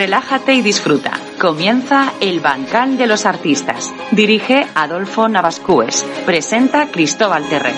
[0.00, 1.12] relájate y disfruta.
[1.38, 3.92] Comienza El Bancal de los Artistas.
[4.12, 6.06] Dirige Adolfo Navascues.
[6.24, 7.74] Presenta Cristóbal Terré.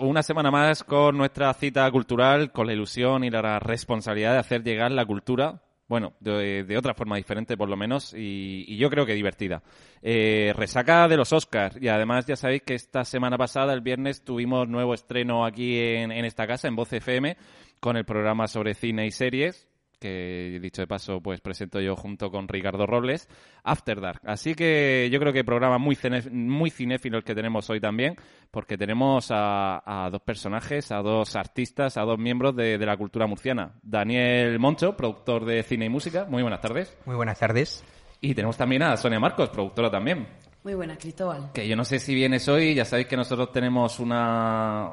[0.00, 4.62] Una semana más con nuestra cita cultural, con la ilusión y la responsabilidad de hacer
[4.64, 9.04] llegar la cultura, bueno, de, otra forma diferente por lo menos, y, y yo creo
[9.04, 9.62] que divertida.
[10.00, 14.24] Eh, resaca de los Oscars, y además ya sabéis que esta semana pasada, el viernes,
[14.24, 17.36] tuvimos nuevo estreno aquí en, en esta casa, en Voz FM,
[17.78, 19.68] con el programa sobre cine y series,
[20.02, 23.28] que dicho de paso, pues presento yo junto con Ricardo Robles,
[23.64, 24.20] After Dark.
[24.24, 28.16] Así que yo creo que programa muy, cine- muy cinéfilo el que tenemos hoy también,
[28.50, 32.96] porque tenemos a, a dos personajes, a dos artistas, a dos miembros de, de la
[32.96, 33.72] cultura murciana.
[33.82, 36.26] Daniel Moncho, productor de cine y música.
[36.28, 36.98] Muy buenas tardes.
[37.06, 37.84] Muy buenas tardes.
[38.20, 40.26] Y tenemos también a Sonia Marcos, productora también.
[40.64, 41.50] Muy buenas, Cristóbal.
[41.52, 44.90] Que yo no sé si vienes hoy, ya sabéis que nosotros tenemos una,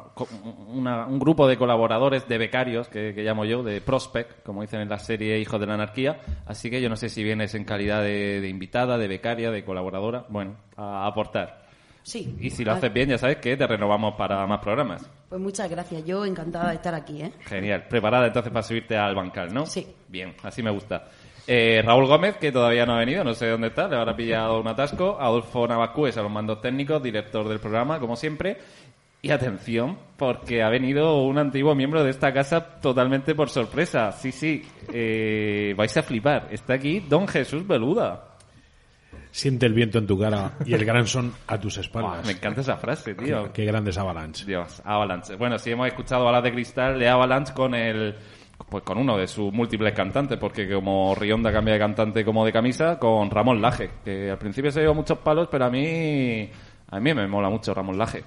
[0.68, 4.82] una- un grupo de colaboradores, de becarios, que, que llamo yo, de prospect, como dicen
[4.82, 6.22] en la serie Hijos de la Anarquía.
[6.48, 9.64] Así que yo no sé si vienes en calidad de, de invitada, de becaria, de
[9.64, 11.62] colaboradora, bueno, a aportar.
[12.02, 12.36] Sí.
[12.40, 15.08] Y si lo Ah, haces bien, ya sabes que te renovamos para más programas.
[15.28, 16.04] Pues muchas gracias.
[16.04, 17.32] Yo encantada de estar aquí, ¿eh?
[17.46, 17.86] Genial.
[17.88, 19.68] Preparada entonces para subirte al bancal, ¿no?
[19.68, 19.86] Sí.
[20.08, 21.08] Bien, así me gusta.
[21.48, 24.60] Eh, Raúl Gómez, que todavía no ha venido, no sé dónde está, le habrá pillado
[24.60, 25.18] un atasco.
[25.20, 28.58] Adolfo Navascues a los mandos técnicos, director del programa, como siempre.
[29.22, 34.14] Y atención, porque ha venido un antiguo miembro de esta casa totalmente por sorpresa.
[34.14, 36.48] Sí, sí, eh, vais a flipar.
[36.52, 38.30] Está aquí Don Jesús Beluda.
[39.32, 42.26] Siente el viento en tu cara y el gran son a tus espaldas.
[42.26, 43.52] me encanta esa frase, tío.
[43.54, 44.46] Qué grandes avalanche.
[44.46, 45.36] Dios, Avalanche.
[45.36, 48.16] Bueno, sí hemos escuchado Balas de Cristal de Avalanche con el
[48.68, 52.52] pues con uno de sus múltiples cantantes, porque como Rionda cambia de cantante como de
[52.52, 56.50] camisa, con Ramón Laje, que al principio se dio muchos palos, pero a mí
[56.92, 58.24] a mí me mola mucho Ramón Laje.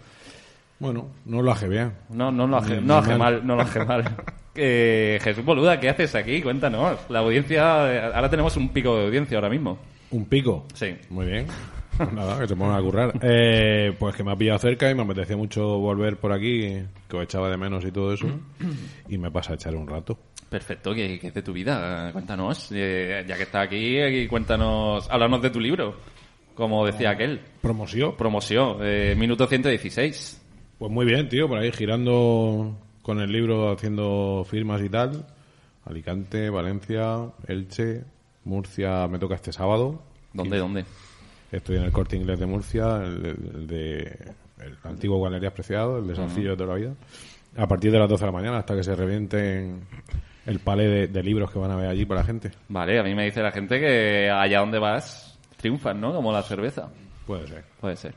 [0.78, 1.92] Bueno, no lo hace bien.
[2.10, 3.18] No, no lo hace, no hace mal.
[3.18, 4.04] mal, no lo hace mal.
[4.54, 6.42] Eh, Jesús Boluda, ¿qué haces aquí?
[6.42, 6.98] Cuéntanos.
[7.08, 9.78] La audiencia, eh, ahora tenemos un pico de audiencia ahora mismo.
[10.10, 10.66] Un pico.
[10.74, 10.94] Sí.
[11.08, 11.46] Muy bien.
[12.12, 13.12] Nada, que se pongan a currar.
[13.22, 17.16] Eh, pues que me ha pillado cerca y me apetecía mucho volver por aquí, que
[17.16, 18.26] os echaba de menos y todo eso.
[19.08, 20.18] Y me pasa a echar un rato.
[20.48, 22.10] Perfecto, ¿qué, qué es de tu vida?
[22.12, 22.68] Cuéntanos.
[22.72, 25.96] Eh, ya que estás aquí, cuéntanos, háblanos de tu libro.
[26.54, 27.40] Como decía aquel.
[27.60, 28.16] Promoción.
[28.16, 30.42] Promoción, eh, minuto 116.
[30.78, 35.26] Pues muy bien, tío, por ahí girando con el libro, haciendo firmas y tal.
[35.84, 38.04] Alicante, Valencia, Elche,
[38.44, 40.02] Murcia me toca este sábado.
[40.32, 40.84] ¿Dónde, dónde?
[41.52, 44.32] Estoy en el corte inglés de Murcia, el, el de
[44.64, 46.94] el antiguo Galerías Preciado, el de Salcillo de toda la vida.
[47.56, 49.82] A partir de las 12 de la mañana hasta que se revienten
[50.46, 52.50] el palé de, de libros que van a ver allí para la gente.
[52.68, 56.12] Vale, a mí me dice la gente que allá donde vas triunfan, ¿no?
[56.14, 56.90] Como la cerveza.
[57.26, 57.64] Puede ser.
[57.80, 58.14] Puede ser.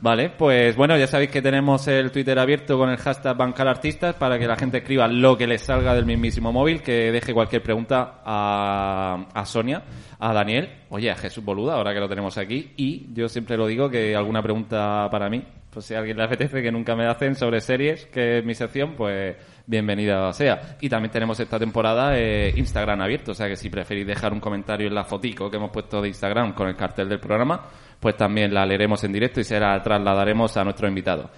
[0.00, 4.38] Vale, pues bueno, ya sabéis que tenemos el Twitter abierto con el hashtag bancalartistas para
[4.38, 8.20] que la gente escriba lo que les salga del mismísimo móvil, que deje cualquier pregunta
[8.24, 9.82] a, a Sonia,
[10.18, 13.66] a Daniel, oye, a Jesús Boluda, ahora que lo tenemos aquí, y yo siempre lo
[13.66, 15.42] digo que alguna pregunta para mí,
[15.74, 18.94] pues si alguien le apetece que nunca me hacen sobre series, que es mi sección,
[18.96, 20.76] pues bienvenida sea.
[20.80, 24.40] Y también tenemos esta temporada eh, Instagram abierto, o sea que si preferís dejar un
[24.40, 27.66] comentario en la fotico que hemos puesto de Instagram con el cartel del programa,
[28.04, 31.30] pues también la leeremos en directo y se la trasladaremos a nuestro invitado.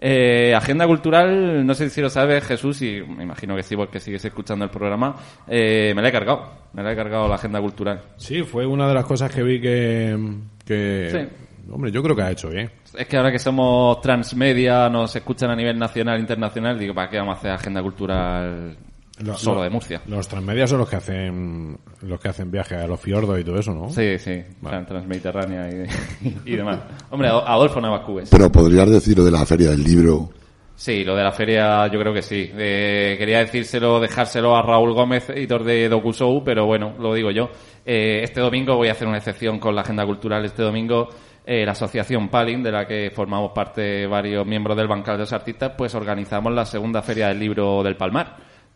[0.00, 4.00] Eh, agenda cultural, no sé si lo sabes Jesús, y me imagino que sí porque
[4.00, 5.16] sigues escuchando el programa,
[5.46, 8.00] eh, me la he cargado, me la he cargado la agenda cultural.
[8.16, 10.18] Sí, fue una de las cosas que vi que...
[10.64, 11.44] que Sí.
[11.70, 12.70] Hombre, yo creo que ha hecho bien.
[12.96, 17.10] Es que ahora que somos transmedia, nos escuchan a nivel nacional e internacional, digo, ¿para
[17.10, 18.78] qué vamos a hacer agenda cultural
[19.22, 20.02] Lo- solo lo- de Murcia?
[20.06, 23.58] Los transmedias son los que hacen los que hacen viajes a los fiordos y todo
[23.58, 23.88] eso, ¿no?
[23.90, 24.84] Sí, sí, Vale.
[24.86, 26.80] transmediterránea y, y demás.
[27.10, 28.30] Hombre, Ad- Adolfo Navascubes.
[28.30, 30.30] Pero podrías decir lo de la feria del libro.
[30.76, 32.50] Sí, lo de la feria yo creo que sí.
[32.56, 37.48] Eh, quería decírselo, dejárselo a Raúl Gómez, editor de DocuShow, pero bueno, lo digo yo.
[37.86, 40.44] Eh, este domingo voy a hacer una excepción con la agenda cultural.
[40.44, 41.08] Este domingo
[41.46, 45.32] eh, la asociación Palin, de la que formamos parte varios miembros del Bancal de los
[45.32, 48.34] Artistas, pues organizamos la segunda feria del libro del Palmar,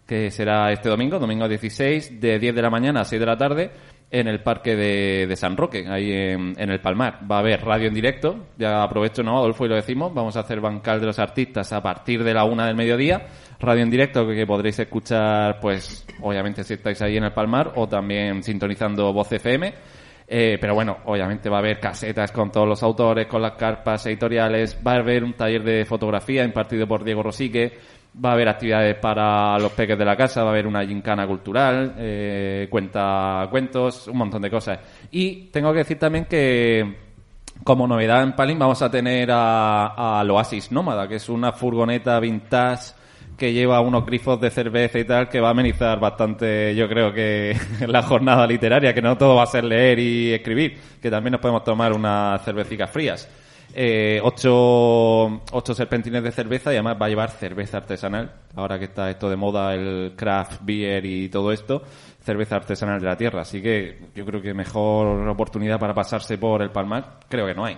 [0.08, 3.37] que será este domingo, domingo 16, de 10 de la mañana a 6 de la
[3.37, 3.70] tarde,
[4.10, 7.20] en el parque de, de San Roque, ahí en, en el Palmar.
[7.31, 9.66] Va a haber radio en directo, ya aprovecho, ¿no, Adolfo?
[9.66, 12.66] Y lo decimos, vamos a hacer Bancal de los Artistas a partir de la una
[12.66, 13.26] del mediodía,
[13.60, 17.87] radio en directo que, podréis escuchar, pues, obviamente si estáis ahí en el Palmar, o
[17.87, 19.75] también sintonizando Voz FM.
[20.31, 24.05] Eh, pero bueno, obviamente va a haber casetas con todos los autores, con las carpas
[24.06, 27.78] editoriales, va a haber un taller de fotografía impartido por Diego Rosique,
[28.25, 31.26] va a haber actividades para los peques de la casa, va a haber una gincana
[31.26, 34.78] cultural, eh, cuenta cuentos, un montón de cosas.
[35.10, 37.08] Y tengo que decir también que
[37.64, 42.19] como novedad en Palin vamos a tener a, al Oasis Nómada, que es una furgoneta
[42.20, 42.93] vintage
[43.37, 47.12] que lleva unos grifos de cerveza y tal, que va a amenizar bastante, yo creo
[47.12, 47.56] que
[47.87, 51.40] la jornada literaria, que no todo va a ser leer y escribir, que también nos
[51.40, 53.29] podemos tomar unas cervecitas frías.
[53.75, 58.87] Eh, ocho, ocho serpentines de cerveza y además va a llevar cerveza artesanal, ahora que
[58.87, 61.82] está esto de moda, el craft beer y todo esto,
[62.22, 63.43] cerveza artesanal de la tierra.
[63.43, 67.65] Así que yo creo que mejor oportunidad para pasarse por el Palmar, creo que no
[67.65, 67.77] hay.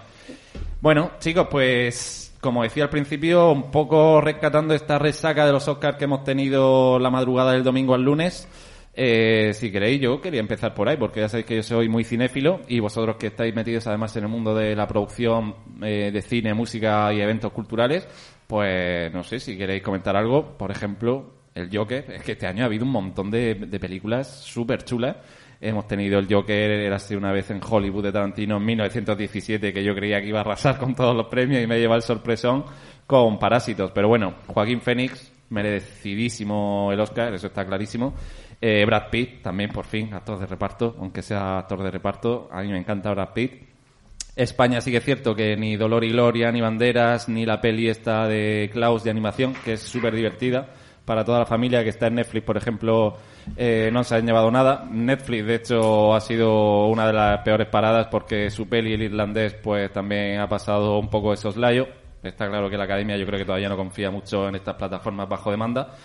[0.81, 5.99] Bueno, chicos, pues como decía al principio, un poco rescatando esta resaca de los Oscars
[5.99, 8.49] que hemos tenido la madrugada del domingo al lunes.
[8.93, 12.05] Eh, si queréis, yo quería empezar por ahí, porque ya sabéis que yo soy muy
[12.05, 16.23] cinéfilo y vosotros que estáis metidos además en el mundo de la producción eh, de
[16.23, 18.07] cine, música y eventos culturales,
[18.47, 20.59] pues no sé si queréis comentar algo.
[20.59, 22.11] Por ejemplo, el Joker.
[22.13, 25.17] Es que este año ha habido un montón de, de películas súper chulas.
[25.61, 29.85] Hemos tenido el Joker, era así una vez en Hollywood de Tarantino en 1917, que
[29.85, 32.65] yo creía que iba a arrasar con todos los premios y me lleva el sorpresón
[33.07, 33.91] con Parásitos.
[33.93, 38.15] Pero bueno, Joaquín Phoenix, merecidísimo el Oscar, eso está clarísimo.
[38.61, 42.63] Eh, Brad Pitt, también por fin, actor de reparto, aunque sea actor de reparto, a
[42.63, 43.71] mí me encanta Brad Pitt.
[44.37, 47.89] España sí que es cierto que ni Dolor y Gloria, ni Banderas, ni la peli
[47.89, 50.69] esta de Klaus de animación, que es súper divertida
[51.11, 53.17] para toda la familia que está en Netflix, por ejemplo,
[53.57, 54.87] eh, no se han llevado nada.
[54.89, 59.55] Netflix, de hecho, ha sido una de las peores paradas porque su peli, el irlandés,
[59.55, 61.89] pues también ha pasado un poco de soslayo.
[62.23, 65.29] Está claro que la academia yo creo que todavía no confía mucho en estas plataformas
[65.29, 65.97] bajo demanda.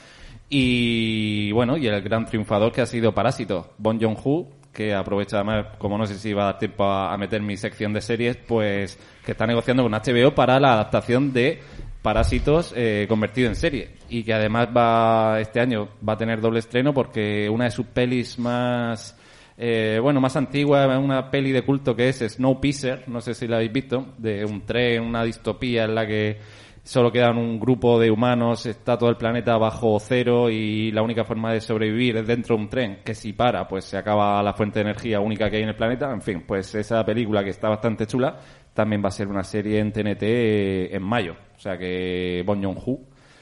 [0.50, 5.68] Y bueno, y el gran triunfador que ha sido Parásito, Bon Joon-ho, que aprovecha además,
[5.80, 9.00] como no sé si va a dar tiempo a, meter mi sección de series, pues
[9.26, 11.62] que está negociando con HBO para la adaptación de
[12.02, 13.96] Parásitos eh, convertido en serie.
[14.10, 17.88] Y que además va, este año va a tener doble estreno porque una de sus
[17.88, 19.18] pelis más,
[19.58, 23.56] eh, bueno, más antigua, una peli de culto que es Snowpiercer, no sé si la
[23.56, 26.38] habéis visto, de un tren, una distopía en la que
[26.86, 31.26] solo quedan un grupo de humanos, está todo el planeta bajo cero y la única
[31.26, 34.54] forma de sobrevivir es dentro de un tren, que si para, pues se acaba la
[34.54, 36.12] fuente de energía única que hay en el planeta.
[36.12, 38.38] En fin, pues esa película que está bastante chula
[38.74, 41.34] también va a ser una serie en TNT eh, en mayo.
[41.56, 43.00] O sea que Bon Joon-ho,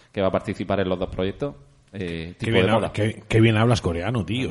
[0.10, 1.56] que va a participar en los dos proyectos,
[1.94, 2.92] eh, Qué tipo bien, de hab- moda.
[2.92, 4.50] qué- qué bien hablas coreano, tío.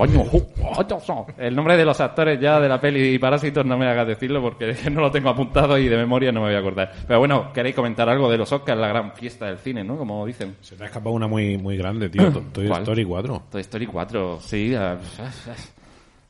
[1.38, 4.74] El nombre de los actores ya de la peli Parásitos no me hagas decirlo porque
[4.92, 6.92] no lo tengo apuntado y de memoria no me voy a acordar.
[7.06, 9.96] Pero bueno, queréis comentar algo de los Oscars, la gran fiesta del cine, ¿no?
[9.96, 10.56] Como dicen.
[10.60, 12.30] Se te ha escapado una muy, muy grande, tío.
[12.32, 12.82] To- Toy ¿Cuál?
[12.82, 13.42] Story 4.
[13.50, 14.74] Toy Story 4, sí.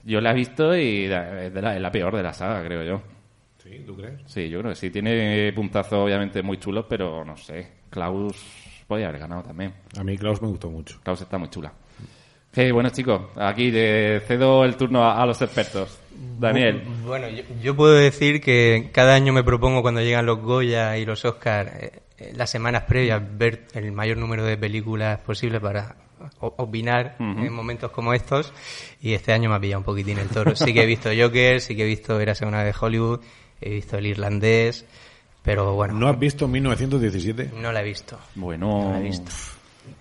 [0.04, 2.82] Yo la he visto y es de la, es la peor de la saga, creo
[2.82, 3.02] yo.
[3.58, 3.82] ¿Sí?
[3.86, 4.20] ¿Tú crees?
[4.26, 4.90] Sí, yo creo que sí.
[4.90, 7.68] Tiene puntazos obviamente muy chulos, pero no sé.
[7.88, 8.61] Klaus
[8.92, 9.72] podía haber ganado también.
[9.96, 11.00] A mí Klaus me gustó mucho.
[11.02, 11.72] Klaus está muy chula.
[12.52, 15.98] Que bueno, chicos, aquí le cedo el turno a, a los expertos.
[16.38, 16.82] Daniel.
[17.06, 21.06] Bueno, yo, yo puedo decir que cada año me propongo cuando llegan los Goya y
[21.06, 25.96] los Oscars, eh, eh, las semanas previas, ver el mayor número de películas posible para
[26.40, 28.52] opinar en momentos como estos.
[29.00, 30.54] Y este año me ha pillado un poquitín el toro.
[30.54, 33.20] Sí que he visto Joker, sí que he visto Érase una de Hollywood,
[33.58, 34.84] he visto El Irlandés,
[35.42, 37.52] pero bueno, ¿No has visto 1917?
[37.60, 38.18] no la he visto.
[38.34, 38.84] Bueno.
[38.84, 39.30] No la he visto.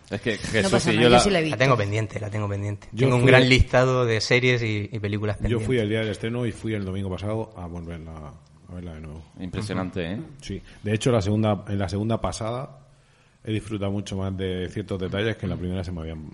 [0.09, 1.19] Es que No Jesús pasa nada, yo yo la...
[1.19, 1.57] sí la he visto.
[1.57, 2.87] La tengo pendiente, la tengo pendiente.
[2.91, 5.65] Yo tengo un gran listado de series y, y películas Yo pendientes.
[5.67, 8.11] fui el día del estreno y fui el domingo pasado a volverla
[8.69, 9.23] a verla de nuevo.
[9.39, 10.21] Impresionante, ¿eh?
[10.41, 10.61] Sí.
[10.83, 12.77] De hecho, la segunda, en la segunda pasada
[13.43, 16.29] he disfrutado mucho más de ciertos detalles que en la primera se me habían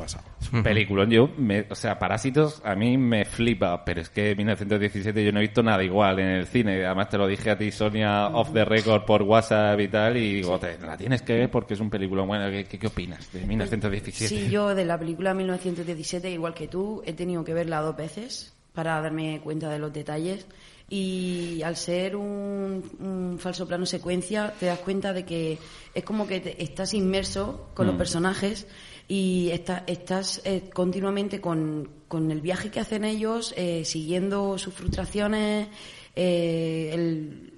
[0.00, 0.24] pasado.
[0.64, 5.30] Película, yo, me, o sea, Parásitos a mí me flipa, pero es que 1917 yo
[5.30, 6.84] no he visto nada igual en el cine.
[6.84, 10.34] Además te lo dije a ti, Sonia, off the record por WhatsApp y tal, y
[10.34, 12.50] digo, te, la tienes que ver porque es un película bueno.
[12.50, 14.28] ¿Qué, qué, qué opinas de 1917?
[14.28, 18.54] Sí, yo de la película 1917, igual que tú, he tenido que verla dos veces
[18.74, 20.46] para darme cuenta de los detalles.
[20.92, 25.56] Y al ser un, un falso plano secuencia, te das cuenta de que
[25.94, 28.66] es como que te- estás inmerso con los personajes
[29.12, 34.72] y está- estás eh, continuamente con, con el viaje que hacen ellos, eh, siguiendo sus
[34.72, 35.66] frustraciones,
[36.14, 37.52] eh, el,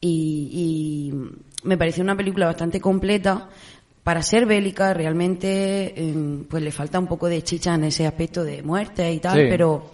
[0.00, 1.14] y, y
[1.62, 3.48] me pareció una película bastante completa
[4.02, 8.42] para ser bélica realmente eh, pues le falta un poco de chicha en ese aspecto
[8.42, 9.46] de muerte y tal Sí.
[9.48, 9.92] pero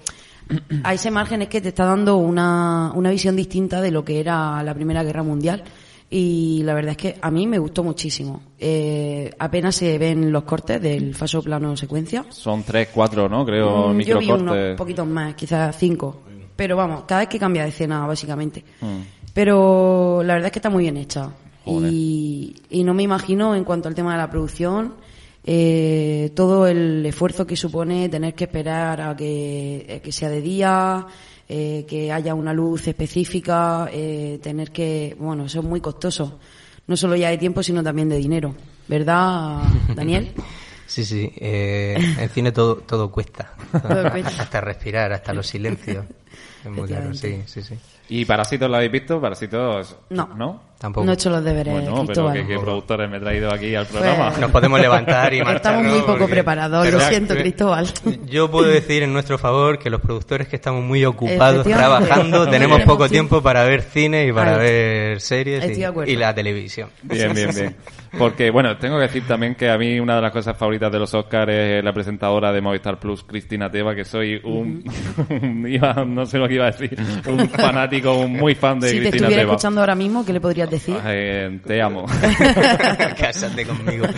[0.83, 4.19] a ese margen es que te está dando una, una visión distinta de lo que
[4.19, 5.63] era la Primera Guerra Mundial
[6.11, 10.45] y la verdad es que a mí me gustó muchísimo Eh, apenas se ven los
[10.45, 13.45] cortes del falso plano secuencia Son tres, cuatro, ¿no?
[13.45, 16.23] Creo, Mm, yo vi unos poquitos más, quizás cinco.
[16.57, 18.65] Pero vamos, cada vez que cambia de escena, básicamente.
[18.81, 19.01] Mm.
[19.33, 21.31] Pero la verdad es que está muy bien hecha.
[21.67, 24.95] Y, y no me imagino, en cuanto al tema de la producción,
[25.45, 30.41] eh, todo el esfuerzo que supone tener que esperar a que, eh, que sea de
[30.41, 31.07] día,
[31.49, 36.39] eh, que haya una luz específica, eh, tener que, bueno, eso es muy costoso.
[36.87, 38.55] No solo ya de tiempo, sino también de dinero.
[38.87, 39.63] ¿Verdad,
[39.95, 40.33] Daniel?
[40.87, 41.31] Sí, sí.
[41.37, 43.53] Eh, en cine todo, todo cuesta.
[43.71, 44.31] Todo cuesta.
[44.43, 46.07] hasta respirar, hasta los silencios.
[46.65, 47.75] Es muy claro, sí, sí, sí.
[48.09, 49.21] ¿Y Parásitos la habéis visto?
[49.21, 50.27] Parásitos, No.
[50.35, 50.68] ¿no?
[50.79, 51.05] Tampoco.
[51.05, 52.33] No he hecho los deberes, Bueno, pero.
[52.33, 54.29] ¿qué, qué productores me he traído aquí al programa?
[54.29, 55.57] Pues- Nos podemos levantar y marchar.
[55.57, 57.89] Estamos muy poco preparados, lo siento, Cristóbal.
[58.27, 62.81] Yo puedo decir en nuestro favor que los productores que estamos muy ocupados trabajando tenemos
[62.83, 63.43] poco tiempo.
[63.43, 66.91] para ver cine y para ver series y, la televisión.
[67.03, 67.77] Bien, bien, bien.
[68.17, 70.99] Porque, bueno, tengo que decir también que a mí una de las cosas favoritas de
[70.99, 74.83] los Oscars es la presentadora de Movistar Plus, Cristina Teva, que soy un,
[75.69, 78.95] iba- no sé lo que iba a decir, un fanático, un muy fan de si
[78.95, 79.53] te Cristina estuviera Teva.
[79.53, 80.97] escuchando ahora mismo, ¿qué le decir?
[81.07, 82.07] Eh, te amo.
[83.19, 84.07] Cásate conmigo.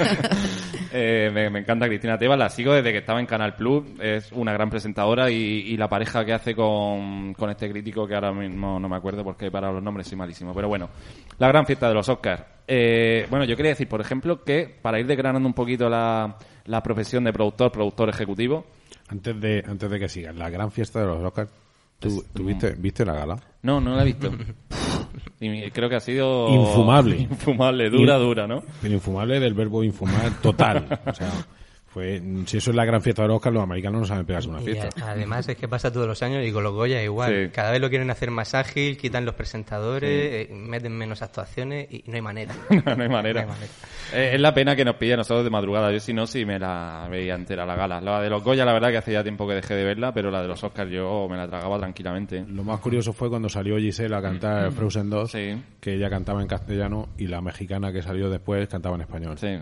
[0.92, 4.33] Eh, me, me encanta Cristina Teva, la sigo desde que estaba en Canal Plus, es
[4.33, 8.33] una gran presentadora y, y la pareja que hace con, con este crítico que ahora
[8.33, 10.90] mismo no me acuerdo porque para los nombres soy malísimo, pero bueno,
[11.38, 12.42] la gran fiesta de los Oscars.
[12.66, 16.83] Eh, bueno, yo quería decir, por ejemplo, que para ir desgranando un poquito la, la
[16.83, 18.66] profesión de productor, productor ejecutivo,
[19.09, 21.50] Antes de, antes de que sigas, la gran fiesta de los Oscars,
[22.00, 23.40] ¿tú, tú viste, viste la gala?
[23.62, 24.30] no, no la he visto.
[25.42, 26.49] Y creo que ha sido...
[26.50, 27.16] Infumable.
[27.30, 28.62] Infumable, dura, dura, ¿no?
[28.83, 31.00] Pero infumable del verbo infumar total.
[31.07, 31.30] O sea,
[31.92, 34.49] fue, si eso es la gran fiesta de los Oscars, los americanos no saben pegarse
[34.49, 34.88] una fiesta.
[35.04, 37.47] además es que pasa todos los años y con los Goya igual.
[37.47, 37.50] Sí.
[37.52, 42.04] Cada vez lo quieren hacer más ágil, quitan los presentadores, eh, meten menos actuaciones y
[42.06, 42.54] no hay manera.
[42.70, 43.44] no hay manera.
[43.44, 43.73] No hay manera.
[44.14, 45.90] Eh, es la pena que nos pille a nosotros de madrugada.
[45.92, 48.00] Yo si no, sí me la veía entera la gala.
[48.00, 50.30] La de los Goya, la verdad que hace ya tiempo que dejé de verla, pero
[50.30, 52.44] la de los Oscars yo me la tragaba tranquilamente.
[52.49, 55.62] Lo más curioso fue cuando salió Giselle a cantar Frozen 2, Sí.
[55.80, 59.37] que ella cantaba en castellano y la mexicana que salió después cantaba en español.
[59.38, 59.59] Sí.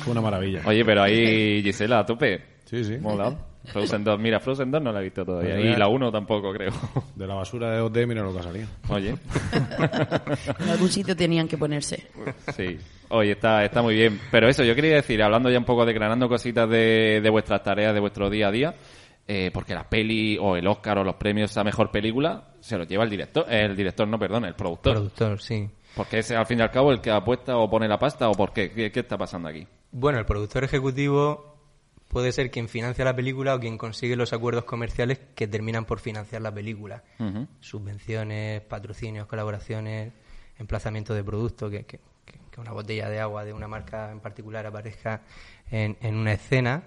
[0.00, 0.62] Fue una maravilla.
[0.66, 2.42] Oye, pero ahí Gisela a tope.
[2.64, 2.98] Sí, sí.
[2.98, 3.36] Mola.
[3.66, 5.54] Frozen 2, mira, Frozen 2 no la he visto todavía.
[5.54, 6.70] Pues Y la 1 tampoco, creo.
[7.14, 8.68] De la basura de OT, mira lo que ha salido.
[8.88, 9.14] Oye.
[10.60, 12.06] En algún sitio tenían que ponerse.
[12.54, 12.78] Sí,
[13.08, 14.20] oye, está, está muy bien.
[14.30, 17.94] Pero eso, yo quería decir, hablando ya un poco, declarando cositas de, de vuestras tareas,
[17.94, 18.74] de vuestro día a día,
[19.26, 22.86] eh, porque la peli o el Oscar o los premios a mejor película se los
[22.86, 24.94] lleva el director, el director, no, perdón, el productor.
[24.94, 25.68] Productor, sí.
[25.96, 28.32] Porque es al fin y al cabo el que apuesta o pone la pasta o
[28.32, 29.66] por qué, qué, qué está pasando aquí.
[29.92, 31.56] Bueno, el productor ejecutivo
[32.08, 35.98] puede ser quien financia la película o quien consigue los acuerdos comerciales que terminan por
[36.00, 37.02] financiar la película.
[37.60, 40.12] Subvenciones, patrocinios, colaboraciones,
[40.58, 44.64] emplazamiento de producto, que, que- que- una botella de agua de una marca en particular
[44.66, 45.20] aparezca
[45.70, 46.84] en, en una escena.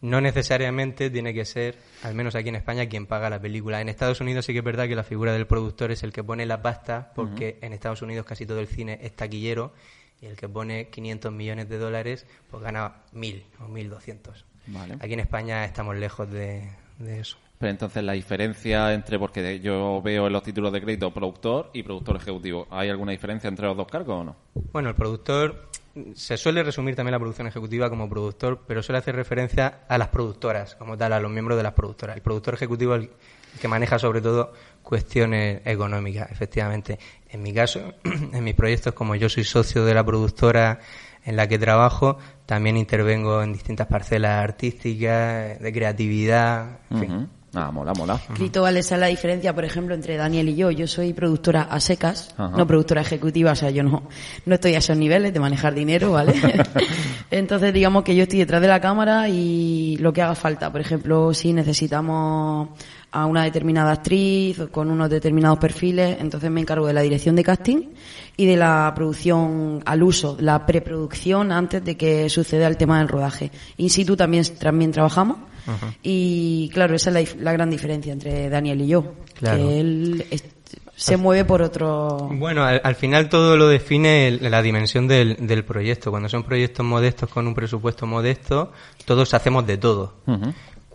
[0.00, 3.82] No necesariamente tiene que ser, al menos aquí en España, quien paga la película.
[3.82, 6.24] En Estados Unidos sí que es verdad que la figura del productor es el que
[6.24, 9.74] pone la pasta, porque en Estados Unidos casi todo el cine es taquillero
[10.20, 14.44] y el que pone 500 millones de dólares pues gana 1.000 o 1.200.
[14.66, 14.96] Vale.
[15.00, 17.38] Aquí en España estamos lejos de, de eso.
[17.58, 21.82] Pero entonces la diferencia entre, porque yo veo en los títulos de crédito productor y
[21.82, 24.36] productor ejecutivo, ¿hay alguna diferencia entre los dos cargos o no?
[24.72, 25.68] Bueno, el productor
[26.14, 30.08] se suele resumir también la producción ejecutiva como productor, pero suele hacer referencia a las
[30.08, 32.16] productoras, como tal, a los miembros de las productoras.
[32.16, 33.10] El productor ejecutivo es el
[33.60, 34.54] que maneja sobre todo
[34.90, 36.98] cuestiones económicas, efectivamente.
[37.30, 37.94] En mi caso,
[38.32, 40.80] en mis proyectos, como yo soy socio de la productora
[41.24, 47.28] en la que trabajo, también intervengo en distintas parcelas artísticas, de creatividad, en fin.
[47.52, 48.20] Ah, mola, mola.
[48.34, 50.70] Crito, vale, esa es la diferencia, por ejemplo, entre Daniel y yo.
[50.70, 52.56] Yo soy productora a secas, Ajá.
[52.56, 54.04] no productora ejecutiva, o sea, yo no,
[54.46, 56.34] no estoy a esos niveles de manejar dinero, ¿vale?
[57.30, 60.70] Entonces, digamos que yo estoy detrás de la cámara y lo que haga falta.
[60.70, 62.68] Por ejemplo, si necesitamos
[63.12, 67.42] a una determinada actriz con unos determinados perfiles, entonces me encargo de la dirección de
[67.42, 67.78] casting
[68.36, 73.08] y de la producción al uso, la preproducción antes de que suceda el tema del
[73.08, 73.50] rodaje.
[73.78, 75.38] In situ también, también trabajamos
[76.02, 79.56] y claro, esa es la, gran diferencia entre Daniel y yo, Claro.
[79.58, 80.44] que él es-
[80.96, 82.28] se mueve por otro...
[82.32, 86.10] Bueno, al, al final todo lo define el- la dimensión del, del proyecto.
[86.10, 88.72] Cuando son proyectos modestos con un presupuesto modesto,
[89.06, 90.14] todos hacemos de todo.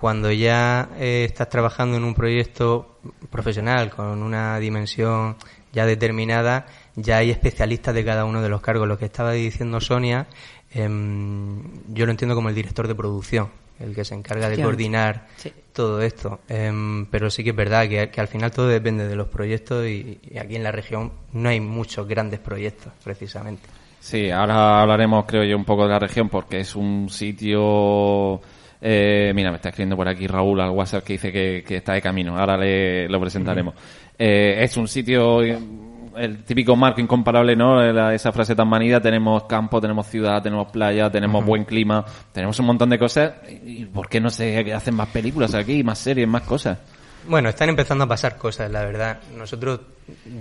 [0.06, 3.00] Cuando ya eh, estás trabajando en un proyecto
[3.32, 5.36] profesional con una dimensión
[5.74, 8.88] ya determinada, ya hay especialistas de cada uno de los cargos.
[8.88, 10.28] Lo que estaba diciendo Sonia,
[10.72, 15.26] em, yo lo entiendo como el director de producción, el que se encarga de coordinar
[15.38, 15.52] Sí.
[15.74, 16.42] todo esto.
[16.50, 19.88] Em, pero sí que es verdad que, que al final todo depende de los proyectos
[19.88, 23.64] y, y aquí en la región no hay muchos grandes proyectos, precisamente.
[24.02, 28.40] Sí, ahora hablaremos, creo yo, un poco de la región porque es un sitio...
[28.88, 31.94] eh, mira, me está escribiendo por aquí Raúl al WhatsApp que dice que, que está
[31.94, 32.38] de camino.
[32.38, 33.74] Ahora le lo presentaremos.
[34.18, 35.58] Eh, es un sitio, eh,
[36.18, 37.82] el típico marco incomparable, ¿no?
[37.92, 39.02] La- esa frase tan manida.
[39.02, 43.34] Tenemos campo, tenemos ciudad, tenemos playa, tenemos buen clima, tenemos un montón de cosas.
[43.66, 46.78] ¿Y por qué no se hacen más películas aquí, más series, más cosas?
[47.28, 49.18] Bueno, están empezando a pasar cosas, la verdad.
[49.36, 49.80] Nosotros,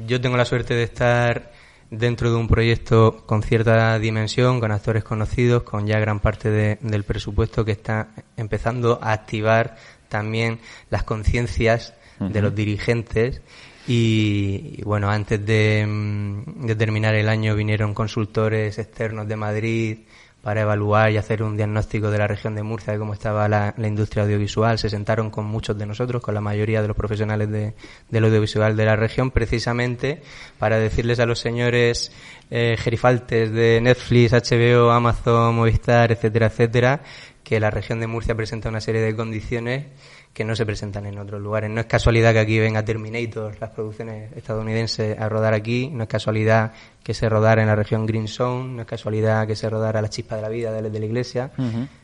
[0.06, 1.50] yo tengo la suerte de estar
[1.90, 6.78] dentro de un proyecto con cierta dimensión, con actores conocidos, con ya gran parte de-
[6.80, 9.76] del presupuesto que está empezando a activar
[10.08, 10.58] también
[10.90, 13.42] las conciencias de los dirigentes.
[13.86, 19.98] Y, y, bueno, antes de, mm, de terminar el año vinieron consultores externos de Madrid
[20.44, 23.74] para evaluar y hacer un diagnóstico de la región de Murcia, de cómo estaba la,
[23.78, 24.78] industria audiovisual.
[24.78, 27.72] Se sentaron con muchos de nosotros, con la mayoría de los profesionales de,
[28.10, 30.20] del audiovisual de la región, precisamente
[30.58, 32.12] para decirles a los señores
[32.50, 37.00] eh, gerifaltes de Netflix, HBO, Amazon, Movistar, etcétera, etcétera,
[37.42, 39.86] que la región de Murcia presenta una serie de condiciones
[40.34, 41.70] que no se presentan en otros lugares.
[41.70, 46.08] No es casualidad que aquí venga Terminator, las producciones estadounidenses, a rodar aquí, no es
[46.08, 46.72] casualidad
[47.04, 50.10] que se rodara en la región Green Zone, no es casualidad que se rodara La
[50.10, 51.52] Chispa de la Vida de, de la Iglesia,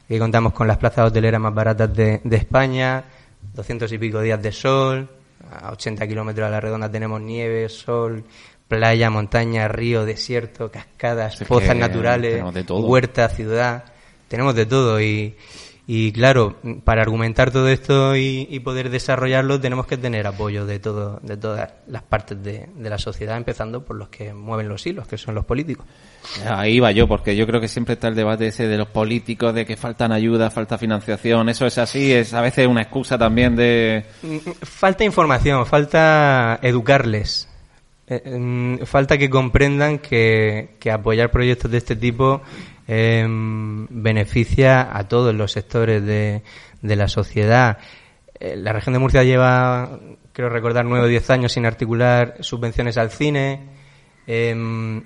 [0.06, 3.02] que contamos con las plazas hoteleras más baratas de, de España,
[3.52, 5.08] 200 y pico días de sol,
[5.50, 8.22] a 80 kilómetros a la redonda tenemos nieve, sol,
[8.68, 13.86] playa, montaña, río, desierto, cascadas, Es pozas naturales, de huerta, ciudad,
[14.28, 15.34] tenemos de todo y,
[15.92, 20.78] y claro, para argumentar todo esto y, y poder desarrollarlo tenemos que tener apoyo de
[20.78, 24.86] todo, de todas las partes de, de la sociedad, empezando por los que mueven los
[24.86, 25.84] hilos, que son los políticos.
[26.46, 29.52] Ahí va yo, porque yo creo que siempre está el debate ese de los políticos,
[29.52, 31.48] de que faltan ayuda, falta financiación.
[31.48, 34.04] Eso es así, es a veces una excusa también de...
[34.62, 37.48] Falta información, falta educarles.
[38.06, 42.42] Eh, mm, falta que comprendan que, que apoyar proyectos de este tipo
[42.92, 46.42] eh, beneficia a todos los sectores de,
[46.82, 47.78] la sociedad.
[48.40, 50.00] Eh, la región de Murcia lleva,
[50.32, 53.60] creo recordar, nueve o diez años sin articular subvenciones al cine.
[54.26, 54.54] eh,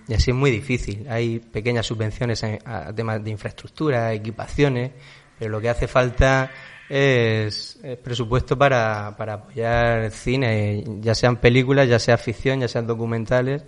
[0.08, 1.06] y así es muy difícil.
[1.10, 4.92] Hay pequeñas subvenciones en- a temas de infraestructura, equipaciones,
[5.38, 6.50] pero lo que hace falta
[6.88, 12.86] es, es presupuesto para, para apoyar cine, ya sean películas, ya sea ficción, ya sean
[12.86, 13.62] documentales.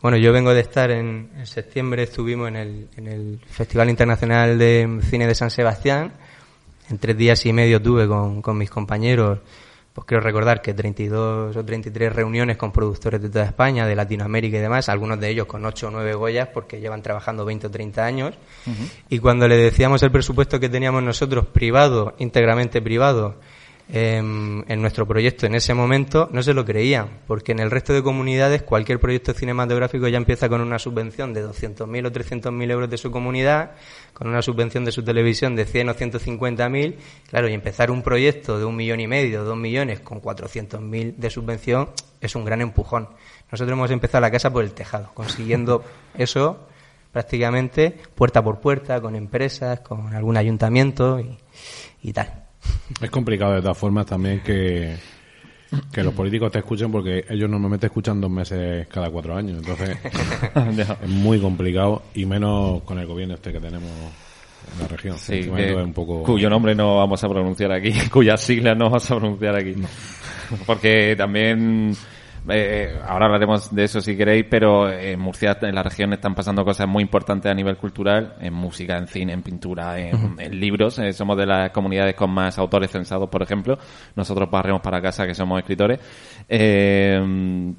[0.00, 4.58] Bueno, yo vengo de estar en, en septiembre, estuvimos en el, en el Festival Internacional
[4.58, 6.12] de Cine de San Sebastián.
[6.88, 9.40] En tres días y medio tuve con, con mis compañeros
[9.96, 14.58] pues creo recordar que 32 o 33 reuniones con productores de toda España, de Latinoamérica
[14.58, 17.70] y demás, algunos de ellos con 8 o 9 Goyas porque llevan trabajando 20 o
[17.70, 18.34] 30 años.
[19.08, 23.36] Y cuando le decíamos el presupuesto que teníamos nosotros privado, íntegramente privado,
[23.88, 27.92] em, en nuestro proyecto en ese momento, no se lo creían, porque en el resto
[27.92, 32.90] de comunidades cualquier proyecto cinematográfico ya empieza con una subvención de 200.000 o 300.000 euros
[32.90, 33.72] de su comunidad,
[34.12, 36.96] con una subvención de su televisión de 100 o 150.000,
[37.28, 41.30] claro, y empezar un proyecto de un millón y medio, dos millones, con 400.000 de
[41.30, 43.08] subvención, es un gran empujón.
[43.50, 45.84] Nosotros hemos empezado la casa por el tejado, consiguiendo
[46.18, 46.66] eso
[47.12, 51.38] prácticamente puerta por puerta, con empresas, con algún ayuntamiento y,
[52.02, 52.45] y tal.
[53.00, 54.96] Es complicado de todas formas también que,
[55.92, 59.58] que los políticos te escuchen porque ellos normalmente escuchan dos meses cada cuatro años.
[59.58, 59.96] Entonces
[61.02, 63.90] es muy complicado y menos con el gobierno este que tenemos
[64.74, 65.18] en la región.
[65.18, 66.22] Sí, que- un poco...
[66.22, 69.74] cuyo nombre no vamos a pronunciar aquí, cuyas siglas no vamos a pronunciar aquí.
[70.64, 71.94] Porque también,
[72.48, 76.64] eh, ahora hablaremos de eso si queréis, pero en Murcia, en la región, están pasando
[76.64, 80.98] cosas muy importantes a nivel cultural, en música, en cine, en pintura, en, en libros.
[80.98, 83.78] Eh, somos de las comunidades con más autores censados, por ejemplo.
[84.14, 86.00] Nosotros barremos para casa, que somos escritores.
[86.48, 87.74] Eh,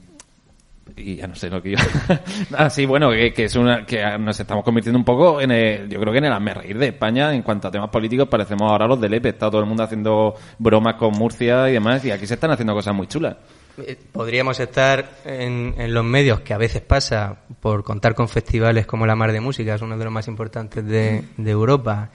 [0.95, 1.81] y ya no sé lo que iba.
[2.57, 5.89] ah, sí, bueno, que, que es una, que nos estamos convirtiendo un poco en el,
[5.89, 8.87] yo creo que en el reír de España en cuanto a temas políticos parecemos ahora
[8.87, 9.29] los del EPE.
[9.29, 12.73] Está todo el mundo haciendo bromas con Murcia y demás y aquí se están haciendo
[12.73, 13.37] cosas muy chulas.
[13.77, 18.85] Eh, Podríamos estar en, en los medios, que a veces pasa por contar con festivales
[18.85, 22.09] como la Mar de Música, es uno de los más importantes de, de Europa,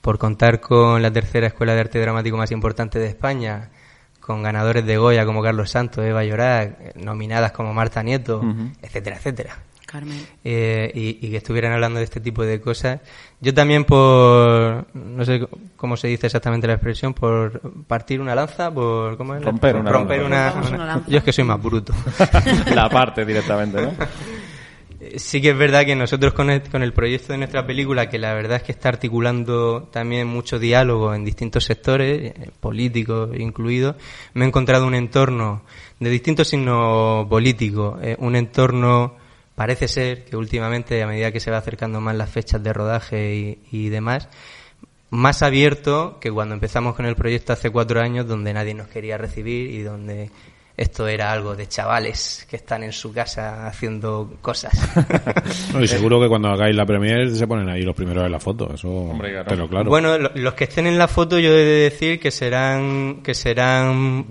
[0.00, 3.70] por contar con la tercera escuela de arte dramático más importante de España,
[4.20, 8.42] con ganadores de Goya como Carlos Santos, Eva Llorac, eh, nominadas como Marta Nieto,
[8.82, 9.56] etcétera, etcétera.
[9.86, 10.26] Carmen.
[10.42, 13.00] Eh, y, y que estuvieran hablando de este tipo de cosas.
[13.40, 15.46] Yo también por, no sé
[15.76, 19.42] cómo se dice exactamente la expresión, por partir una lanza, por, ¿cómo es?
[19.44, 20.26] Romper una romper lanza.
[20.26, 21.10] una, Rompamos una- una lanza.
[21.10, 21.92] Yo es que soy más bruto.
[22.74, 23.88] la parte directamente, ¿no?
[25.00, 28.08] Eh, Sí que es verdad que nosotros con el, con el proyecto de nuestra película,
[28.08, 33.30] que la verdad es que está articulando también mucho diálogo en distintos sectores, eh, políticos
[33.38, 33.96] incluidos,
[34.32, 35.62] me he encontrado un entorno
[36.00, 39.14] de distintos signos políticos, eh, un entorno,
[39.56, 43.34] parece ser que últimamente, a medida que se va acercando más las fechas de rodaje
[43.34, 44.28] y, y demás,
[45.10, 49.16] más abierto que cuando empezamos con el proyecto hace cuatro años, donde nadie nos quería
[49.18, 50.30] recibir y donde
[50.76, 54.72] esto era algo de chavales que están en su casa haciendo cosas.
[55.72, 58.40] No, y seguro que cuando hagáis la premier se ponen ahí los primeros en la
[58.40, 59.46] foto, eso Hombre, claro.
[59.48, 59.88] pero claro.
[59.90, 63.32] Bueno, lo- los que estén en la foto yo he de decir que serán que
[63.34, 64.26] serán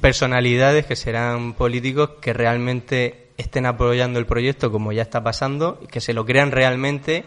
[0.00, 6.00] personalidades, que serán políticos que realmente estén apoyando el proyecto como ya está pasando, que
[6.00, 7.24] se lo crean realmente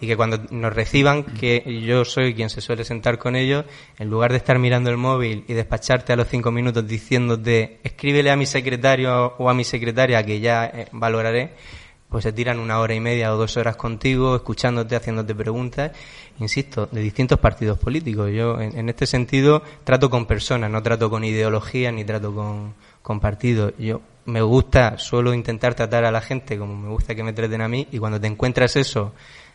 [0.00, 3.64] y que cuando nos reciban, que yo soy quien se suele sentar con ellos,
[3.98, 8.30] en lugar de estar mirando el móvil y despacharte a los cinco minutos diciéndote escríbele
[8.30, 11.54] a mi secretario o a mi secretaria que ya eh, valoraré,
[12.08, 15.90] pues se tiran una hora y media o dos horas contigo, escuchándote, haciéndote preguntas,
[16.38, 18.30] insisto, de distintos partidos políticos.
[18.32, 22.74] Yo, en, en este sentido, trato con personas, no trato con ideologías ni trato con,
[23.02, 23.74] con partidos.
[23.78, 27.62] Yo me gusta, suelo intentar tratar a la gente como me gusta que me traten
[27.62, 29.14] a mí, y cuando te encuentras eso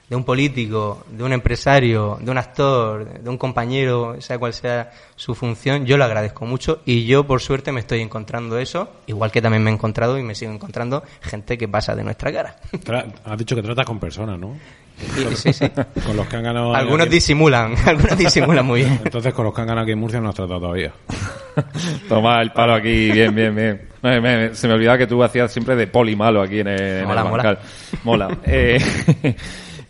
[0.09, 4.91] de un político, de un empresario, de un actor, de un compañero, sea cual sea
[5.15, 9.31] su función, yo lo agradezco mucho y yo por suerte me estoy encontrando eso, igual
[9.31, 12.57] que también me he encontrado y me sigo encontrando gente que pasa de nuestra cara.
[12.73, 14.55] Tra- has dicho que tratas con personas, ¿no?
[15.35, 15.65] Sí, sí.
[16.05, 16.75] Con los que han ganado...
[16.75, 18.99] Algunos aquí- disimulan, algunos disimulan muy bien.
[19.03, 20.91] Entonces con los que han ganado aquí en Murcia no has tratado todavía.
[22.09, 23.81] Toma el palo aquí, bien, bien, bien.
[24.01, 26.81] Me- me- se me olvidaba que tú hacías siempre de poli malo aquí en el,
[26.99, 27.59] en Mola, el mola.
[28.03, 28.37] Mola.
[28.45, 29.35] Eh,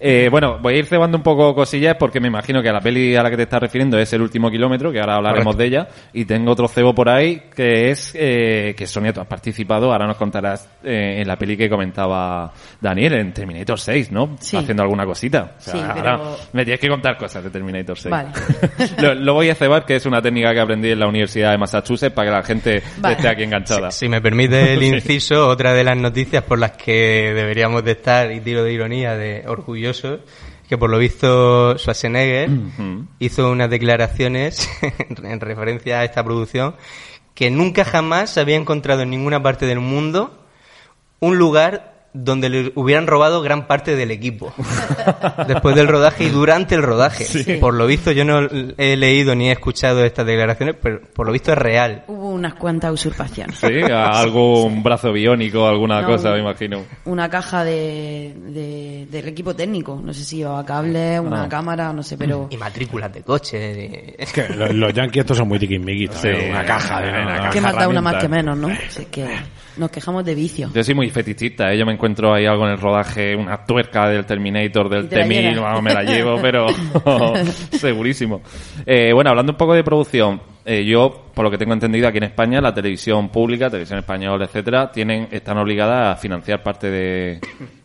[0.06, 3.16] eh, bueno, voy a ir cebando un poco cosillas porque me imagino que la peli
[3.16, 5.60] a la que te estás refiriendo es el último kilómetro, que ahora hablaremos Correcto.
[5.60, 5.88] de ella.
[6.12, 10.06] Y tengo otro cebo por ahí que es eh, que Sonia, tú has participado, ahora
[10.06, 14.36] nos contarás eh, en la peli que comentaba Daniel, en Terminator 6, ¿no?
[14.42, 14.58] Sí.
[14.58, 15.54] Haciendo alguna cosita.
[15.58, 18.12] O sea, Sí, ahora pero- me tienes que contar cosas de Terminator 6.
[18.12, 18.30] Vale.
[19.02, 21.58] lo, lo voy a cebar, que es una técnica que aprendí en la Universidad de
[21.58, 23.16] Massachusetts para que la gente Vale.
[23.16, 23.90] esté aquí enganchada.
[23.92, 28.32] Si me permite el inciso, otra de las noticias por las que deberíamos de estar,
[28.32, 29.44] y tiro de ironía, de
[30.68, 32.50] que por lo visto Schwarzenegger
[33.20, 34.70] hizo unas declaraciones
[35.24, 36.76] en referencia a esta producción
[37.34, 40.46] que nunca jamás se había encontrado en ninguna parte del mundo
[41.20, 44.54] un lugar donde le hubieran robado gran parte del equipo.
[45.48, 47.58] Después del rodaje y durante el rodaje.
[47.58, 48.48] Por lo visto, yo no
[48.78, 52.04] he leído ni he escuchado estas declaraciones, pero por lo visto es real.
[52.08, 53.58] Hubo unas cuantas usurpaciones.
[53.58, 56.84] Sí, algún brazo biónico, alguna No, cosa, me imagino.
[57.06, 60.00] Una caja de, de- del equipo técnico.
[60.04, 61.50] No sé si llevaba cables, una Ah.
[61.50, 62.48] cámara, no sé, pero...
[62.52, 63.58] Y matrículas de coche.
[63.58, 66.12] de- Es que los, los yankees estos son muy tiquismiquis.
[66.14, 66.28] Sí.
[66.50, 68.68] Una caja de Una una caja que caja más da una más que menos, ¿no?
[68.68, 69.28] Así que
[69.78, 70.70] nos quejamos de vicio.
[70.74, 71.78] Yo soy muy fetichista, ¿eh?
[71.78, 75.24] yo me encuentro ahí algo en el rodaje, una tuerca del Terminator, del te la
[75.24, 75.62] T-1000, llevas.
[75.62, 76.68] vamos, me la llevo, pero
[77.72, 78.42] segurísimo.
[78.86, 82.18] Eh, bueno, hablando un poco de producción, eh, yo, por lo que tengo entendido, aquí
[82.18, 87.40] en España, la televisión pública, televisión española, etcétera, tienen, están obligadas a financiar parte de,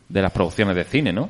[0.09, 1.29] de las producciones de cine, ¿no?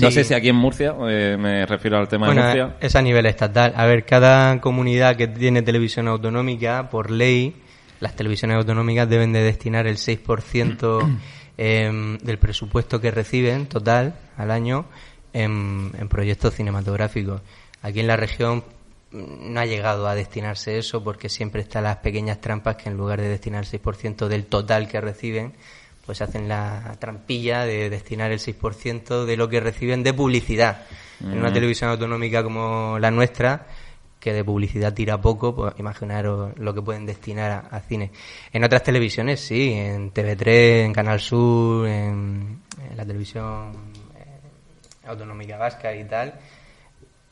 [0.00, 2.76] No sé si aquí en Murcia, eh, me refiero al tema Bueno, de Murcia.
[2.80, 3.74] es a nivel estatal.
[3.76, 7.56] A ver, cada comunidad que tiene televisión autonómica, por ley,
[8.02, 11.18] las televisiones autonómicas deben de destinar el 6%
[11.56, 14.86] em, del presupuesto que reciben total al año
[15.32, 17.42] en, en proyectos cinematográficos.
[17.80, 18.64] Aquí en la región
[19.12, 22.96] mm, no ha llegado a destinarse eso porque siempre están las pequeñas trampas que en
[22.96, 25.52] lugar de destinar el 6% del total que reciben,
[26.04, 30.86] pues hacen la trampilla de destinar el 6% de lo que reciben de publicidad.
[31.20, 33.68] En una televisión autonómica como la nuestra,
[34.22, 38.12] que de publicidad tira poco, pues imaginaros lo que pueden destinar a, cine.
[38.52, 43.72] En otras televisiones sí, en TV3, en Canal Sur, en, en la televisión
[44.16, 46.34] eh, autonómica vasca y tal,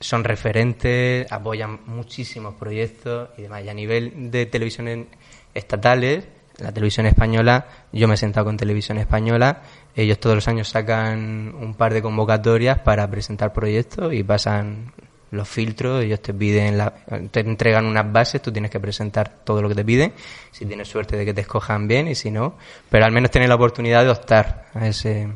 [0.00, 3.62] son referentes, apoyan muchísimos proyectos y demás.
[3.64, 5.06] Y a nivel de televisiones
[5.54, 6.24] estatales,
[6.58, 9.62] la televisión española, yo me he sentado con televisión española,
[9.94, 14.92] ellos todos los años sacan un par de convocatorias para presentar proyectos y pasan
[15.30, 16.92] los filtros, ellos te piden, la-
[17.30, 20.12] te entregan unas bases, tú tienes que presentar todo lo que te piden,
[20.50, 22.54] si tienes suerte de que te escojan bien y si no,
[22.88, 25.28] pero al menos tener la oportunidad de optar a ese,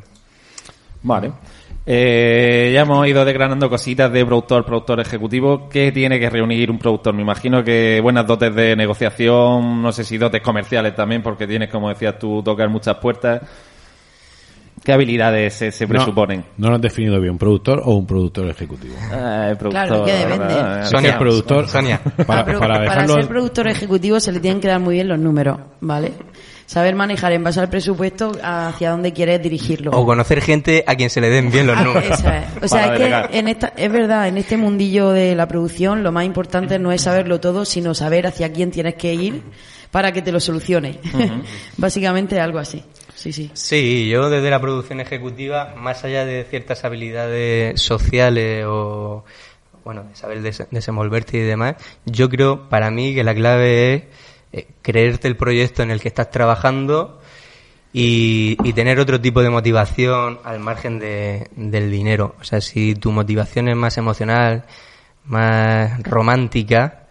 [1.02, 1.32] Vale.
[1.86, 5.68] Eh, ya hemos ido desgranando cositas de productor, productor ejecutivo.
[5.68, 7.12] ¿Qué tiene que reunir un productor?
[7.12, 11.68] Me imagino que buenas dotes de negociación, no sé si dotes comerciales también, porque tienes,
[11.68, 13.42] como decías tú, tocar muchas puertas.
[14.84, 16.44] ¿Qué habilidades se, presuponen?
[16.58, 18.94] No, lo has definido bien, ¿un productor o un productor ejecutivo?
[19.10, 20.54] Ah, el Claro, que depende.
[20.54, 21.98] ah, Es Sonia, el productor, Sonia.
[22.26, 23.14] para, Pero para para dejarlo...
[23.14, 26.12] ser productor ejecutivo se le tienen que dar muy bien los números, ¿vale?
[26.66, 29.90] Saber manejar en base al presupuesto hacia dónde quieres dirigirlo.
[29.92, 32.18] o conocer gente a quien se le den bien los Ah, números.
[32.18, 32.44] eso es.
[32.62, 33.28] O sea, es delegar.
[33.30, 36.92] que en esta, es verdad, en este mundillo de la producción lo más importante no
[36.92, 39.42] es saberlo todo, sino saber hacia quién tienes que ir
[39.90, 41.00] para que te lo solucione.
[41.76, 42.82] Básicamente algo así.
[43.24, 43.50] Sí, sí.
[43.54, 49.24] Sí, yo desde la producción ejecutiva, más allá de ciertas habilidades sociales o,
[49.82, 54.02] bueno, de saber des- desenvolverte y demás, yo creo, para mí, que la clave es
[54.52, 57.18] eh, creerte el proyecto en el que estás trabajando
[57.94, 62.34] y, tener otro tipo de motivación al margen de- del dinero.
[62.42, 64.66] O sea, si tu motivación es más emocional,
[65.24, 67.04] más romántica,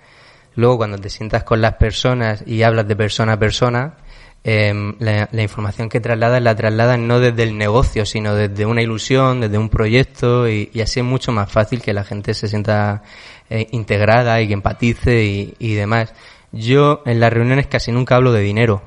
[0.54, 3.96] luego cuando te sientas con las personas y hablas de persona a persona,
[4.44, 8.82] em, la, la información que trasladas la trasladas no desde el negocio, sino desde una
[8.82, 13.04] ilusión, desde un proyecto y, así es mucho más fácil que la gente se sienta
[13.50, 16.14] eh, integrada y que empatice y, y demás.
[16.52, 18.84] Yo en las reuniones casi nunca hablo de dinero.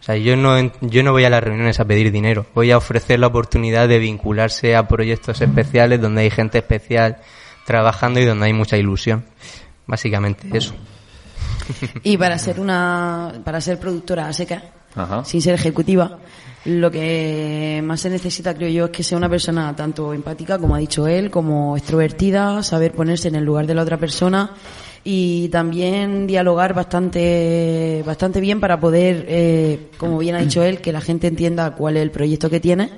[0.00, 2.46] O sea, yo no, yo no voy a las reuniones a pedir dinero.
[2.54, 7.18] Voy a ofrecer la oportunidad de vincularse a proyectos especiales donde hay gente especial
[7.66, 9.24] trabajando y donde hay mucha ilusión.
[9.86, 10.74] Básicamente eso.
[12.02, 14.62] Y para ser una, para ser productora seca,
[14.94, 15.24] Ajá.
[15.24, 16.18] sin ser ejecutiva,
[16.64, 20.74] lo que más se necesita, creo yo, es que sea una persona tanto empática, como
[20.74, 24.50] ha dicho él, como extrovertida, saber ponerse en el lugar de la otra persona
[25.04, 30.92] y también dialogar bastante, bastante bien para poder, eh, como bien ha dicho él, que
[30.92, 32.90] la gente entienda cuál es el proyecto que tiene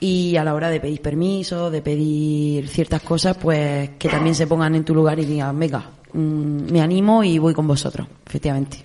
[0.00, 4.46] y a la hora de pedir permiso, de pedir ciertas cosas, pues que también se
[4.46, 8.78] pongan en tu lugar y digan, venga, mm, me animo y voy con vosotros, efectivamente.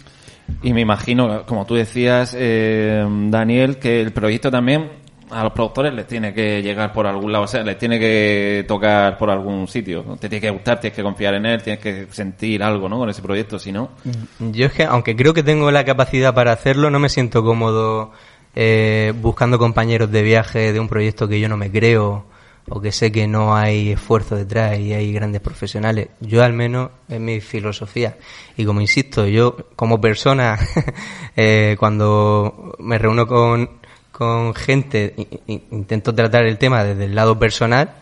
[0.61, 5.93] Y me imagino, como tú decías, eh, Daniel, que el proyecto también a los productores
[5.93, 9.67] les tiene que llegar por algún lado, o sea, les tiene que tocar por algún
[9.67, 10.03] sitio.
[10.19, 12.97] Te tiene que gustar, tienes que confiar en él, tienes que sentir algo, ¿no?
[12.99, 13.91] Con ese proyecto, si no.
[14.39, 18.11] Yo es que, aunque creo que tengo la capacidad para hacerlo, no me siento cómodo
[18.55, 22.25] eh, buscando compañeros de viaje de un proyecto que yo no me creo
[22.69, 26.09] o que sé que no hay esfuerzo detrás y hay grandes profesionales.
[26.19, 28.17] Yo al menos es mi filosofía.
[28.57, 30.57] Y como insisto, yo como persona,
[31.35, 33.69] eh, cuando me reúno con,
[34.11, 35.13] con gente,
[35.47, 37.95] intento tratar el tema desde el lado personal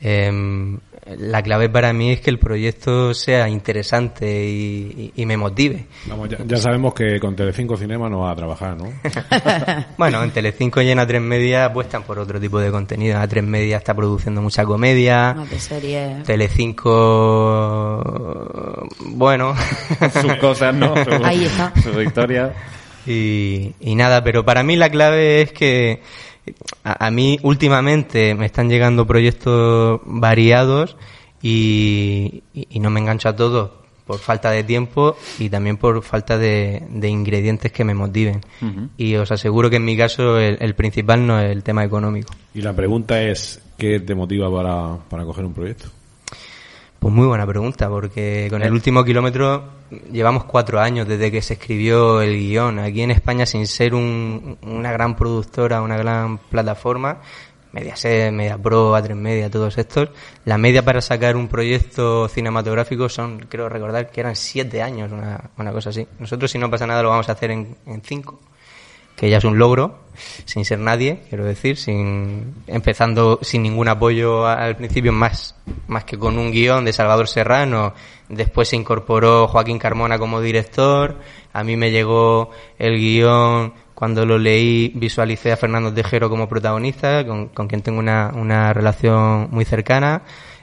[0.00, 0.78] Em,
[1.18, 5.86] la clave para mí es que el proyecto sea interesante y, y- y me motive.
[6.06, 8.92] Vamos, ya, ya sabemos que con Telecinco Cinema no va a trabajar, ¿no?
[9.98, 13.18] Bueno, en Telecinco y en A3 Media apuestan por otro tipo de contenido.
[13.18, 15.34] A3 Media está produciendo mucha comedia.
[15.34, 16.16] No, de serie.
[16.24, 18.02] Telecinco,
[19.06, 19.54] bueno,
[20.20, 20.92] Sus cosas, ¿no?
[21.24, 21.72] Ahí está.
[21.82, 22.52] Su historia.
[23.06, 26.02] y, y nada, pero para mí la clave es que
[26.84, 30.96] a, a mí últimamente me están llegando proyectos variados
[31.42, 33.70] y, y- y no me engancho a todos
[34.06, 38.40] por falta de tiempo y también por falta de, de ingredientes que me motiven.
[38.96, 42.32] Y os aseguro que en mi caso el, el principal no es el tema económico.
[42.52, 45.88] Y la pregunta es, ¿qué te motiva para, para coger un proyecto?
[47.00, 49.64] Pues muy buena pregunta, porque con el último kilómetro
[50.12, 52.78] llevamos cuatro años desde que se escribió el guion.
[52.78, 57.20] Aquí en España, sin ser un- una gran productora, una gran plataforma,
[57.72, 60.10] Mediaset, Mediapro, A3 Media, todos estos,
[60.44, 65.50] la media para sacar un proyecto cinematográfico son, creo recordar, que eran siete años, una,
[65.56, 66.06] una cosa así.
[66.18, 68.40] Nosotros, si no pasa nada, lo vamos a hacer en, en cinco
[69.16, 70.00] que ya es un logro,
[70.44, 75.54] sin ser nadie, quiero decir, sin empezando sin ningún apoyo al principio, más,
[75.86, 77.94] más que con un guion de Salvador Serrano.
[78.28, 81.18] Después se incorporó Joaquín Carmona como director.
[81.52, 87.26] A mí me llegó el guion cuando lo leí, visualicé a Fernando Tejero como protagonista,
[87.26, 90.22] con, con quien tengo una, una relación muy cercana.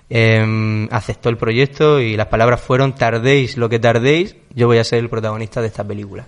[0.10, 4.86] Em, aceptó el proyecto y las palabras fueron tardéis lo que tardéis, yo voy a
[4.86, 6.28] ser el protagonista de esta película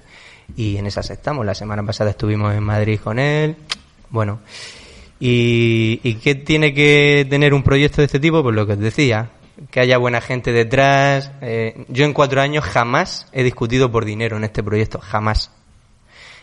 [0.56, 1.46] y en esas estamos.
[1.46, 3.56] La semana pasada estuvimos en Madrid con él.
[4.10, 4.40] Bueno,
[5.20, 8.42] ¿y, qué tiene que tener un proyecto de este tipo?
[8.42, 9.32] Pues lo que os decía,
[9.72, 11.32] que haya buena gente detrás.
[11.42, 15.52] Eh, yo en cuatro años jamás he discutido por dinero en este proyecto, jamás.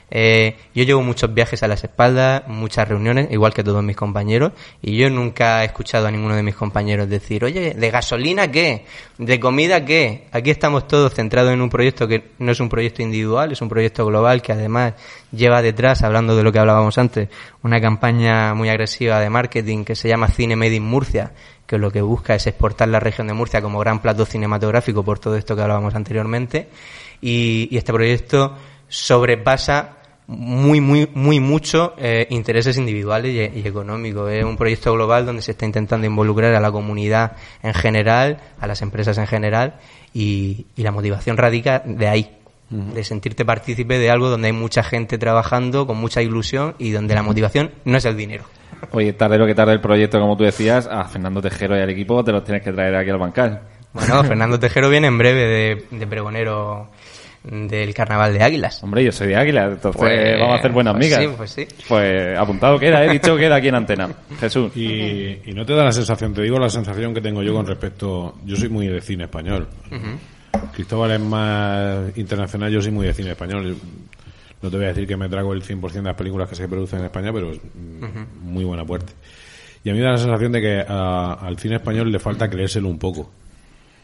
[0.08, 4.52] Eh, yo llevo muchos viajes a las espaldas, muchas reuniones, igual que todos mis compañeros,
[4.80, 8.84] y yo nunca he escuchado a ninguno de mis compañeros decir, oye, ¿de gasolina qué?
[9.18, 10.28] ¿De comida qué?
[10.30, 13.68] Aquí estamos todos centrados en un proyecto que no es un proyecto individual, es un
[13.68, 14.94] proyecto global que además
[15.32, 17.28] lleva detrás, hablando de lo que hablábamos antes,
[17.62, 21.32] una campaña muy agresiva de marketing que se llama Cine Made in Murcia,
[21.66, 25.18] que lo que busca es exportar la región de Murcia como gran plato cinematográfico por
[25.18, 26.68] todo esto que hablábamos anteriormente.
[27.20, 28.54] Y, y este proyecto
[28.88, 29.95] sobrepasa
[30.26, 34.30] muy, muy, muy mucho eh, intereses individuales y, y económicos.
[34.32, 38.66] Es un proyecto global donde se está intentando involucrar a la comunidad en general, a
[38.66, 39.76] las empresas en general,
[40.12, 42.36] y, y la motivación radica de ahí,
[42.70, 47.14] de sentirte partícipe de algo donde hay mucha gente trabajando con mucha ilusión y donde
[47.14, 48.44] la motivación no es el dinero.
[48.90, 51.90] Oye, tarde lo que tarde el proyecto, como tú decías, a Fernando Tejero y al
[51.90, 53.62] equipo te los tienes que traer aquí al bancal.
[53.92, 56.88] Bueno, Fernando Tejero viene en breve de, de pregonero
[57.50, 58.82] del Carnaval de Águilas.
[58.82, 61.20] Hombre, yo soy de Águila, entonces Pues- vamos a hacer buenas pues migas.
[61.22, 61.66] sí, pues sí.
[61.88, 64.09] Pues apuntado queda, he dicho queda aquí en antena.
[64.40, 64.76] Jesús.
[64.76, 67.66] Y, y no te da la sensación, te digo la sensación que tengo yo con
[67.66, 68.35] respecto.
[68.44, 69.66] Yo soy muy de cine español.
[70.74, 73.68] Cristóbal es más internacional, yo soy muy de cine español.
[73.68, 73.74] Yo
[74.62, 76.66] no te voy a decir que me trago el 100% de las películas que se
[76.68, 79.12] producen en España, pero es mm, muy buena puerta.
[79.85, 82.48] Y a mí me da la sensación de que a- al cine español le falta
[82.50, 83.30] creérselo un poco.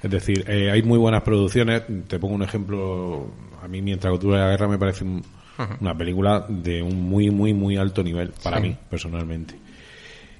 [0.02, 1.82] Es decir, eh, hay muy buenas producciones.
[2.08, 3.28] Te pongo un ejemplo.
[3.62, 5.22] A mí, Mientras Cultura de la Guerra me parece un-
[5.80, 8.62] una película de un muy, muy, muy alto nivel, para Sí.
[8.64, 9.54] mí, personalmente.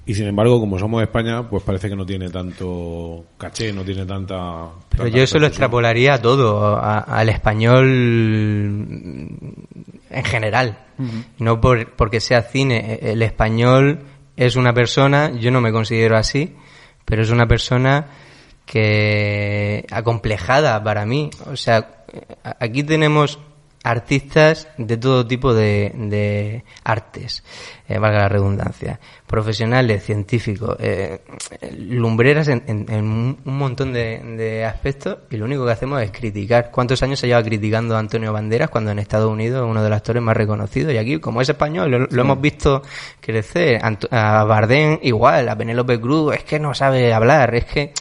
[0.05, 4.05] Y sin embargo, como somos España, pues parece que no tiene tanto caché, no tiene
[4.05, 4.65] tanta.
[4.89, 7.87] Pero tanta yo eso lo extrapolaría a todo, a- al español
[10.09, 10.77] en general.
[11.39, 12.99] No por, porque sea cine.
[13.01, 13.99] El español
[14.35, 16.53] es una persona, yo no me considero así,
[17.05, 18.07] pero es una persona
[18.65, 21.29] que acomplejada para mí.
[21.51, 22.03] O sea,
[22.59, 23.39] aquí tenemos
[23.85, 27.43] artistas de todo tipo de, de artes,
[27.89, 28.97] eh, valga la redundancia,
[29.27, 31.19] profesionales, científicos, eh,
[31.77, 36.11] lumbreras en, en- en un montón de, de aspectos y lo único que hacemos es
[36.11, 36.71] criticar.
[36.71, 39.89] ¿Cuántos años se lleva criticando a Antonio Banderas cuando en Estados Unidos es uno de
[39.89, 40.93] los actores más reconocidos?
[40.93, 42.83] Y aquí, como es español, lo, lo hemos visto
[43.19, 43.81] crecer.
[44.11, 47.91] A Bardem igual, a Penélope Cruz, es que no sabe hablar, es que...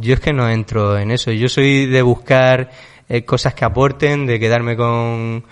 [0.00, 1.32] Yo es que no entro en eso.
[1.32, 2.70] Yo soy de buscar
[3.08, 5.44] eh, cosas que aporten, de quedarme con,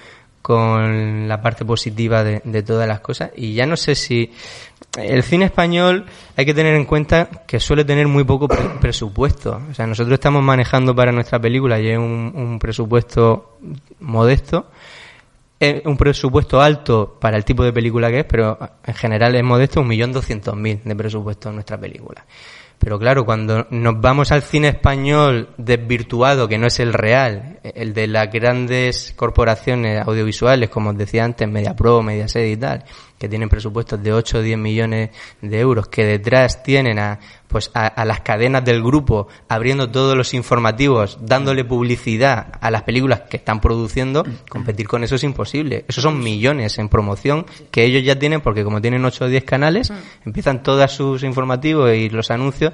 [0.42, 3.30] con la parte positiva de, de todas las cosas.
[3.36, 4.32] Y ya no sé si
[4.96, 6.06] el cine español
[6.36, 9.60] hay que tener en cuenta que suele tener muy poco pre- presupuesto.
[9.70, 13.58] O sea, nosotros estamos manejando para nuestra película y es un, un presupuesto
[14.00, 14.70] modesto.
[15.58, 19.42] Es un presupuesto alto para el tipo de película que es, pero en general es
[19.42, 22.24] modesto, un millón doscientos mil de presupuesto en nuestra película.
[22.78, 27.94] Pero claro, cuando nos vamos al cine español desvirtuado, que no es el real, el
[27.94, 32.84] de las grandes corporaciones audiovisuales, como os decía antes, MediaPro, Mediaset y tal,
[33.18, 35.10] que tienen presupuestos de 8 o 10 millones
[35.40, 37.20] de euros, que detrás tienen a
[37.54, 42.82] pues a, a las cadenas del grupo, abriendo todos los informativos, dándole publicidad a las
[42.82, 45.84] películas que están produciendo, competir con eso es imposible.
[45.86, 49.44] Esos son millones en promoción que ellos ya tienen, porque como tienen 8 o 10
[49.44, 49.92] canales,
[50.26, 52.72] empiezan todos sus informativos y los anuncios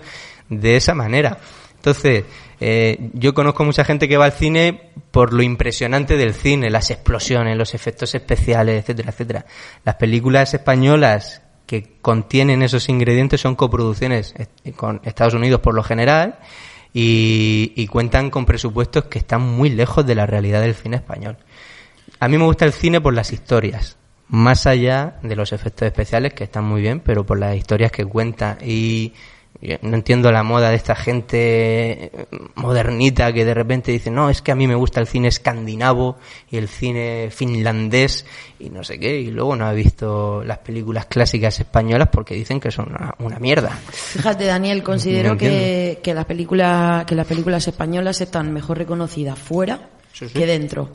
[0.49, 1.39] de esa manera.
[1.81, 2.25] Entonces,
[2.61, 6.91] eh, yo conozco mucha gente que va al cine por lo impresionante del cine, las
[6.91, 9.47] explosiones, los efectos especiales, etcétera, etcétera.
[9.83, 15.83] Las películas españolas que contienen esos ingredientes son coproducciones eh, con Estados Unidos por lo
[15.83, 16.39] general
[16.93, 21.39] y, y cuentan con presupuestos que están muy lejos de la realidad del cine español.
[22.19, 23.97] A mí me gusta el cine por las historias,
[24.29, 28.05] más allá de los efectos especiales que están muy bien, pero por las historias que
[28.05, 29.15] cuenta y
[29.83, 32.11] no entiendo la moda de esta gente
[32.55, 36.17] modernita que de repente dice, no, es que a mí me gusta el cine escandinavo
[36.51, 38.25] y el cine finlandés
[38.59, 42.59] y no sé qué, y luego no ha visto las películas clásicas españolas porque dicen
[42.59, 43.71] que son una, una mierda.
[43.93, 49.39] Fíjate, Daniel, considero No que, que las películas que las películas españolas están mejor reconocidas
[49.39, 49.91] fuera
[50.33, 50.91] que dentro.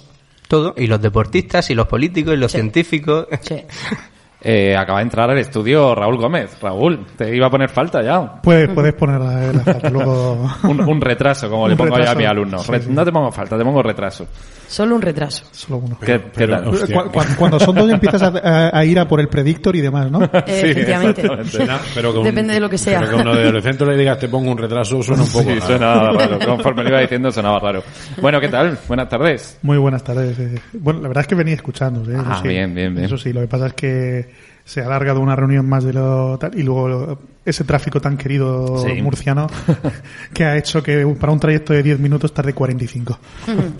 [0.47, 2.57] Todo, y los deportistas, y los políticos, y los Sí.
[2.59, 3.27] científicos.
[4.41, 4.49] Sí.
[4.51, 6.57] Eh, acaba de entrar al estudio Raúl Gómez.
[6.61, 8.41] Raúl, te iba a poner falta ya.
[8.43, 10.47] Puedes, puedes poner la, la falta, luego...
[10.63, 12.59] Un, un retraso, como le pongo a mi alumno.
[12.59, 12.89] Sí, Re- sí.
[12.91, 14.27] No te pongo falta, te pongo retraso.
[14.67, 15.45] Solo un retraso.
[15.51, 15.97] Solo uno.
[15.99, 16.67] ¿Qué, qué tal?
[16.67, 16.95] hostia.
[17.03, 19.81] Cu- cu- Cuando, son dos empiezas a, a- a ir a por el predictor y
[19.81, 20.19] demás, ¿no?
[20.33, 21.21] Eh, efectivamente.
[21.21, 21.51] exactamente.
[21.51, 22.99] Suena, pero Depende de lo que sea.
[22.99, 25.43] Pero que uno de adolescente le digas te pongo un retraso suena un poco.
[25.49, 25.65] Sí, raro.
[25.65, 26.39] suena raro.
[26.45, 27.83] Conforme lo iba diciendo, sonaba raro.
[28.21, 28.77] Bueno, ¿qué tal?
[28.87, 29.57] Buenas tardes.
[29.63, 30.37] Muy buenas tardes.
[30.39, 30.59] eh.
[30.73, 32.09] Bueno, la verdad es que venía escuchando.
[32.11, 32.17] ¿eh?
[32.23, 32.47] Ah, sí.
[32.47, 33.05] bien, bien, bien.
[33.05, 34.34] Eso sí, lo que pasa es que
[34.65, 38.17] se ha alargado una reunión más de lo tal y luego lo- ese tráfico tan
[38.17, 39.01] querido Sí.
[39.01, 39.47] murciano
[40.33, 43.17] que ha hecho que para un trayecto de 10 minutos tarde 45.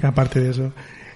[0.03, 0.71] Aparte de eso.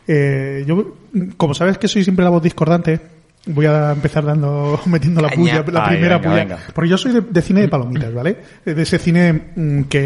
[0.08, 0.96] Eh, yo,
[1.38, 3.00] como sabes que soy siempre la voz discordante,
[3.46, 6.44] voy a empezar dando, metiendo la puya, la Ay, primera venga, puya.
[6.44, 6.60] venga.
[6.74, 8.38] Porque yo soy de, de cine de palomitas, ¿vale?
[8.66, 10.00] De ese cine mm, que,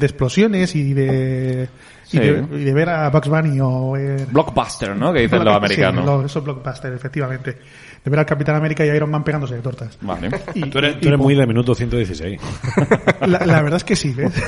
[0.00, 1.68] de explosiones y de,
[2.04, 2.16] Sí.
[2.16, 5.12] y de, y de ver a Bugs Bunny o ver, Blockbuster, ¿no?
[5.12, 6.04] Que dicen los americanos.
[6.06, 7.56] lo- eso es blockbuster, efectivamente.
[8.04, 9.96] De ver al Capitán América y a Iron Man pegándose de tortas.
[10.02, 10.28] Vale.
[10.54, 12.38] Y- Tú eres, y tú eres po- muy de minuto 116.
[13.22, 14.32] La, la verdad es que sí, ¿ves?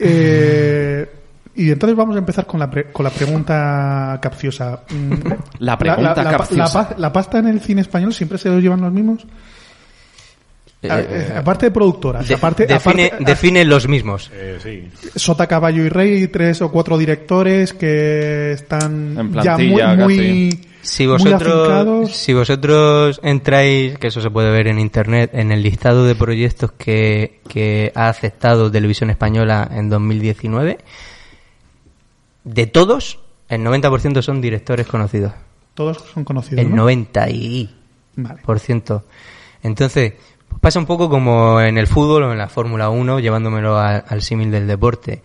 [0.00, 1.08] Eh,
[1.56, 4.82] y entonces vamos a empezar con la, pre- con la pregunta capciosa.
[4.90, 5.14] Mm,
[5.58, 6.94] La pregunta pa- capciosa.
[6.98, 9.26] ¿La pasta en el cine español siempre se lo llevan los mismos?
[10.88, 14.30] A- Eh, eh, aparte de productoras, de- aparte, define, aparte- define los mismos.
[14.32, 14.88] Eh, sí.
[15.16, 21.06] Sota, Caballo y Rey, tres o cuatro directores que están En ya muy, muy, Si
[21.06, 26.14] vosotros, si vosotros entráis, que eso se puede ver en internet, en el listado de
[26.14, 30.78] proyectos que, que ha aceptado Televisión Española en 2019,
[32.44, 33.18] de todos,
[33.50, 35.34] el 90% son directores conocidos.
[35.74, 36.64] Todos son conocidos.
[36.64, 36.76] El ¿no?
[36.76, 37.76] 90 y
[38.16, 38.40] Vale.
[38.40, 39.04] por ciento.
[39.62, 40.14] Entonces,
[40.48, 44.22] pues pasa un poco como en el fútbol o en la Fórmula 1, llevándomelo al
[44.22, 45.22] símil del deporte.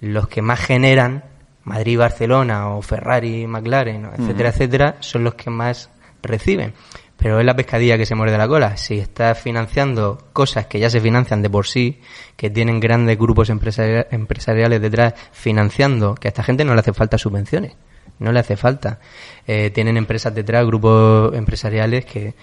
[0.00, 1.24] Los que más generan,
[1.66, 5.90] Madrid, Barcelona o Ferrari, McLaren, o etcétera, etcétera, son los que más
[6.22, 6.72] reciben.
[7.18, 8.76] Pero es la pescadilla que se muerde la cola.
[8.76, 12.00] Si estás financiando cosas que ya se financian de por sí,
[12.36, 16.92] que tienen grandes grupos empresari- empresariales detrás financiando, que a esta gente no le hace
[16.92, 17.74] falta subvenciones
[18.18, 18.98] no le hace falta.
[19.46, 22.34] Eh, tienen empresas detrás, grupos empresariales que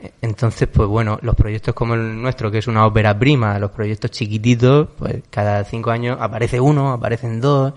[0.00, 3.70] eh, entonces, pues bueno, los proyectos como el nuestro, que es una ópera prima, los
[3.70, 7.74] proyectos chiquititos, pues cada cinco años aparece uno, aparecen dos,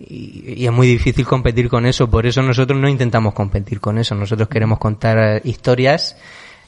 [0.00, 2.08] y, y es muy difícil competir con eso.
[2.08, 4.14] Por eso nosotros no intentamos competir con eso.
[4.14, 6.16] Nosotros queremos contar eh, historias,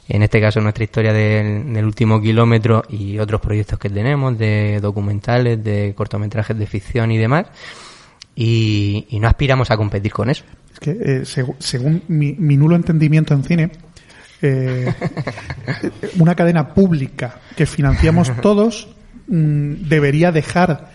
[0.08, 5.62] en este caso nuestra historia del, último kilómetro y otros proyectos que tenemos, de documentales,
[5.64, 7.46] de cortometrajes de ficción y demás.
[8.34, 10.44] Y, no aspiramos a competir con eso.
[10.72, 13.70] Es que, eh, según mi, mi nulo entendimiento en cine,
[14.42, 14.92] eh,
[16.18, 18.88] una cadena pública que financiamos todos
[19.28, 20.90] mm, debería dejar,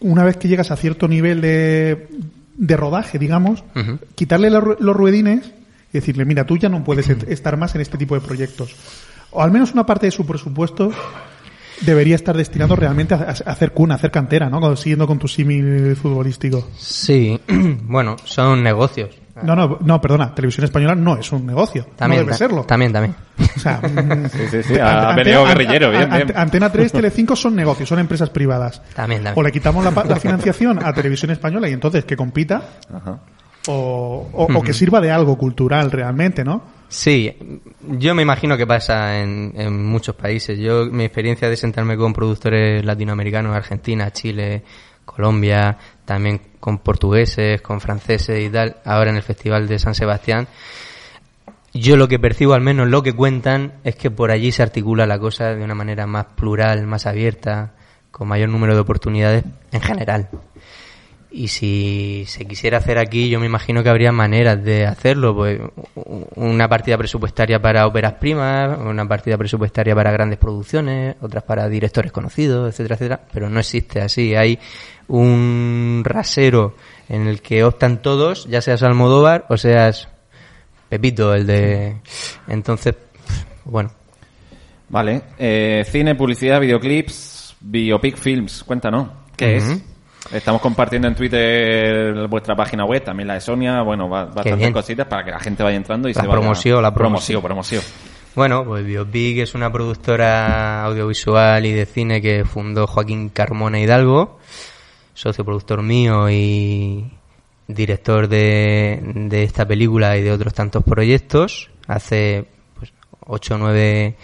[0.00, 2.08] una vez que llegas a cierto nivel de,
[2.56, 3.64] de rodaje, digamos,
[4.14, 5.52] quitarle los, ru- los ruedines
[5.92, 8.74] y decirle, mira, tú ya no puedes estar más en este tipo de proyectos.
[9.30, 10.90] O al menos una parte de su presupuesto
[11.82, 14.74] debería estar destinado realmente a, a hacer cuna, a hacer cantera, ¿no?
[14.76, 16.68] Siguiendo con tu símil futbolístico.
[16.76, 17.38] Sí,
[17.84, 19.10] bueno, son negocios.
[19.42, 21.86] No, no, no, perdona, Televisión Española no es un negocio.
[21.96, 22.64] También, no debe ta- serlo.
[22.64, 23.14] También, también.
[23.56, 24.72] O sea, mm, Sí, sí, sí.
[24.74, 26.38] ante- Ha ante- venido ante- guerrillero, bien, ante- bien.
[26.38, 28.82] Antena 3, Telecinco son negocios, son empresas privadas.
[28.94, 29.44] También, O también.
[29.46, 32.62] le quitamos la, financiación a Televisión Española y entonces que compita,
[32.92, 33.18] Ajá.
[33.68, 36.76] o, o- o que sirva de algo cultural realmente, ¿no?
[36.90, 37.36] Sí,
[37.86, 40.58] yo me imagino que pasa en, en muchos países.
[40.58, 44.62] Yo, mi experiencia de sentarme con productores latinoamericanos, Argentina, Chile,
[45.08, 50.48] Colombia, también con portugueses, con franceses y tal, ahora en el Festival de San Sebastián,
[51.74, 55.06] yo lo que percibo, al menos lo que cuentan, es que por allí se articula
[55.06, 57.74] la cosa de una manera más plural, más abierta,
[58.10, 60.28] con mayor número de oportunidades en general.
[61.30, 65.34] Y si se quisiera hacer aquí, yo me imagino que habría maneras de hacerlo.
[65.34, 65.60] Pues
[66.36, 72.12] una partida presupuestaria para óperas primas, una partida presupuestaria para grandes producciones, otras para directores
[72.12, 73.20] conocidos, etcétera, etcétera.
[73.32, 74.34] Pero no existe así.
[74.34, 74.58] Hay
[75.08, 76.74] un rasero
[77.08, 80.08] en el que optan todos, ya seas Almodóvar o seas
[80.88, 81.96] Pepito, el de.
[82.48, 82.94] Entonces,
[83.66, 83.90] bueno,
[84.88, 85.22] Vale.
[85.38, 88.64] Eh, cine, publicidad, videoclips, biopic films.
[88.64, 89.08] Cuéntanos.
[89.36, 89.82] ¿Qué es?
[90.32, 93.80] Estamos compartiendo en Twitter vuestra página web, también la de Sonia.
[93.82, 96.38] Bueno, ba- bastantes cositas para que la gente vaya entrando y La se vaya...
[96.40, 97.40] promoción, la promoción.
[97.42, 97.82] promoción.
[98.34, 104.38] Bueno, pues Biopic es una productora audiovisual y de cine que fundó Joaquín Carmona Hidalgo,
[105.14, 107.10] socio productor mío y
[107.66, 111.70] director de, de esta película y de otros tantos proyectos.
[111.86, 112.44] Hace
[112.78, 112.92] pues,
[113.26, 114.14] 8 o 9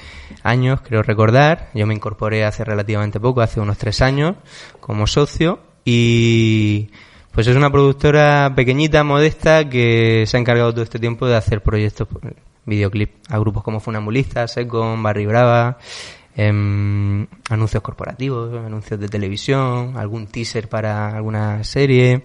[0.42, 1.70] años, creo recordar.
[1.72, 4.36] Yo me incorporé hace relativamente poco, hace unos 3 años,
[4.80, 5.60] como socio.
[5.84, 6.88] Y
[7.32, 11.62] pues es una productora pequeñita, modesta, que se ha encargado todo este tiempo de hacer
[11.62, 15.78] proyectos, pues, videoclip a grupos como Funambulistas, Secon, Barry Brava,
[16.36, 22.24] em, anuncios corporativos, anuncios de televisión, algún teaser para alguna serie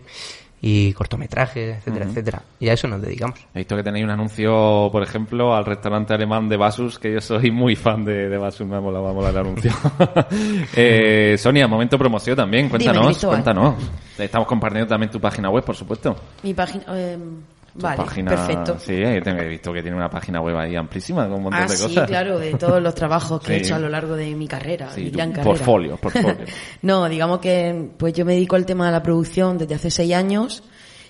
[0.62, 2.41] y cortometrajes, etcétera, etcétera.
[2.60, 3.39] Y a eso nos dedicamos.
[3.53, 7.22] He visto que tenéis un anuncio, por ejemplo, al restaurante alemán de Basus, que yo
[7.22, 9.72] soy muy fan de, de Basus, me ha molado, me ha molado el anuncio.
[10.76, 13.76] eh, Sonia, momento promoción también, cuéntanos, cuéntanos.
[14.18, 16.16] Estamos compartiendo también tu página web, por supuesto.
[16.43, 16.84] Mi página.
[16.89, 18.77] eh, Tu vale, página- perfecto.
[18.80, 21.75] Sí, he visto que tiene una página web ahí amplísima con un montón Ah, de
[21.77, 22.07] sí, cosas.
[22.07, 23.65] claro, de todos los trabajos que he Sí.
[23.65, 25.49] hecho a lo largo de mi carrera, Sí, mi tu gran carrera.
[25.49, 26.45] portfolio, portfolio.
[26.84, 30.13] no, digamos que pues yo me dedico al tema de la producción desde hace seis
[30.13, 30.63] años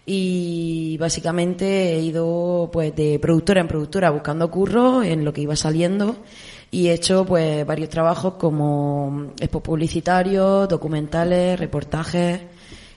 [0.05, 5.55] y básicamente he ido pues de productora en productora buscando curro en lo que iba
[5.55, 6.15] saliendo
[6.71, 12.41] y he hecho pues varios trabajos como expos publicitarios, documentales, reportajes.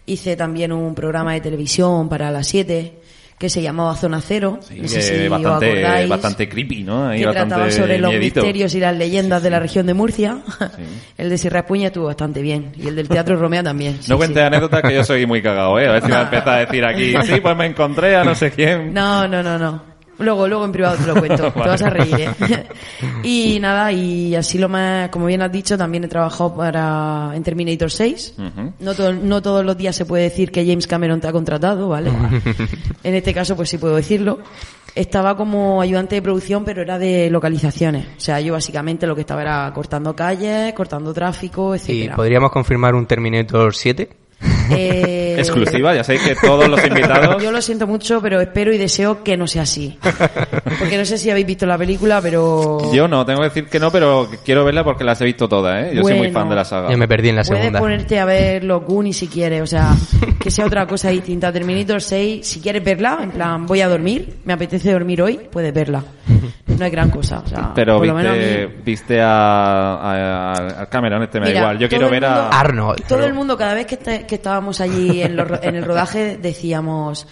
[0.05, 3.02] Hice también un programa de televisión para las 7
[3.39, 4.61] que se llamaba Zona Cero.
[4.63, 7.09] Sí, no sé si os bastante, acordáis bastante creepy, ¿no?
[7.09, 8.41] Ahí que bastante trataba sobre los miedito.
[8.41, 10.39] misterios y las leyendas de la región de Murcia.
[11.19, 12.73] El de Sierra Espuña estuvo bastante bien.
[12.77, 13.99] Y el del Teatro Romea también.
[14.01, 14.47] sí, No cuentes sí.
[14.47, 15.89] anécdotas que yo soy muy cagado, ¿eh?
[15.89, 18.51] A ver si me empieza a decir aquí, sí, pues me encontré a no sé
[18.53, 18.93] quién.
[18.95, 19.92] No, no, no, no.
[20.23, 21.53] Luego, luego en privado te lo cuento.
[21.53, 22.31] Te vas a reír, ¿eh?
[23.23, 27.43] y nada, y así lo más, como bien has dicho, también he trabajado para, en
[27.43, 28.35] Terminator 6.
[28.39, 28.73] Ujú.
[28.81, 31.89] No, todo- no todos los días se puede decir que James Cameron te ha contratado,
[31.89, 32.11] ¿vale?
[33.05, 34.39] en este caso, pues sí puedo decirlo.
[34.95, 38.07] Estaba como ayudante de producción, pero era de localizaciones.
[38.17, 42.17] O sea, yo básicamente lo que estaba era cortando calles, cortando tráfico, Y etcétera.
[42.17, 44.09] podríamos confirmar un Terminator 7.
[44.75, 47.43] Eh, Exclusiva, ya sabéis que todos los invitados...
[47.43, 49.99] Yo lo siento mucho, pero espero y deseo que no sea así.
[50.79, 52.79] Porque no sé si habéis visto la película, pero...
[52.93, 55.85] Yo no, tengo que decir que no, pero quiero verla porque las he visto todas,
[55.85, 55.93] ¿eh?
[55.95, 56.91] Yo soy muy fan de la saga.
[56.91, 59.95] Yo me perdí en la Puedes ponerte a ver los Goonies si quieres, o sea,
[60.41, 61.53] que sea otra cosa distinta.
[61.53, 65.75] Terminator 6, si quieres verla, en plan, voy a dormir, me apetece dormir hoy, puedes
[65.75, 66.03] verla.
[66.79, 69.95] No hay gran cosa, o sea, Pero por lo menos a viste, mí- viste a,
[69.97, 71.79] a, a Cameron, este me da Mira, igual.
[71.79, 72.35] Yo todo quiero el ver a...
[72.35, 72.99] mundo- Arnold.
[73.07, 75.75] Todo pero- el mundo, cada vez que, este- que estábamos allí en, los ro- en
[75.77, 77.27] el rodaje, decíamos,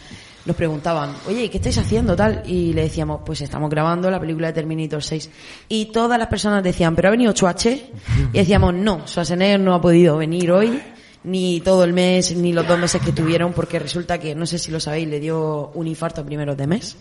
[0.46, 2.42] nos preguntaban, oye, ¿y ¿qué estáis haciendo tal?
[2.46, 5.30] Y le decíamos, pues estamos grabando la película de Terminator 6.
[5.68, 7.90] Y todas las personas decían, ¿pero ha venido Chuache?
[8.32, 10.80] Y decíamos, no, Schwarzenegger no ha podido venir hoy,
[11.24, 14.58] ni todo el mes, ni los dos meses que tuvieron, porque resulta que, no sé
[14.58, 16.96] si lo sabéis, le dio un infarto a primeros de mes.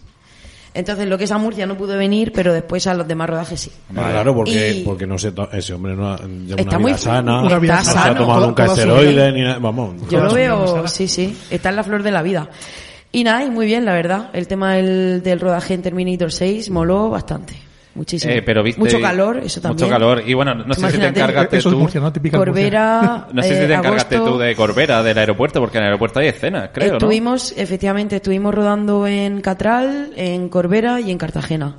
[0.74, 3.60] Entonces, lo que es a Murcia no pudo venir, pero después a los demás rodajes
[3.60, 3.72] sí.
[3.94, 6.92] Claro, porque, Y- porque no se to- ese hombre no ha, lleva Está una muy
[6.92, 9.60] vida sana, Una vida no se ha tomado nunca esteroides ni nada.
[9.60, 9.96] Vamos.
[10.10, 12.50] Yo lo veo, sí, sí, está en la flor de la vida.
[13.12, 14.30] Y nada, y muy bien, la verdad.
[14.34, 17.56] El tema del, del rodaje en Terminator 6 moló bastante.
[17.96, 18.32] Muchísimo.
[18.34, 18.80] Eh, pero viste...
[18.80, 19.88] Mucho calor, eso también.
[19.88, 20.24] Mucho calor.
[20.26, 21.80] Y bueno, no sé si te encargaste Eso es tú...
[21.82, 22.14] Murcia, ¿no?
[22.32, 25.84] Corbera, No sé si eh, te encargaste agosto, tú de Corbera, del aeropuerto, porque en
[25.84, 26.94] el aeropuerto hay escenas, creo, ¿no?
[26.98, 31.78] Estuvimos, efectivamente, estuvimos rodando en Catral, en Corbera y en Cartagena.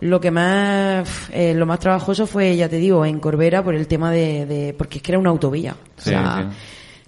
[0.00, 3.86] Lo que más, eh, lo más trabajoso fue, ya te digo, en Corbera por el
[3.86, 5.74] tema de, de- porque es que era una autovía.
[5.96, 6.56] O sea, sí.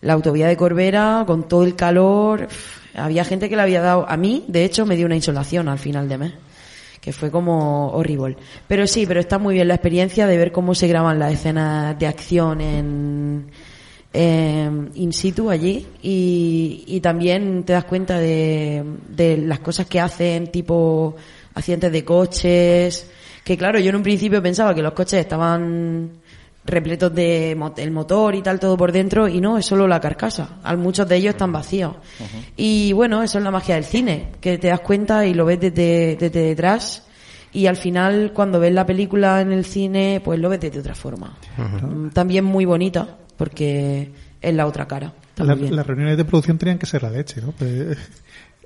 [0.00, 2.48] la autovía de Corbera, con todo el calor,
[2.94, 5.78] había gente que le había dado, a mí, de hecho, me dio una insolación al
[5.78, 6.32] final de mes.
[7.08, 8.36] Que fue como horrible.
[8.66, 11.98] Pero sí, pero está muy bien la experiencia de ver cómo se graban las escenas
[11.98, 13.46] de acción en,
[14.12, 19.98] eh, in situ allí y, y también te das cuenta de, de las cosas que
[19.98, 21.16] hacen, tipo
[21.54, 23.10] accidentes de coches,
[23.42, 26.10] que claro, yo en un principio pensaba que los coches estaban
[26.68, 30.00] repletos de mo- el motor y tal todo por dentro y no, es solo la
[30.00, 30.58] carcasa.
[30.62, 31.94] Al muchos de ellos están vacíos.
[32.56, 35.60] Y bueno, eso es la magia del cine, que te das cuenta y lo ves
[35.60, 37.04] desde, desde detrás
[37.52, 40.94] y al final cuando ves la película en el cine pues lo ves de otra
[40.94, 41.36] forma.
[41.56, 45.12] Mm, También muy bonita porque es la otra cara.
[45.36, 47.52] La- las reuniones de producción tenían que ser la leche, ¿no?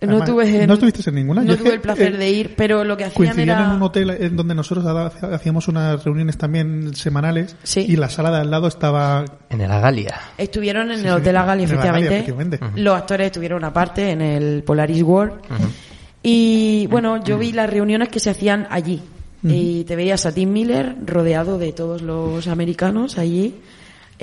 [0.06, 1.42] Pues, no, además, tuve en- ¿No estuviste en ninguna?
[1.42, 3.64] No Yo tuve el placer eh, de ir, pero lo que hacían Coincidían era...
[3.70, 7.86] en un hotel en donde nosotros ha- hacíamos unas reuniones también semanales Sí.
[7.88, 10.14] y la sala de al lado estaba En el Agalia.
[10.38, 12.58] Estuvieron en Sí, el sí, Hotel Agali, en el Agali, efectivamente.
[12.58, 12.80] efectivamente.
[12.82, 15.34] Los actores estuvieron aparte en el Polaris World.
[16.22, 19.00] Y bueno, yo vi las reuniones que se hacían allí.
[19.44, 23.56] Y te veías a Tim Miller rodeado de todos los americanos allí.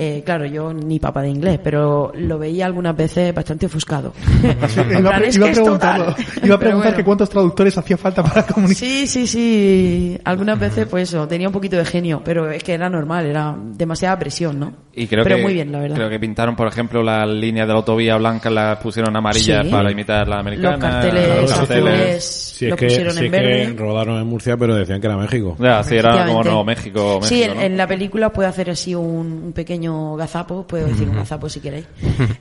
[0.01, 4.13] Eh, claro, yo ni papa de inglés, pero lo veía algunas veces bastante ofuscado.
[4.79, 6.15] En iba, a iba a total.
[6.41, 6.97] Iba a preguntar bueno.
[6.97, 8.77] que cuántos traductores hacía falta para comunicar.
[8.77, 10.17] Sí, sí, sí.
[10.23, 13.55] Algunas veces, pues eso, tenía un poquito de genio, pero es que era normal, era
[13.57, 14.73] demasiada presión, ¿no?
[14.93, 15.95] Y creo pero que, muy bien, la verdad.
[15.97, 19.71] Creo que pintaron, por ejemplo, las líneas de la autovía blanca, las pusieron amarillas Sí.
[19.71, 20.71] para imitar la americana.
[20.77, 21.93] Los carteles los carteles.
[21.93, 23.73] azules Si es lo que, pusieron si en es que verde.
[23.77, 25.55] rodaron en Murcia, pero decían que era México.
[25.59, 26.43] Ya, sí, era como.
[26.43, 27.19] Nuevo México.
[27.23, 27.63] sí, México, en, ¿no?
[27.65, 31.59] en la película puedo hacer así un, un pequeño gazapo, puedo decir un gazapo si
[31.59, 31.85] queréis.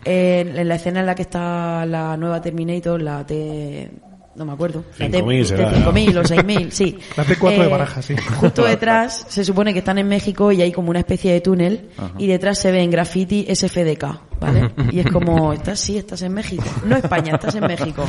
[0.05, 3.91] en, en la escena en la que está la nueva Terminator, la T...
[4.37, 4.85] no me acuerdo.
[4.99, 5.93] La T- 5.000 será, ¿no?
[5.93, 6.99] T5000 o 6000, sí.
[7.17, 8.15] La T4 de Barajas, sí.
[8.41, 11.89] Justo detrás se supone que están en México y hay como una especie de túnel
[12.19, 14.05] y detrás se ve en graffiti SFDK,
[14.41, 14.71] ¿vale?
[14.93, 16.65] Y es como, estás, sí, estás en México.
[16.85, 18.05] No España, estás en México.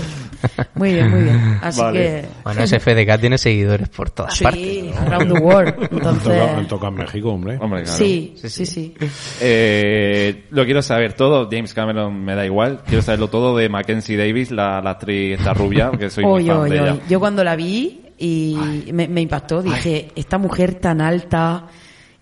[0.75, 1.59] Muy bien, muy bien.
[1.61, 1.99] Así Vale.
[1.99, 2.25] que...
[2.43, 4.61] Bueno, ese FDK tiene seguidores por todas partes.
[4.61, 5.73] Sí, around the world.
[5.91, 6.67] Entonces...
[6.67, 7.57] toca, en México, hombre.
[7.59, 7.97] Hombre, claro.
[7.97, 8.95] Sí, sí, sí.
[9.41, 11.49] Eh, lo quiero saber todo.
[11.51, 12.81] James Cameron me da igual.
[12.85, 16.47] Quiero saberlo todo de Mackenzie Davis, la, la actriz esta rubia, que soy muy Oy,
[16.47, 16.97] fan oy, de ella.
[17.09, 18.57] Yo cuando la vi y
[18.93, 21.67] me, me impactó, dije, esta mujer tan alta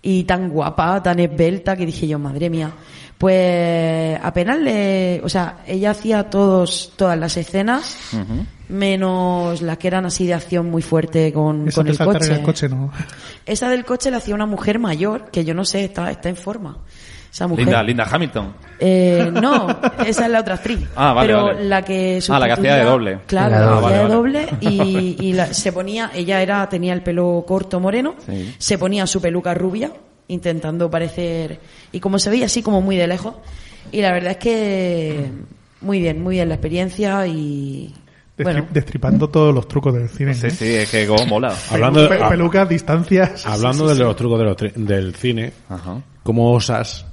[0.02, 2.72] y tan guapa, tan esbelta, que dije yo, madre mía.
[3.18, 7.96] Pues apenas le, o sea, ella hacía todos, todas las escenas,
[8.68, 12.32] menos las que eran así de acción muy fuerte con, con de el coche.
[12.34, 12.92] el coche, ¿no?
[13.44, 16.36] Esa del coche la hacía una mujer mayor, que yo no sé, está, está en
[16.36, 16.78] forma.
[17.32, 17.66] Esa mujer.
[17.66, 18.54] Linda, Linda Hamilton.
[18.78, 19.68] Eh, no,
[20.06, 20.80] esa es la otra actriz.
[20.96, 21.64] Ah, vale, Pero vale.
[21.64, 23.18] la que Ah, la que hacía de doble.
[23.26, 23.80] Claro, La la, doble.
[23.80, 27.02] que hacía Ah, de vale, doble y, y la- se ponía, ella era tenía el
[27.02, 28.54] pelo corto moreno, Sí.
[28.58, 29.92] se ponía su peluca rubia,
[30.28, 31.58] intentando parecer
[31.92, 33.34] y como se veía así como muy de lejos
[33.92, 35.26] y la verdad es que
[35.80, 37.94] muy bien, muy bien la experiencia y
[38.36, 40.32] Destri- bueno, Destripando todos los trucos del cine.
[40.34, 40.50] Sí, ¿eh?
[40.50, 41.52] sí, es que como mola.
[41.70, 43.44] Hablando de- pelucas, distancias.
[43.46, 46.00] Hablando de los trucos de los tri- del cine, Ajá.
[46.22, 47.04] ¿cómo osas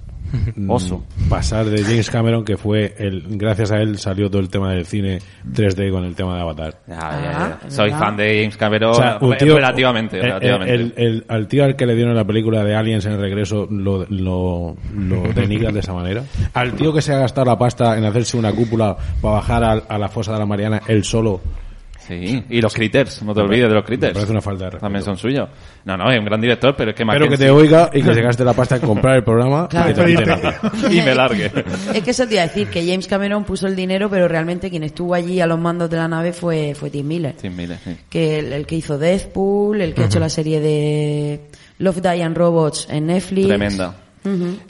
[0.67, 1.03] Oso.
[1.29, 4.85] pasar de James Cameron, que fue el, gracias a él salió todo el tema del
[4.85, 5.19] cine
[5.53, 6.75] 3D con el tema de Avatar?
[6.87, 7.69] Ya, Ah, ya.
[7.69, 10.73] Soy fan de James Cameron O sea, un eh, tío- relativamente, el- relativamente.
[10.73, 13.67] el- el- al tío al que le dieron la película de Aliens en el regreso
[13.69, 16.23] lo, lo, lo denigran de esa manera.
[16.53, 19.71] Al tío que se ha gastado la pasta en hacerse una cúpula para bajar a,
[19.87, 21.41] a la fosa de la Mariana él solo.
[22.07, 24.11] Sí, y los critters, no te olvides de los critters.
[24.11, 24.85] Me parece una falta de respeto.
[24.85, 25.49] También son suyos.
[25.85, 28.13] No, no, es un gran director, pero es que Espero que te oiga y que
[28.13, 29.89] se gaste la pasta en comprar el programa Claro.
[30.09, 31.51] y que te y me largue.
[31.93, 34.69] es que eso te iba a decir que James Cameron puso el dinero, pero realmente
[34.69, 37.35] quien estuvo allí a los mandos de la nave fue fue Tim Miller.
[37.37, 37.95] Sin miles, sí.
[38.09, 41.41] que el, el que hizo Deathpool, el que ha hecho la serie de
[41.79, 43.47] Love, Die and Robots en Netflix.
[43.47, 43.95] Tremenda.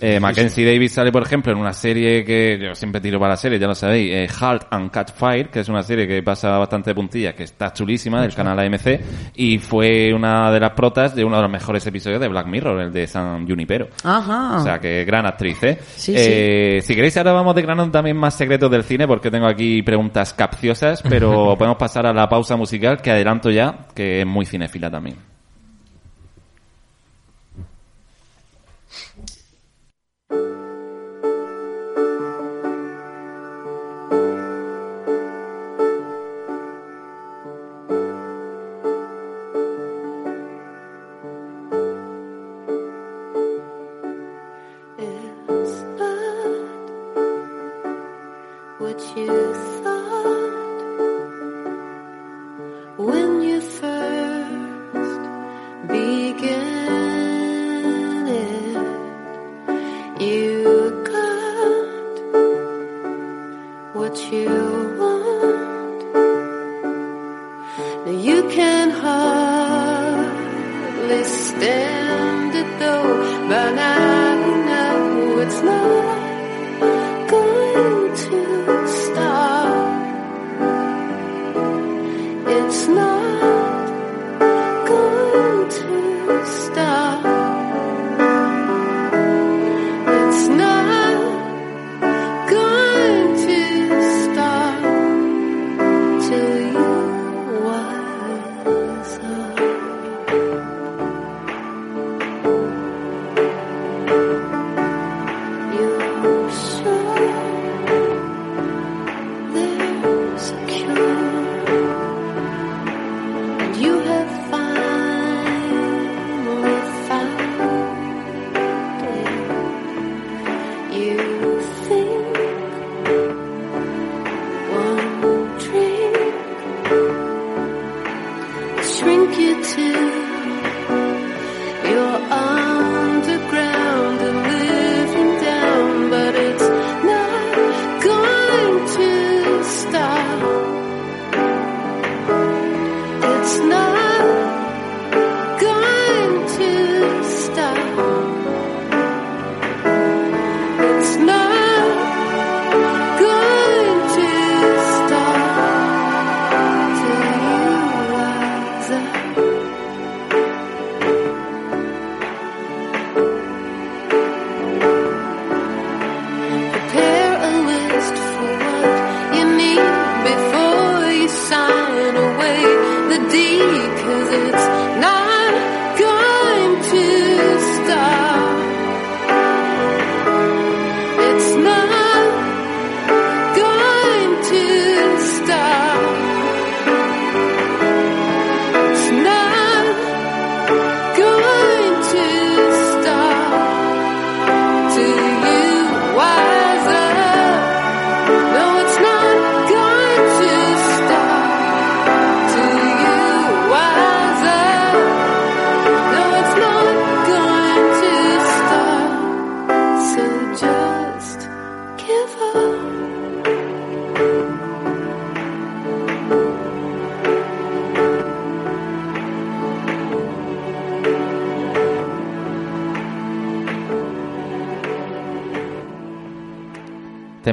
[0.02, 3.38] Eh, Mackenzie Davis sale, por ejemplo, en una serie que yo siempre tiro para la
[3.38, 6.58] serie, ya lo sabéis, eh, Halt and Catch Fire, que es una serie que pasa
[6.58, 9.00] bastante de puntillas, que está chulísima, del canal AMC,
[9.36, 12.82] y fue una de las protas de uno de los mejores episodios de Black Mirror,
[12.82, 13.88] el de San Junipero.
[14.04, 14.58] Ajá.
[14.58, 15.80] O sea, que gran actriz, ¿eh?
[15.96, 19.82] Sí, Eh, Si queréis, ahora vamos desgranando también más secretos del cine, porque tengo aquí
[19.82, 24.46] preguntas capciosas, pero podemos pasar a la pausa musical, que adelanto ya, que es muy
[24.46, 25.35] cinéfila también.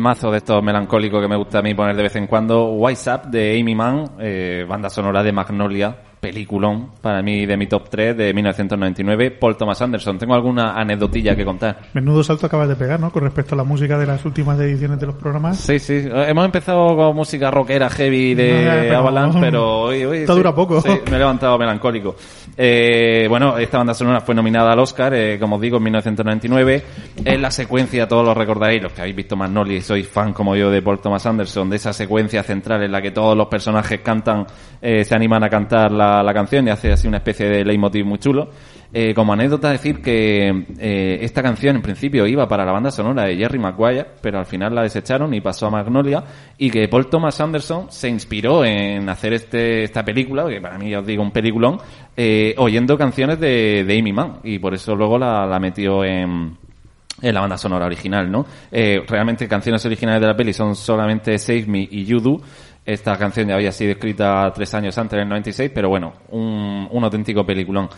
[0.03, 2.73] Temazo de estos melancólicos que me gusta a mí poner de vez en cuando.
[2.73, 7.67] Wise Up de Amy Mann, eh, banda sonora de Magnolia, peliculón para mí de mi
[7.67, 9.33] top 3 de 1999.
[9.33, 10.19] Paul Thomas Anderson.
[10.19, 11.81] Tengo alguna anecdotilla que contar.
[11.95, 13.11] Menudo salto acabas de pegar, ¿no?
[13.11, 15.57] Con respecto a la música de las últimas ediciones de los programas.
[15.59, 16.05] Sí, sí.
[16.09, 20.39] Hemos empezado con música rockera heavy de No, pero- Avalanche, pero hoy, hoy Esto sí,
[20.39, 20.81] dura poco.
[20.81, 22.15] sí, me he levantado melancólico.
[22.57, 26.85] Eh, bueno, esta banda sonora fue nominada al Oscar, eh, como os digo, en 1999.
[27.25, 30.55] Es la secuencia, todos lo recordaréis, los que habéis visto Magnolia y sois fan como
[30.55, 33.99] yo de Paul Thomas Anderson, de esa secuencia central en la que todos los personajes
[34.05, 34.47] cantan,
[34.81, 38.05] eh, se animan a cantar la, la canción y hace así una especie de leitmotiv
[38.05, 38.51] muy chulo.
[38.95, 43.25] Eh, como anécdota decir que eh, esta canción en principio iba para la banda sonora
[43.25, 46.23] de Jerry Maguire, pero al final la desecharon y pasó a Magnolia
[46.59, 50.91] y que Paul Thomas Anderson se inspiró en hacer este esta película, que para mí
[50.91, 51.79] ya os digo un peliculón,
[52.15, 56.61] eh, oyendo canciones de, de Amy Mann y por eso luego la, la metió en
[57.23, 58.45] en la banda sonora original, ¿no?
[58.73, 62.41] Realmente canciones originales de la peli son solamente Save Me y You Do.
[62.85, 66.89] Esta canción ya había sido escrita tres años antes, en el 96, pero bueno, un,
[66.91, 67.89] un auténtico peliculón.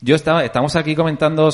[0.00, 1.48] Yo estaba, estamos aquí comentando,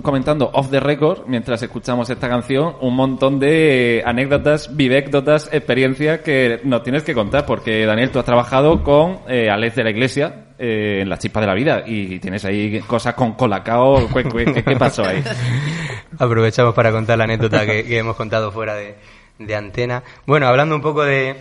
[0.00, 6.60] comentando off the record, mientras escuchamos esta canción, un montón de anécdotas, vivécdotas, experiencias que
[6.64, 10.46] nos tienes que contar, porque Daniel, tú has trabajado con eh, Alex de la Iglesia
[10.58, 14.08] eh, en la chispa de la vida y tienes ahí cosas con colacao.
[14.08, 14.24] ¿Qué,
[14.54, 15.22] qué- qué pasó ahí?
[16.18, 18.94] Aprovechamos para contar la anécdota que hemos contado fuera de,
[19.40, 20.02] de antena.
[20.26, 21.34] Bueno, hablando un poco de,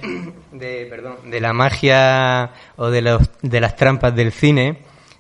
[0.54, 4.78] de, perdón, de la magia o de, los, de las trampas del cine,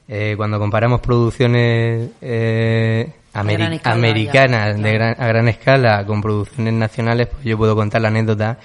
[0.08, 6.06] eh, cuando comparamos producciones eh, ameri- gran escala, americanas ya, de gran- a gran escala
[6.06, 8.58] con producciones nacionales, pues yo puedo contar la anécdota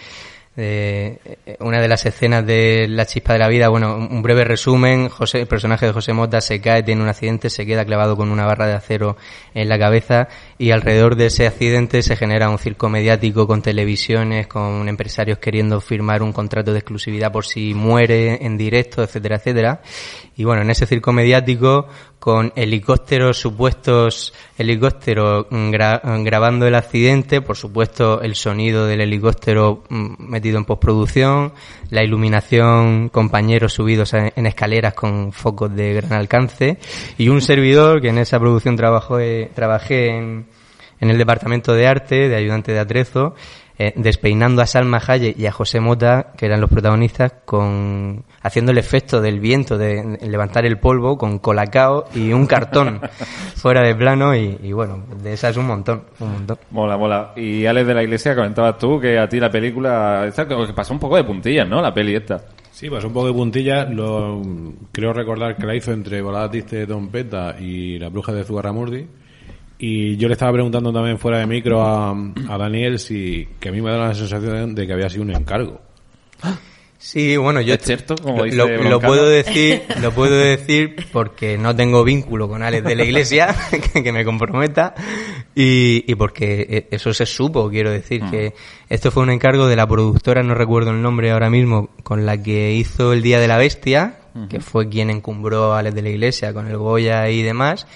[0.57, 4.23] de eh, una de las escenas de La chispa de la vida, bueno, un un
[4.23, 7.85] breve resumen, José, el personaje de José Mota se cae, tiene un accidente, se queda
[7.85, 9.17] clavado con una barra de acero
[9.53, 10.29] en la cabeza
[10.59, 15.81] y alrededor de ese accidente se genera un circo mediático con televisiones, con empresarios queriendo
[15.81, 19.83] firmar un contrato de exclusividad por si muere en directo, etcétera, etcétera.
[20.37, 21.87] Y bueno, en ese circo mediático,
[22.25, 29.85] con helicópteros, supuestos helicópteros mm, mm, grabando el accidente, por supuesto el sonido del helicóptero
[29.91, 31.53] mm, metido en postproducción,
[31.91, 36.79] la iluminación, compañeros subidos en escaleras con focos de gran alcance,
[37.19, 40.47] y un servidor que en esa producción trabajó, eh, trabajé en,
[41.01, 43.35] en el departamento de arte, de ayudante de atrezo,
[43.77, 48.71] eh, despeinando a Salma Hayek y a José Mota, que eran los protagonistas, con haciendo
[48.71, 53.01] el efecto del viento de, de levantar el polvo con colacao y un cartón
[53.57, 56.59] fuera de plano y, y bueno, de esas un montón, un montón.
[56.71, 57.33] Mola, mola.
[57.35, 60.73] Y Alex de la Iglesia, comentabas tú que a ti la película, esta como que
[60.73, 61.83] pasó un poco de puntillas, ¿no?
[61.83, 62.45] La peli esta.
[62.71, 63.87] Sí, pasó un poco de puntilla.
[63.87, 64.41] Lo,
[64.93, 68.45] creo recordar que la hizo entre Volada Triste de Don Peta y La Bruja de
[68.45, 69.07] Zugarramurdi.
[69.87, 73.73] Y yo le estaba preguntando también fuera de micro a, a Daniel si que a
[73.73, 75.81] mí me da la sensación de que había sido un encargo.
[76.99, 78.57] Sí, bueno, yo Es cierto, como lo, dice
[78.89, 83.55] lo- puedo decir, lo puedo decir porque no tengo vínculo con Alex de la Iglesia
[83.93, 84.95] que, que me comprometa
[85.55, 88.31] y, y porque eh, eso se supo, quiero decir Mm.
[88.31, 88.55] que
[88.89, 92.43] esto fue un encargo de la productora, no recuerdo el nombre ahora mismo, con la
[92.43, 96.09] que hizo El Día de la Bestia, que fue quien encumbró a Alex de la
[96.09, 97.87] Iglesia con el Goya y demás,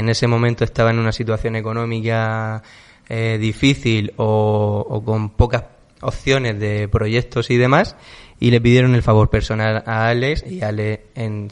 [0.00, 2.62] en ese momento estaba en una situación económica
[3.08, 5.64] eh, difícil o, con pocas
[6.00, 7.96] opciones de proyectos y demás,
[8.38, 11.48] y le pidieron el favor personal a Alex y Alex en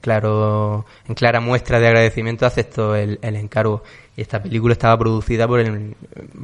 [0.00, 3.82] claro en clara muestra de agradecimiento aceptó el encargo
[4.16, 5.94] y esta película estaba producida por el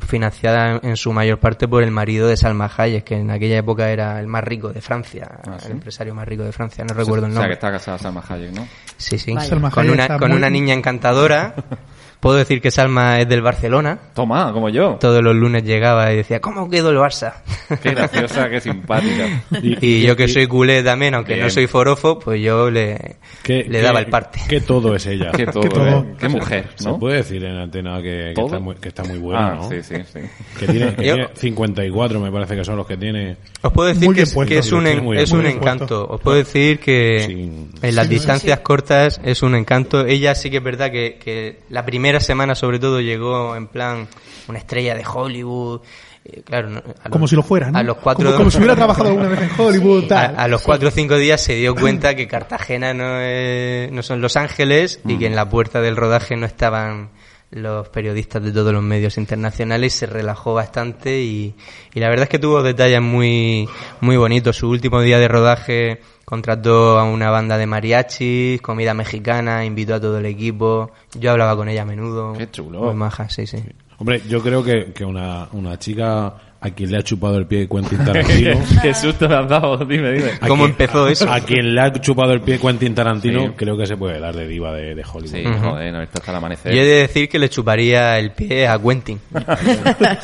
[0.06, 3.90] financiada en su mayor parte por el marido de Salma Hayek que en aquella época
[3.90, 5.66] era el más rico de Francia Ah, ¿sí?
[5.66, 7.98] el empresario más rico de Francia no recuerdo el O sea, que nombre está casada
[7.98, 8.66] Salma Hayek, ¿no?
[8.96, 9.70] sí sí Vaya.
[9.70, 11.54] Con una con muy- una niña encantadora
[12.20, 14.96] puedo decir que Salma es del Barcelona Toma, como yo.
[15.00, 17.34] todos los lunes llegaba y decía ¿cómo quedó el Barça?
[17.82, 19.42] Qué graciosa, qué simpática.
[19.60, 21.46] y yo que soy culé también aunque Bien.
[21.46, 25.06] no soy forofo pues yo le Que- le que- daba el parte Que todo es
[25.06, 25.30] ella.
[25.32, 25.86] Qué todo, Qué todo.
[26.00, 26.14] ¿eh?
[26.18, 26.98] Qué mujer, Se ¿no?
[26.98, 29.68] puede decir en antena que, que está, muy, que está muy buena, ah, ¿no?
[29.68, 30.20] sí, sí, sí.
[30.58, 33.36] Que tiene, que Yo- tiene 54, me parece que son los que tiene.
[33.62, 36.06] Os puedo decir que puesto, que es sí, un, en- es un encanto.
[36.08, 38.64] Os puedo decir que Sin- en las Sí, distancias sí.
[38.64, 40.06] cortas es un encanto.
[40.06, 44.08] Ella sí que es verdad que, que la primera semana sobre todo llegó en plan
[44.48, 45.80] una estrella de Hollywood.
[46.24, 47.78] eh, Claro, no- a Como los- si lo fuera, ¿no?
[47.78, 50.34] A los cuatro, Como, como si hubiera trabajado alguna vez en Hollywood, a, tal.
[50.38, 54.20] a los cuatro o cinco días se dio cuenta que Cartagena no, es- no son
[54.20, 57.10] Los Ángeles y que en la puerta del rodaje no estaban
[57.56, 61.54] los periodistas de todos los medios internacionales se relajó bastante y,
[61.94, 63.68] y la verdad es que tuvo detalles muy
[64.00, 64.56] muy bonitos.
[64.56, 70.00] Su último día de rodaje contrató a una banda de mariachis, comida mexicana, invitó a
[70.00, 70.90] todo el equipo.
[71.14, 72.34] Yo hablaba con ella a menudo.
[72.34, 72.80] Qué chulo.
[72.80, 73.58] Muy maja, sí, sí.
[73.98, 76.34] Hombre, yo creo que, que una, una chica
[76.66, 78.58] a quien le ha chupado el pie Quentin Tarantino.
[78.82, 80.30] Qué susto me has dado, dime, dime.
[80.40, 81.30] a ¿Cómo quien- empezó eso?
[81.30, 83.52] A quien le ha chupado el pie Quentin Tarantino, Sí.
[83.56, 85.32] creo que se puede dar de diva de, de Hollywood.
[85.36, 86.74] Sí, joder, no, esto hasta el amanecer.
[86.74, 89.20] Y he de decir que le chuparía el pie a Quentin.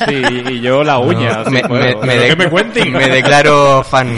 [0.08, 1.42] Sí, y yo la uña.
[1.44, 2.92] No, me, me- me ¿Pero de- me cuenten?
[2.92, 4.08] me declaro fan.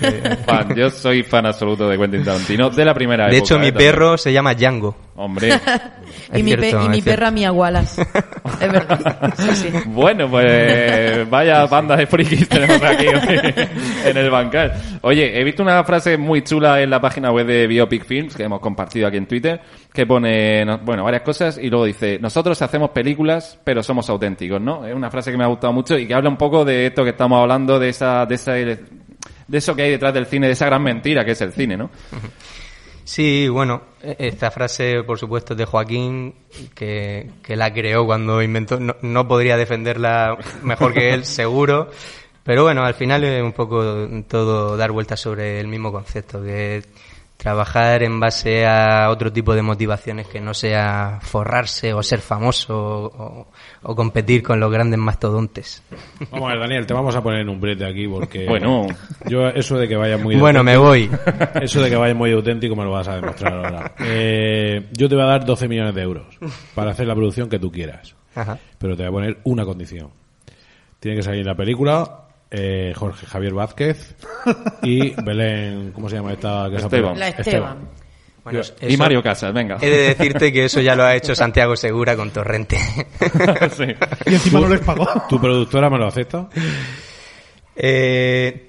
[0.46, 3.70] Fan, yo soy fan absoluto de Quentin Tarantino, de la primera De época, hecho, mi.
[3.72, 3.90] También.
[3.92, 4.96] perro se llama Django.
[5.18, 5.48] Hombre,
[6.34, 8.02] y mi, pe- cierto, y mi perra Mia Wallace.
[8.02, 9.32] es verdad.
[9.38, 9.68] Sí, sí.
[9.86, 13.54] bueno, pues vaya banda de frikis tenemos aquí hoy
[14.04, 14.72] en el bancal.
[15.00, 18.42] Oye, he visto una frase muy chula en la página web de Biopic Films, que
[18.42, 19.58] hemos compartido aquí en Twitter,
[19.92, 24.60] que pone, no- bueno, varias cosas, y luego dice, nosotros hacemos películas, pero somos auténticos,
[24.60, 24.84] ¿no?
[24.86, 27.02] Es una frase que me ha gustado mucho y que habla un poco de esto
[27.04, 28.52] que estamos hablando, de esa, de esa,
[29.46, 31.76] de eso que hay detrás del cine, de esa gran mentira que es el cine,
[31.76, 31.90] ¿no?
[33.04, 36.34] Sí, bueno, e- esta frase, por supuesto, es de Joaquín,
[36.74, 38.80] que, que la creó cuando inventó.
[38.80, 41.90] No, no podría defenderla mejor que él, seguro.
[42.42, 46.82] Pero bueno, al final es un poco todo dar vueltas sobre el mismo concepto, que
[47.36, 52.76] trabajar en base a otro tipo de motivaciones que no sea forrarse o ser famoso
[52.76, 53.48] o,
[53.82, 55.82] o competir con los grandes mastodontes.
[56.30, 58.46] Vamos a ver, Daniel, te vamos a poner en un brete aquí porque...
[58.56, 58.86] Bueno.
[59.28, 60.36] Yo eso de que vaya muy...
[60.36, 61.10] Bueno, me voy.
[61.60, 63.92] Eso de que vaya muy auténtico me lo vas a demostrar ahora.
[64.00, 66.38] Eh, yo te voy a dar 12 millones de euros
[66.74, 68.14] para hacer la producción que tú quieras.
[68.34, 68.58] Ajá.
[68.78, 70.10] Pero te voy a poner una condición.
[71.00, 74.14] Tiene que salir la película eh, Jorge Javier Vázquez
[74.82, 75.92] y Belén...
[75.92, 76.68] ¿Cómo se llama esta?
[76.70, 77.18] Que Esteban.
[77.18, 77.88] La Esteban.
[78.44, 79.76] Bueno, y Mario Casas, venga.
[79.80, 82.78] He de decirte que eso ya lo ha hecho Santiago Segura con Torrente.
[83.76, 83.84] Sí.
[84.26, 85.06] Y encima no les pagó.
[85.28, 86.48] ¿Tu productora me lo acepta?
[87.74, 88.68] Eh,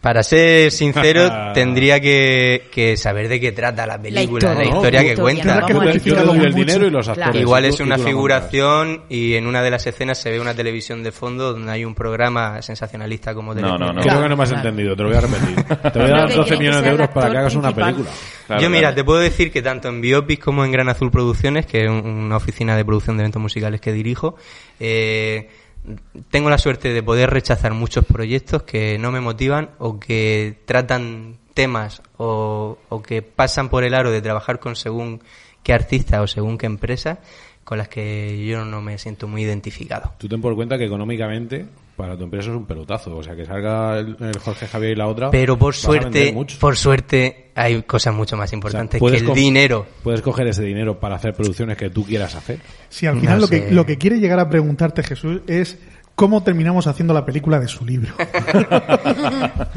[0.00, 5.02] para ser sincero, tendría que, que saber de qué trata la película, la historia, historia,
[5.02, 5.08] ¿no?
[5.08, 5.42] que cuenta.
[5.42, 6.64] Tendrás que Vamos a Yo te- yo te rectificarlo doy el mucho.
[6.64, 7.20] dinero y los Claro.
[7.22, 7.40] actores.
[7.42, 11.10] Igual es una figuración y en una de las escenas se ve una televisión de
[11.12, 14.00] fondo donde hay un programa sensacionalista como No, no, no.
[14.02, 14.68] Creo que no me has Claro.
[14.68, 15.64] entendido, te lo voy a repetir.
[15.92, 17.74] Te voy a dar que 12 quieren que millones de euros para que hagas una
[17.74, 18.10] película.
[18.46, 18.94] Claro, Yo, mira, claro.
[18.96, 22.06] te puedo decir que tanto en Biopic como en Gran Azul Producciones, que es un-
[22.06, 24.36] una oficina de producción de eventos musicales que dirijo,
[24.80, 25.48] eh,
[26.30, 31.36] tengo la suerte de poder rechazar muchos proyectos que no me motivan o que tratan
[31.54, 35.22] temas o, o que pasan por el aro de trabajar con según
[35.62, 37.20] qué artista o según qué empresa
[37.64, 40.14] con las que yo no me siento muy identificado.
[40.18, 41.66] Tú ten por cuenta que económicamente
[41.98, 43.16] para tu empresa es un pelotazo.
[43.16, 45.30] O sea, que salga el, el Jorge Javier y la otra.
[45.30, 49.84] Pero por suerte, por suerte hay cosas mucho más O sea, importantes que el dinero.
[50.04, 52.60] Puedes coger ese dinero para hacer producciones que tú quieras hacer.
[52.88, 55.76] Si al final No lo, que, lo que quiere llegar a preguntarte Jesús es
[56.14, 58.14] cómo terminamos haciendo la película de su libro.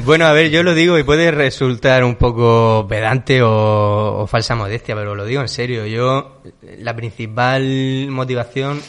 [0.03, 4.55] Bueno, a ver, yo lo digo y puede resultar un poco pedante o, o falsa
[4.55, 5.86] modestia, pero lo digo en serio.
[5.86, 6.41] Yo,
[6.80, 8.80] la principal motivación,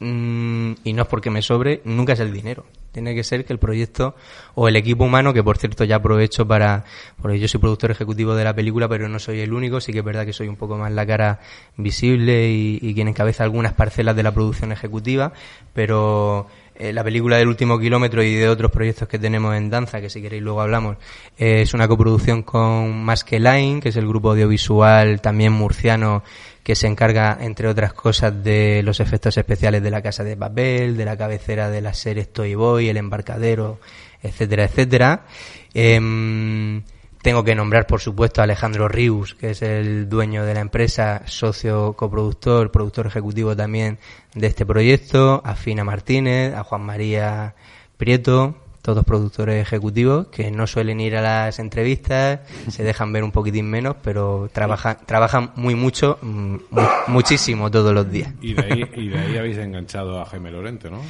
[0.00, 2.66] mm, y no es porque me sobre, nunca es el dinero.
[2.92, 4.16] Tiene que ser que el proyecto
[4.56, 6.84] o el equipo humano, que por cierto ya aprovecho para,
[7.22, 10.00] porque yo soy productor ejecutivo de la película, pero no soy el único, sí que
[10.00, 11.38] es verdad que soy un poco más la cara
[11.76, 15.32] visible y, y quien encabeza algunas parcelas de la producción ejecutiva,
[15.72, 16.48] pero
[16.80, 20.08] eh, la película del último kilómetro y de otros proyectos que tenemos en danza, que
[20.08, 20.96] si queréis luego hablamos,
[21.36, 26.22] eh, es una coproducción con Más que Line, que es el grupo audiovisual también murciano
[26.62, 30.96] que se encarga, entre otras cosas, de los efectos especiales de la Casa de Papel,
[30.96, 33.80] de la cabecera de las series Toy Boy, El Embarcadero,
[34.22, 35.24] etcétera, etcétera.
[35.72, 36.82] Em,
[37.22, 41.22] tengo que nombrar, por supuesto, a Alejandro Rius, que es el dueño de la empresa,
[41.26, 43.98] socio coproductor, productor ejecutivo también
[44.34, 47.54] de este proyecto, a Fina Martínez, a Juan María
[47.96, 48.56] Prieto,
[48.90, 53.70] todos productores ejecutivos que no suelen ir a las entrevistas, se dejan ver un poquitín
[53.70, 58.32] menos, pero trabajan, trabajan muy mucho, mm, mu- muchísimo todos los días.
[58.40, 61.00] Y de, ahí, y de ahí habéis enganchado a Jaime Lorente, ¿no?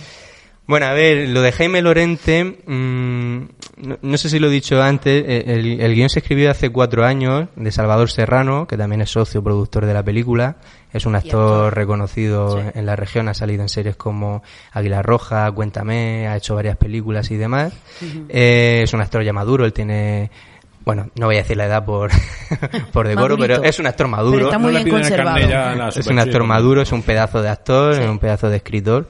[0.67, 3.39] Bueno, a ver, lo de Jaime Lorente, mm,
[3.79, 6.71] no, no sé si lo he dicho antes, eh, el, el guion se escribió hace
[6.71, 10.59] cuatro años de Salvador Serrano, que también es socio productor de la película,
[10.93, 14.43] es un actor reconocido en la región, ha salido en series como
[14.73, 17.73] Águila Roja, Cuéntame, ha hecho varias películas y demás.
[18.29, 20.31] Eh, es un actor ya maduro, él tiene...
[20.85, 22.11] Bueno, no voy a decir la edad por,
[22.93, 23.61] por decoro, Madurito.
[23.61, 24.37] pero es un actor maduro.
[24.37, 25.89] Pero está muy No bien conservado.
[25.91, 29.09] Es un actor maduro, es un pedazo de actor, es un pedazo de escritor.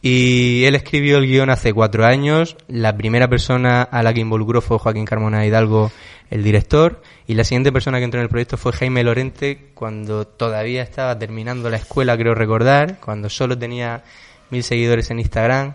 [0.00, 2.56] Y él escribió el guion hace cuatro años.
[2.68, 5.90] La primera persona a la que involucró fue Joaquín Carmona Hidalgo,
[6.30, 7.02] el director.
[7.26, 11.18] Y la siguiente persona que entró en el proyecto fue Jaime Lorente, cuando todavía estaba
[11.18, 14.04] terminando la escuela, creo recordar, cuando solo tenía
[14.50, 15.74] mil seguidores en Instagram.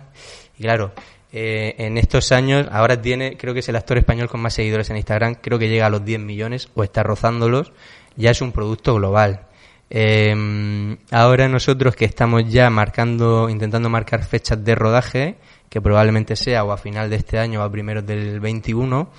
[0.58, 0.94] Y claro,
[1.34, 4.90] eh, en estos años, ahora tiene, creo que es el actor español con más seguidores
[4.90, 7.74] en Instagram, creo que llega a los 10 millones o está rozándolos.
[8.16, 9.48] Ya es un producto global.
[9.90, 15.36] Eh, ahora nosotros que estamos ya marcando, intentando marcar fechas de rodaje,
[15.70, 19.10] que probablemente sea o a final de este año o a primeros del 21,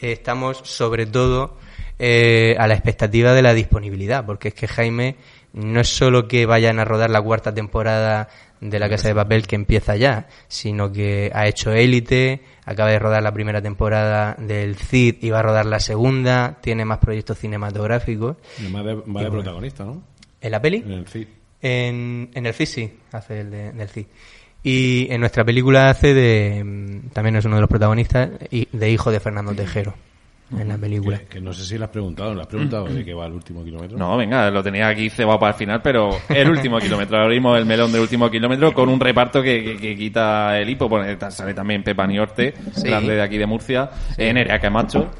[0.00, 1.56] eh, estamos sobre todo
[1.98, 5.16] eh, a la expectativa de la disponibilidad, porque es que Jaime
[5.52, 8.28] no es solo que vayan a rodar la cuarta temporada
[8.62, 12.98] de La Casa de Papel que empieza ya, sino que ha hecho Élite, acaba de
[12.98, 17.38] rodar la primera temporada del CID y va a rodar la segunda, tiene más proyectos
[17.38, 18.36] cinematográficos.
[18.64, 20.02] Y más de, va de protagonista, ¿no?
[20.40, 20.76] ¿En la peli?
[20.78, 21.26] En el CID.
[21.60, 24.06] En, en el CID sí, hace el de- del CID.
[24.64, 29.10] Y en nuestra película hace de, mm, también es uno de los protagonistas, de hijo
[29.10, 29.94] de Fernando Tejero,
[30.58, 31.18] en la película.
[31.18, 33.32] Que, que no sé si le has preguntado, ¿le has preguntado de qué va el
[33.32, 33.96] último kilómetro?
[33.98, 37.18] No, venga, lo tenía aquí cebado para el final, pero el último kilómetro.
[37.18, 40.88] Abrimos el melón del último kilómetro con un reparto que, que- que quita el hipo.
[40.88, 42.88] Pone- sale también Pepa Niorte, Sí.
[42.88, 43.90] grande de aquí de Murcia.
[44.16, 45.10] Eh, Nerea Camacho.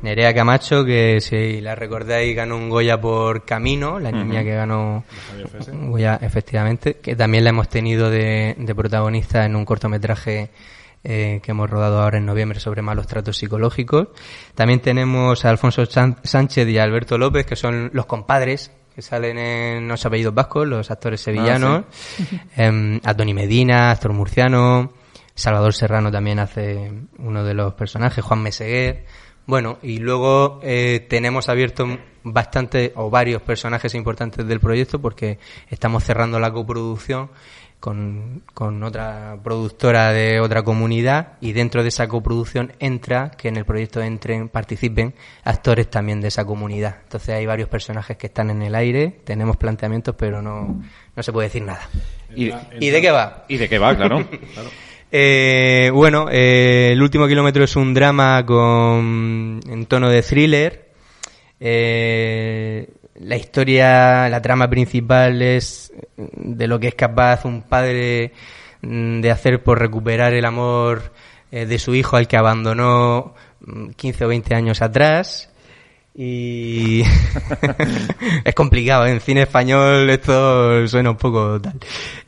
[0.00, 5.04] Nerea Camacho, que si la recordáis ganó un Goya por Camino, la niña que ganó
[5.72, 10.50] un Goya, efectivamente, que también la hemos tenido de, de protagonista en un cortometraje
[11.04, 14.08] eh, que hemos rodado ahora en noviembre sobre malos tratos psicológicos.
[14.54, 19.38] También tenemos a Alfonso Sánchez y a Alberto López, que son los compadres que salen
[19.38, 21.84] en los apellidos vascos, los actores sevillanos.
[22.56, 24.92] Em, a Tony Medina, actor murciano.
[25.36, 29.04] Salvador Serrano también hace uno de los personajes, Juan Meseguer.
[29.46, 31.86] Bueno, y luego eh, tenemos abierto
[32.24, 35.38] bastante o varios personajes importantes del proyecto porque
[35.70, 37.30] estamos cerrando la coproducción
[37.80, 43.56] con, con otra productora de otra comunidad y dentro de esa coproducción entra que en
[43.56, 45.14] el proyecto entren, participen
[45.44, 46.96] actores también de esa comunidad.
[47.04, 50.82] Entonces hay varios personajes que están en el aire, tenemos planteamientos, pero no,
[51.14, 51.88] no se puede decir nada.
[52.34, 52.50] ¿Y,
[52.80, 53.44] ¿Y de qué va?
[53.48, 54.24] ¿Y de qué va, claro?
[55.10, 60.88] Eh, bueno, eh, el último kilómetro es un drama con en tono de thriller.
[61.60, 62.88] Eh,
[63.20, 68.32] la historia, la trama principal es de lo que es capaz un padre
[68.82, 71.12] mm, de hacer por recuperar el amor
[71.50, 75.50] eh, de su hijo al que abandonó mm, 15 o 20 años atrás.
[76.20, 77.02] Y
[78.44, 79.12] es complicado, ¿eh?
[79.12, 81.74] en cine español esto suena un poco tal.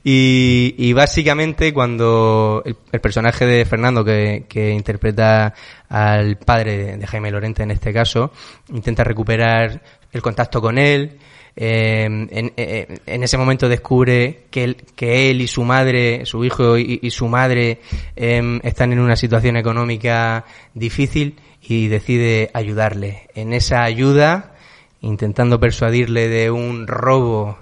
[0.04, 5.54] Y, básicamente cuando el, personaje de Fernando que, que interpreta
[5.88, 8.30] al padre de Jaime Lorente en este caso,
[8.68, 9.82] intenta recuperar
[10.12, 11.18] el contacto con él,
[11.56, 16.44] eh, en, eh, en ese momento descubre que él, que él y su madre, su
[16.44, 17.80] hijo y, su madre
[18.16, 20.44] eh, están en una situación económica
[20.74, 23.28] difícil y decide ayudarle.
[23.34, 24.54] En esa ayuda,
[25.00, 27.58] intentando persuadirle de un robo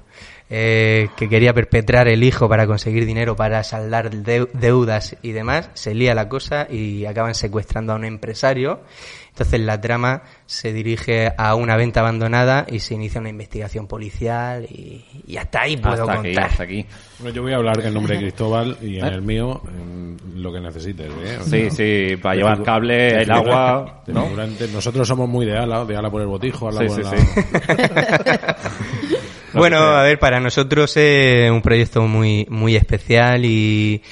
[0.51, 5.71] eh, que quería perpetrar el hijo para conseguir dinero para saldar deu- deudas y demás,
[5.75, 8.81] se lía la cosa y acaban secuestrando a un empresario.
[9.29, 14.65] Entonces la trama se dirige a una venta abandonada y se inicia una investigación policial
[14.65, 16.45] y, y hasta ahí puedo hasta aquí, contar.
[16.51, 16.87] hasta aquí.
[17.21, 19.09] Bueno, yo voy a hablar en nombre de Cristóbal y en ¿Eh?
[19.11, 21.07] el mío en lo que necesites.
[21.23, 21.39] ¿eh?
[21.45, 24.27] Sí, sea, sí, para de llevar cable, el agua, ¿no?
[24.73, 28.57] Nosotros somos muy de ala, de ala por el botijo, ala Sí, por sí, la...
[29.59, 34.03] Bueno, a ver, para nosotros es un proyecto muy, muy especial y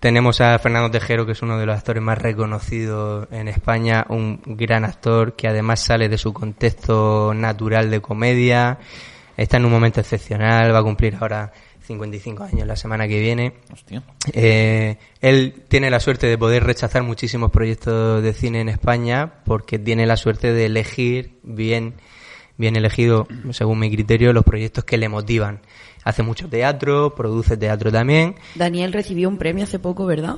[0.00, 4.40] tenemos a Fernando Tejero, que es uno de los actores más reconocidos en España, un
[4.46, 8.78] gran actor que además sale de su contexto natural de comedia,
[9.36, 11.52] está en un momento excepcional, va a cumplir ahora
[11.86, 13.54] 55 años la semana que viene.
[13.72, 14.02] Hostia.
[14.32, 19.78] Eh, él tiene la suerte de poder rechazar muchísimos proyectos de cine en España porque
[19.78, 21.94] tiene la suerte de elegir bien,
[22.58, 25.60] bien elegido, según mi criterio, los proyectos que le motivan.
[26.04, 28.36] Hace mucho teatro, produce teatro también.
[28.54, 30.36] Daniel recibió un premio hace poco, ¿verdad?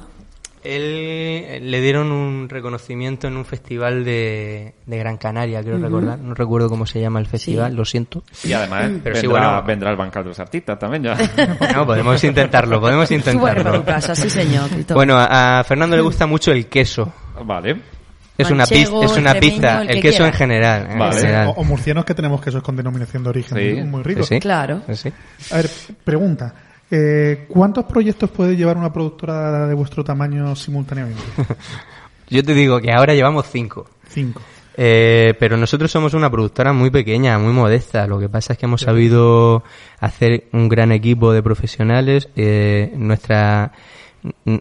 [0.64, 6.18] Él eh, le dieron un reconocimiento en un festival de, de Gran Canaria, creo recordar.
[6.18, 8.24] No recuerdo cómo se llama el festival, lo siento.
[8.42, 9.62] Y además Pero vendrá, sí, bueno.
[9.62, 11.16] vendrá el bancal de los artistas también ya.
[11.74, 13.84] No, podemos intentarlo, podemos Bueno, intentarlo.
[13.84, 14.68] casa, sí señor.
[14.94, 17.12] Bueno, a a Fernando le gusta mucho el queso.
[17.44, 17.97] vale.
[18.38, 20.26] Es una, pizza, es una extremeño, pizza, el el que queso quiera.
[20.28, 20.86] en general.
[20.90, 21.16] en Vale.
[21.20, 21.46] general.
[21.48, 23.82] O, o murcianos que tenemos quesos con denominación de origen Sí.
[23.82, 24.28] muy, ricos.
[24.28, 24.40] Sí, sí.
[24.40, 24.82] Claro.
[24.94, 25.12] Sí.
[25.50, 25.68] A ver,
[26.04, 26.54] pregunta.
[26.90, 31.20] Eh, ¿Cuántos proyectos puede llevar una productora de vuestro tamaño simultáneamente?
[32.30, 33.88] Yo te digo que ahora llevamos cinco.
[34.08, 34.40] Cinco.
[34.80, 38.06] Eh, pero nosotros somos una productora muy pequeña, muy modesta.
[38.06, 39.64] Lo que pasa es que hemos sabido
[39.98, 42.28] hacer un gran equipo de profesionales.
[42.36, 43.72] Eh, nuestra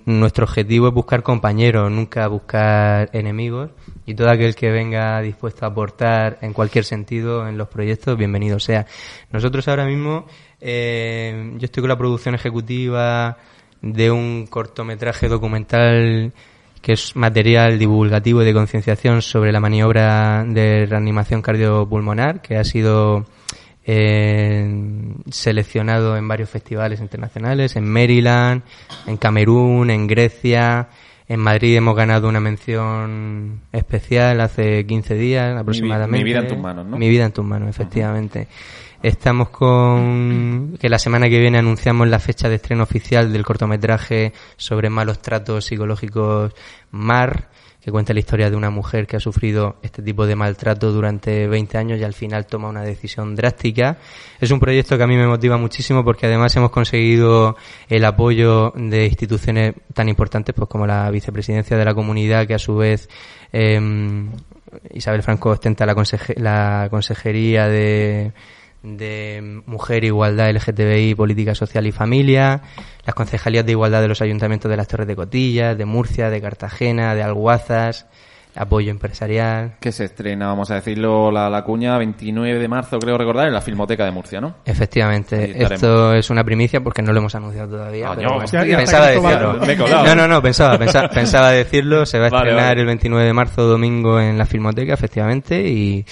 [0.05, 3.71] nuestro objetivo es buscar compañeros, nunca buscar enemigos.
[4.05, 8.59] Y todo aquel que venga dispuesto a aportar en cualquier sentido en los proyectos, bienvenido
[8.59, 8.85] sea.
[9.31, 10.25] Nosotros ahora mismo,
[10.61, 13.37] eh, yo estoy con la producción ejecutiva
[13.81, 16.33] de un cortometraje documental
[16.81, 22.63] que es material divulgativo y de concienciación sobre la maniobra de reanimación cardiopulmonar, que ha
[22.63, 23.25] sido
[23.87, 24.69] eh,
[25.31, 28.61] seleccionado en varios festivales internacionales, en Maryland,
[29.07, 30.89] en Camerún, en Grecia,
[31.29, 36.17] en Madrid hemos ganado una mención especial hace 15 días aproximadamente.
[36.17, 36.97] mi vida en tus manos, ¿no?
[36.97, 38.47] Mi vida en tus manos, efectivamente.
[39.01, 44.33] Estamos con que la semana que viene anunciamos la fecha de estreno oficial del cortometraje
[44.55, 46.53] sobre malos tratos psicológicos
[46.91, 47.49] Mar,
[47.87, 51.47] que cuenta la historia de una mujer que ha sufrido este tipo de maltrato durante
[51.47, 53.95] 20 años y al final toma una decisión drástica.
[54.41, 57.55] Es un proyecto que a mí me motiva muchísimo porque además hemos conseguido
[57.87, 62.59] el apoyo de instituciones tan importantes pues como la vicepresidencia de la comunidad que a
[62.59, 63.07] su vez
[63.53, 64.31] em,
[64.93, 68.33] Isabel Franco ostenta la consejería de,
[68.83, 72.61] de Mujer, Igualdad, LGTBI, Política Social y Familia,
[73.05, 76.41] las concejalías de igualdad de los ayuntamientos de las Torres de Cotillas, de Murcia, de
[76.41, 78.07] Cartagena, de Alguazas,
[78.55, 79.75] apoyo empresarial.
[79.79, 83.53] Que se estrena, vamos a decirlo, la, la cuña 29 de marzo, creo recordar, en
[83.53, 84.55] la Filmoteca de Murcia, ¿no?
[84.65, 88.11] Efectivamente, esto es una primicia porque no lo hemos anunciado todavía.
[88.15, 89.53] Pero hostia, ya pensaba decirlo.
[89.65, 90.05] Me he colado.
[90.05, 92.05] No, no, no, pensaba, pensaba, pensaba decirlo.
[92.05, 92.81] Se va a Vale, estrenar vale.
[92.81, 96.05] el 29 de marzo, domingo, en la Filmoteca, efectivamente, y,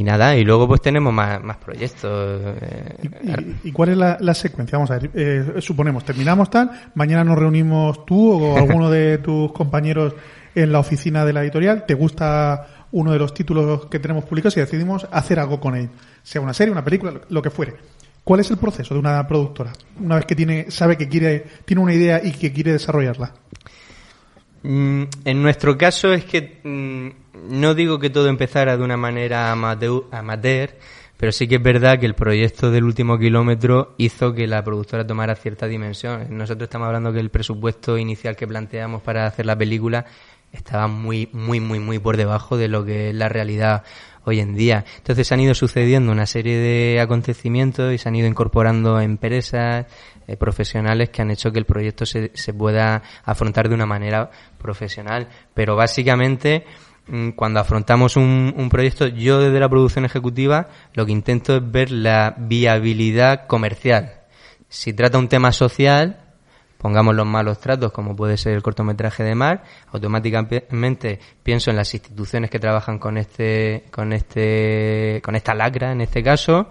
[0.00, 2.40] y nada, y luego pues tenemos más, más proyectos.
[2.62, 4.78] eh, ¿Y, y- y cuál es la, la secuencia?
[4.78, 9.52] Vamos a ver, eh, suponemos, terminamos tal, mañana nos reunimos tú o alguno de tus
[9.52, 10.14] compañeros
[10.54, 14.56] en la oficina de la editorial, te gusta uno de los títulos que tenemos publicados
[14.56, 15.90] y decidimos hacer algo con él,
[16.22, 17.74] sea una serie, una película, lo- lo que fuere.
[18.24, 19.72] ¿Cuál es el proceso de una productora?
[19.98, 23.32] Una vez que tiene, sabe que quiere, tiene una idea y que quiere desarrollarla.
[24.62, 29.50] Mm, En nuestro caso es que mm, no digo que todo empezara de una manera
[29.52, 30.70] amateur, amateur,
[31.16, 35.06] pero sí que es verdad que el proyecto del último kilómetro hizo que la productora
[35.06, 36.26] tomara cierta dimensión.
[36.30, 40.06] Nosotros estamos hablando que el presupuesto inicial que planteamos para hacer la película
[40.52, 43.84] estaba muy, muy, muy, muy por debajo de lo que es la realidad
[44.24, 44.84] hoy en día.
[44.98, 49.86] Entonces han ido sucediendo una serie de acontecimientos y se han ido incorporando empresas,
[50.26, 54.30] eh, profesionales que han hecho que el proyecto se, se pueda afrontar de una manera
[54.58, 55.28] profesional.
[55.54, 56.64] Pero básicamente,
[57.08, 61.70] mm, cuando afrontamos un, un proyecto, yo desde la producción ejecutiva lo que intento es
[61.70, 64.20] ver la viabilidad comercial.
[64.68, 66.29] Si trata un tema social,
[66.80, 69.62] pongamos los malos tratos, como puede ser el cortometraje de Mar,
[69.92, 76.00] automáticamente pienso en las instituciones que trabajan con este, con este, con esta lacra en
[76.00, 76.68] este caso,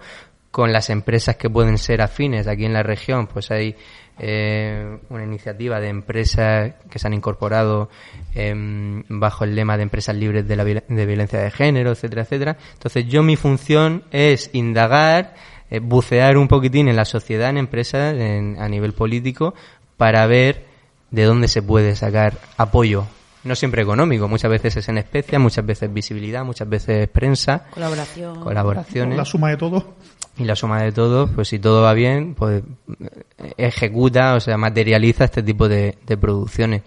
[0.50, 3.76] con las empresas que pueden ser afines aquí en la región, pues hay
[4.18, 7.88] eh, una iniciativa de empresas que se han incorporado
[8.34, 12.56] em, bajo el lema de empresas libres de la de violencia de género, etcétera, etcétera.
[12.74, 15.34] Entonces yo mi función es indagar,
[15.70, 19.54] eh, bucear un poquitín en la sociedad, en empresas, en- a nivel político,
[20.00, 20.64] para ver
[21.10, 23.04] de dónde se puede sacar apoyo.
[23.44, 28.40] No siempre económico, muchas veces es en especia, muchas veces visibilidad, muchas veces prensa, Colaboración.
[28.40, 29.18] colaboraciones.
[29.18, 29.92] La suma de todo.
[30.38, 32.62] Y la suma de todo, pues si todo va bien, pues
[32.98, 36.80] eh, ejecuta, o sea, materializa este tipo de, de producciones.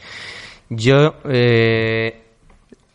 [0.70, 2.20] Yo, eh,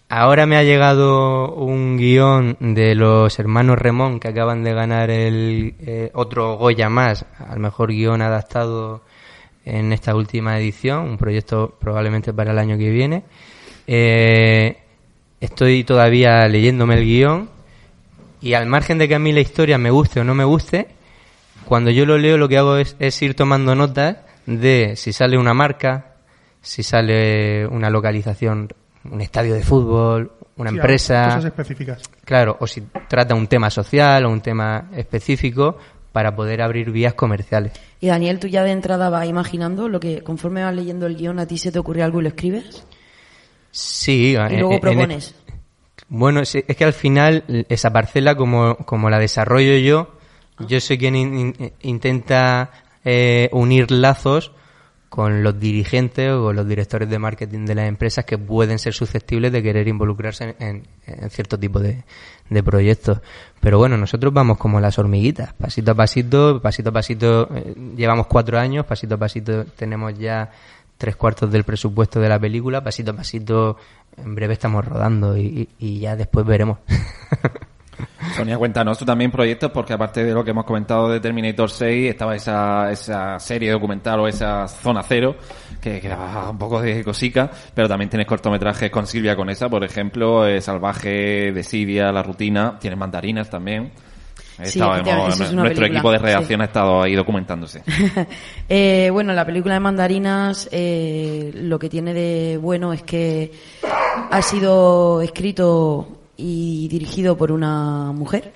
[0.09, 5.77] ahora me ha llegado un guion de los hermanos Remón que acaban de ganar el
[5.79, 9.03] eh, otro Goya más, al mejor guion adaptado
[9.69, 13.23] en esta última edición, un proyecto probablemente para el año que viene.
[13.87, 14.77] Eh,
[15.41, 17.49] estoy todavía leyéndome el guion
[18.41, 20.89] y al margen de que a mí la historia me guste o no me guste,
[21.65, 25.37] cuando yo lo leo lo que hago es, es ir tomando notas de si sale
[25.37, 26.15] una marca,
[26.63, 28.69] si sale una localización,
[29.05, 31.25] un estadio de fútbol, una Sí, empresa.
[31.27, 32.03] Cosas específicas.
[32.25, 35.79] Claro, o si trata un tema social o un tema específico
[36.13, 37.73] para poder abrir vías comerciales.
[38.01, 41.39] Y Daniel, tú ya de entrada vas imaginando lo que conforme vas leyendo el guion
[41.39, 42.85] a ti se te ocurre algo y lo escribes.
[43.71, 45.35] Sí, Y en- luego en- propones.
[46.09, 50.15] Bueno, es, es que al final esa parcela como, como la desarrollo yo,
[50.67, 52.71] yo soy quien in- in- intenta
[53.05, 54.53] eh, unir lazos
[55.11, 58.95] con los dirigentes o con los directores de marketing de las empresas que pueden ser
[58.95, 60.69] susceptibles de querer involucrarse en,
[61.07, 62.05] en- en cierto tipo de,
[62.49, 63.19] de proyectos.
[63.61, 68.27] Pero bueno, nosotros vamos como las hormiguitas, pasito a pasito, pasito a pasito, eh, llevamos
[68.27, 70.51] cuatro años, pasito a pasito tenemos ya
[70.97, 73.77] tres cuartos del presupuesto de la película, pasito a pasito,
[74.17, 76.79] en breve estamos rodando y, y- y ya después veremos.
[78.37, 82.11] Sonia, cuéntanos tú también proyectos, porque aparte de lo que hemos comentado de Terminator 6,
[82.11, 85.37] estaba esa, esa serie documental o esa Zona Cero,
[85.81, 89.85] que, que daba un poco de cosica, pero también tienes cortometrajes con Silvia Conesa, por
[89.85, 93.93] ejemplo, eh, Salvaje, de Siria, La Rutina, tienes mandarinas también.
[94.63, 96.25] Sí, es nuestro película, equipo de sí.
[96.25, 97.83] redacción ha estado ahí documentándose.
[98.71, 103.51] Eh, bueno, la película de Mandarinas eh, lo que tiene de bueno es que
[104.31, 108.53] ha sido escrito y dirigido por una mujer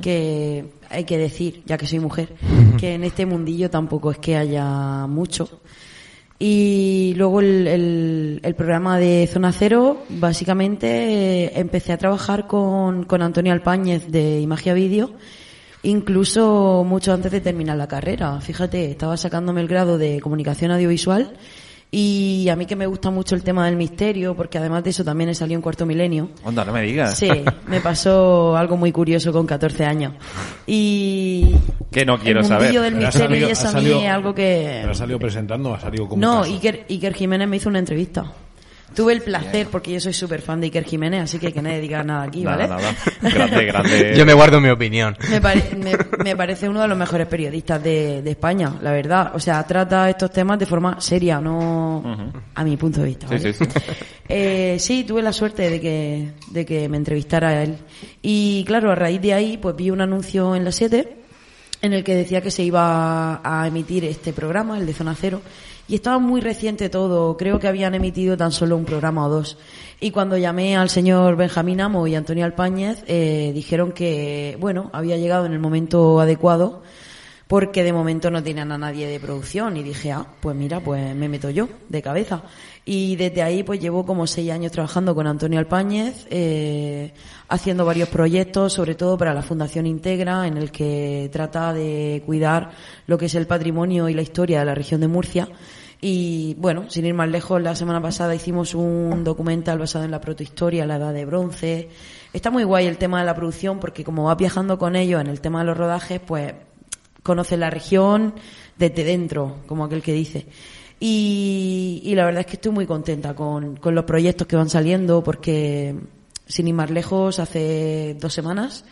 [0.00, 2.34] que hay que decir, ya que soy mujer,
[2.78, 5.60] que en este mundillo tampoco es que haya mucho.
[6.38, 13.04] Y luego el, el- el programa de Zona Cero, básicamente eh, empecé a trabajar con,
[13.04, 15.12] con Antonio Alpáñez de Imagia Vídeo,
[15.82, 18.40] incluso mucho antes de terminar la carrera.
[18.40, 21.32] Fíjate, estaba sacándome el grado de comunicación audiovisual
[21.92, 25.04] y a mí que me gusta mucho el tema del misterio, porque además de eso
[25.04, 26.28] también he salido en cuarto milenio.
[26.44, 27.18] Onda, no me digas.
[27.18, 27.28] Sí,
[27.66, 30.12] me pasó algo muy curioso con 14 años.
[30.66, 31.52] Y
[31.90, 32.72] Que no quiero el saber.
[32.72, 34.78] del misterio salido- y eso a mí es algo que...
[34.80, 36.42] ¿Pero ha salido presentando ha salido como No?
[36.44, 38.24] Iker, Iker Jiménez me hizo una entrevista.
[38.94, 41.80] Tuve el placer, porque yo soy súper fan de Iker Jiménez, así que que nadie
[41.80, 42.82] diga nada aquí, Nada, ¿vale?
[42.82, 42.96] nada.
[43.34, 44.14] Grande, grande.
[44.16, 45.16] Yo me guardo mi opinión.
[45.30, 45.92] Me, pare- me,
[46.24, 49.30] me parece uno de los mejores periodistas de, de España, la verdad.
[49.34, 53.26] O sea, trata estos temas de forma seria, no a mi punto de vista.
[53.28, 53.52] Sí, ¿vale?
[53.52, 53.70] sí, sí.
[54.32, 57.76] Eh, sí, tuve la suerte de que, de que me entrevistara a él.
[58.22, 61.16] Y claro, a raíz de ahí, pues vi un anuncio en la 7
[61.82, 65.42] en el que decía que se iba a emitir este programa, el de Zona Cero,
[65.90, 69.58] y estaba muy reciente todo, creo que habían emitido tan solo un programa o dos.
[69.98, 75.16] Y cuando llamé al señor Benjamín Amo y Antonio Alpáñez, eh, dijeron que, bueno, había
[75.16, 76.84] llegado en el momento adecuado,
[77.48, 81.16] porque de momento no tenían a nadie de producción, y dije, ah, pues mira, pues
[81.16, 82.44] me meto yo, de cabeza.
[82.84, 87.12] Y desde ahí pues llevo como seis años trabajando con Antonio Alpáñez, eh,
[87.48, 92.70] haciendo varios proyectos, sobre todo para la Fundación Integra, en el que trata de cuidar
[93.08, 95.48] lo que es el patrimonio y la historia de la región de Murcia.
[96.00, 100.20] Y bueno, sin ir más lejos, la semana pasada hicimos un documental basado en la
[100.20, 101.88] protohistoria, la edad de bronce.
[102.32, 105.26] Está muy guay el tema de la producción porque como vas viajando con ellos en
[105.26, 106.54] el tema de los rodajes, pues
[107.22, 108.34] conoces la región
[108.78, 110.46] desde dentro, como aquel que dice.
[110.98, 114.70] Y, y la verdad es que estoy muy contenta con, con los proyectos que van
[114.70, 115.94] saliendo porque,
[116.46, 118.84] sin ir más lejos, hace dos semanas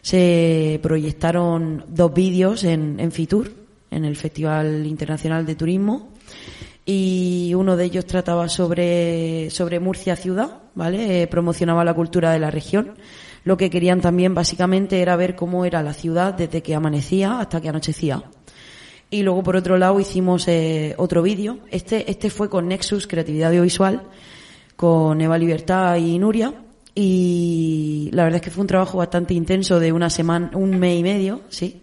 [0.00, 3.50] se proyectaron dos vídeos en, en Fitur,
[3.90, 6.10] en el Festival Internacional de Turismo,
[6.86, 11.22] y uno de ellos trataba sobre, sobre Murcia ciudad, ¿vale?
[11.22, 12.94] Eh, promocionaba la cultura de la región.
[13.44, 17.60] Lo que querían también básicamente era ver cómo era la ciudad desde que amanecía hasta
[17.60, 18.24] que anochecía.
[19.10, 21.60] Y luego por otro lado hicimos eh, otro vídeo.
[21.70, 24.02] Este, este fue con Nexus Creatividad Audiovisual,
[24.76, 26.52] con Eva Libertad y Nuria.
[26.94, 31.00] Y la verdad es que fue un trabajo bastante intenso de una semana, un mes
[31.00, 31.82] y medio, sí,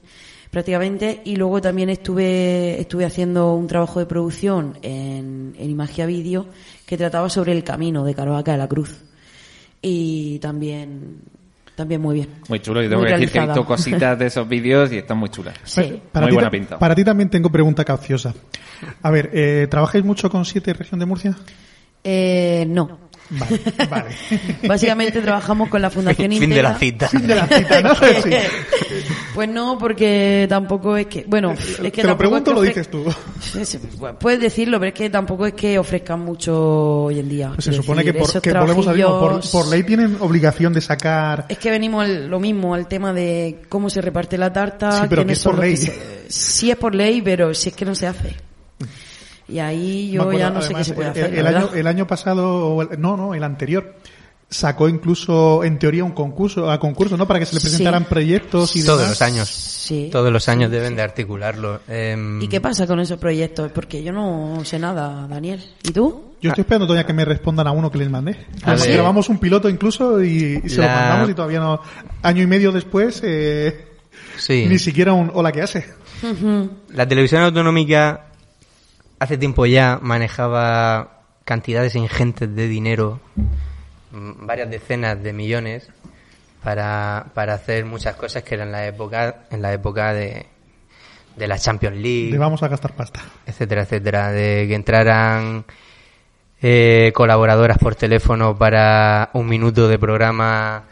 [0.52, 1.22] prácticamente.
[1.26, 6.46] Y luego también estuve, estuve haciendo un trabajo de producción en, en Imagia Vídeo
[6.86, 8.98] que trataba sobre el camino de Caravaca de la Cruz.
[9.82, 11.22] Y también,
[11.76, 12.28] también muy bien.
[12.50, 12.84] Muy chulo.
[12.84, 15.30] Y tengo Muy que decir que he visto cositas de esos vídeos y están muy
[15.30, 15.56] chulas.
[15.64, 16.00] Sí.
[16.12, 16.78] Para Muy ti, buena ta- pinta.
[16.80, 18.34] Para ti también tengo pregunta capciosa.
[19.02, 21.36] A ver, eh, ¿trabajáis mucho con siete región de Murcia?
[22.04, 23.00] Eh, no.
[23.32, 23.60] Vale,
[23.90, 24.16] vale.
[24.68, 26.70] Básicamente trabajamos con la Fundación Fin de Integra.
[26.72, 27.10] la cita.
[27.14, 27.96] De la cita, ¿no?
[28.24, 28.30] Sí.
[29.34, 32.68] Pues no, porque tampoco es que, bueno, es que Te lo pregunto, es lo que
[32.68, 33.06] dices tú.
[33.98, 37.52] Bueno, Puedes decirlo, pero es que tampoco es que ofrezcan mucho hoy en día.
[37.56, 41.46] Pues se supone que, por, que volvemos a mismo, por, ley tienen obligación de sacar...
[41.48, 44.92] Es que venimos al- lo mismo, al tema de cómo se reparte la tarta.
[44.92, 45.78] Sí, pero que es por ley.
[45.78, 48.36] se- sí es por ley, pero si es que no se hace.
[49.52, 51.34] Y ahí yo acuerdo, ya no sé qué se puede hacer.
[51.36, 53.96] El, año, el año pasado, o el- no, no, el anterior,
[54.50, 57.26] sacó incluso, en teoría, un concurso, a concurso, ¿no?
[57.28, 57.68] Para que se le Sí.
[57.68, 59.12] presentaran proyectos y Todos demás.
[59.12, 59.50] los años.
[59.50, 60.10] Sí.
[60.12, 61.82] Todos los años deben de articularlo.
[61.88, 63.72] Em, ¿Y qué pasa con esos proyectos?
[63.72, 65.64] Porque yo no sé nada, Daniel.
[65.84, 66.32] ¿Y tú?
[66.42, 68.36] Yo estoy esperando todavía que me respondan a uno que les mandé.
[68.64, 68.94] A ver.
[68.94, 71.80] Grabamos un piloto incluso y, y se lo mandamos y todavía no.
[72.24, 73.86] Año y medio después, eh,
[74.38, 74.66] sí.
[74.68, 75.86] ni siquiera un hola que hace.
[76.90, 78.31] La televisión autonómica
[79.22, 83.20] hace tiempo ya manejaba cantidades ingentes de dinero,
[84.12, 85.90] mm, varias decenas de millones,
[86.64, 90.46] para, para hacer muchas cosas que eran en la época, en la época de,
[91.36, 93.20] de la Champions League, Le vamos a gastar pasta.
[93.46, 95.66] etcétera, etcétera, de que entraran
[96.62, 100.84] eh, colaboradoras por teléfono para un minuto de programa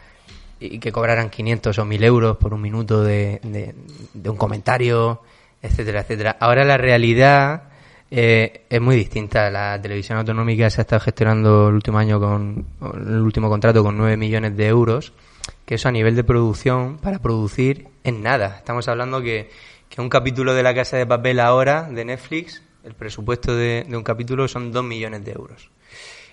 [0.58, 3.74] y que cobraran 500 o 1000 euros por un minuto de, de-
[4.12, 5.22] de un comentario,
[5.62, 6.36] etcétera, etcétera.
[6.40, 7.62] Ahora la realidad
[8.10, 9.50] eh, es muy distinta.
[9.50, 13.96] La televisión autonómica se ha estado gestionando el último año con el último contrato con
[13.96, 15.12] 9 millones de euros,
[15.64, 18.56] que eso a nivel de producción, para producir, es nada.
[18.58, 19.50] Estamos hablando que,
[19.88, 24.02] que un capítulo de La Casa de Papel ahora, de Netflix, el presupuesto de, un
[24.02, 25.70] capítulo son 2 millones de euros.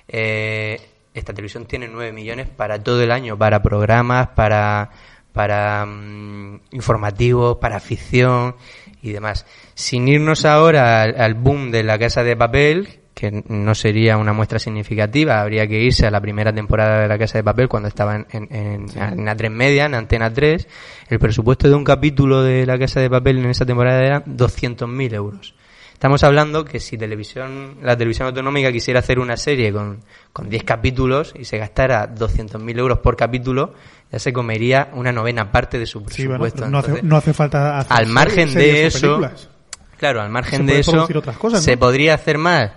[0.07, 0.79] Eh,
[1.13, 4.91] esta televisión tiene 9 millones para todo el año, para programas, para,
[5.33, 8.55] para mm, informativos, para ficción
[9.01, 9.45] y demás.
[9.73, 14.31] Sin irnos ahora al, al boom de la casa de papel, que no sería una
[14.31, 17.89] muestra significativa, habría que irse a la primera temporada de la casa de papel cuando
[17.89, 20.67] estaba en, en, en, en A3 Media, en Antena 3.
[21.09, 25.13] El presupuesto de un capítulo de la casa de papel en esa temporada era 200.000
[25.15, 25.55] euros.
[25.97, 30.01] Estamos hablando que si televisión, la televisión autonómica quisiera hacer una serie con,
[30.31, 33.73] con 10 capítulos y se gastara 200.000 euros por capítulo,
[34.11, 36.69] ya se comería una novena parte de su Sí, bueno, presupuesto.
[36.69, 39.49] no, hace, Entonces, no hace falta hacer al margen series de eso, películas.
[39.97, 41.63] claro, al margen Se de eso, producir otras cosas, ¿no?
[41.65, 42.71] ¿se podría hacer más?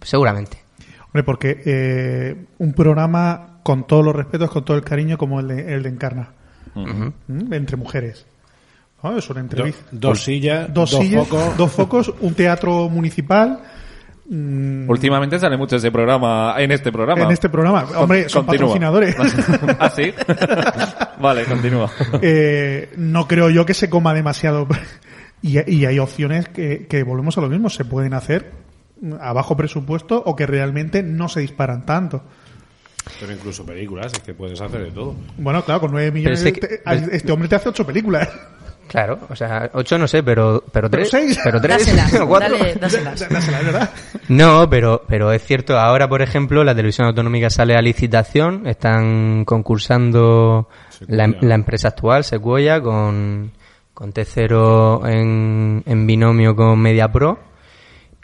[0.00, 0.56] Seguramente.
[1.08, 5.48] Hombre, porque eh, un programa con todos los respetos, con todo el cariño, como el
[5.48, 6.30] de, el de Encarna.
[6.74, 7.52] ¿Mm?
[7.52, 8.26] entre mujeres.
[9.02, 9.16] ¿No?
[9.18, 9.84] Es una Do- entrevista.
[9.92, 11.56] dos sillas, dos, dos sillas, focos.
[11.56, 13.60] dos focos, un teatro municipal.
[14.28, 17.22] mm, Últimamente sale mucho ese programa, en este programa.
[17.22, 17.84] En este programa.
[17.96, 18.66] Hombre, son Continúa.
[18.74, 19.16] patrocinadores.
[19.78, 20.12] ¿Ah, sí?
[21.20, 21.90] vale, continúa.
[22.20, 24.66] Eh, no creo yo que se coma demasiado.
[25.42, 28.50] Y, y hay opciones que, que volvemos a lo mismo, se pueden hacer
[29.20, 32.22] a bajo presupuesto o que realmente no se disparan tanto.
[33.20, 35.14] Pero incluso películas, es que puedes hacer de todo.
[35.36, 36.82] Bueno, claro, con nueve millones, es que- te-
[37.14, 38.28] este hombre te hace ocho películas.
[38.88, 41.10] Claro, o sea, ocho no sé, pero, pero Pero tres.
[41.10, 41.40] seis.
[41.42, 41.92] Pero tres.
[42.20, 42.56] O cuatro.
[42.56, 43.18] dale, dáselas.
[43.28, 43.90] Dásela, es verdad.
[44.28, 49.44] No, pero, pero es cierto, ahora por ejemplo la televisión autonómica sale a licitación, están
[49.44, 50.68] concursando
[51.08, 51.48] la, Sequoia.
[51.48, 53.52] la empresa actual, Sequoia, con,
[53.92, 57.38] con T0 en, en binomio con MediaPro.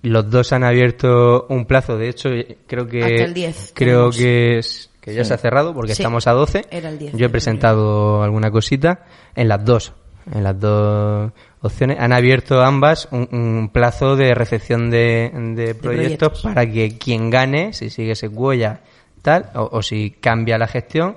[0.02, 2.28] Los dos han abierto un plazo, de hecho,
[2.66, 3.04] creo que...
[3.04, 4.16] Hasta el 10 Creo tenemos.
[4.16, 6.64] que, es, que ya se ha cerrado porque Sí, estamos a 12.
[6.72, 9.04] era el 10 Yo he presentado alguna cosita
[9.36, 9.92] en las dos,
[10.32, 11.98] en las dos opciones.
[12.00, 16.42] Han abierto ambas un, un plazo de recepción de, de proyectos, proyectos.
[16.42, 18.80] para que quien gane, si sigue Sequoia,
[19.22, 21.16] tal, o, o si cambia la gestión,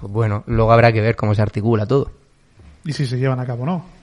[0.00, 2.10] pues bueno, luego habrá que ver cómo se articula todo.
[2.84, 3.96] Y si se llevan a cabo o no.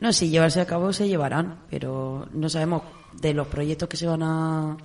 [0.00, 2.82] No, si llevarse a cabo se llevarán, pero no sabemos
[3.20, 4.76] de los proyectos que se van a,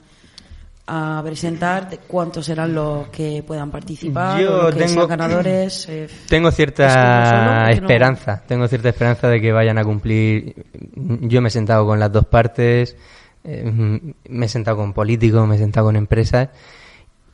[0.88, 5.86] a presentar, cuántos serán los que puedan participar, Yo los que tengo- sean ganadores.
[5.90, 10.66] eh, Tengo cierta no- esperanza, tengo cierta esperanza de que vayan a cumplir.
[10.96, 12.96] Yo me he sentado con las dos partes,
[13.44, 14.00] eh,
[14.30, 16.50] me he sentado con políticos, me he sentado con empresas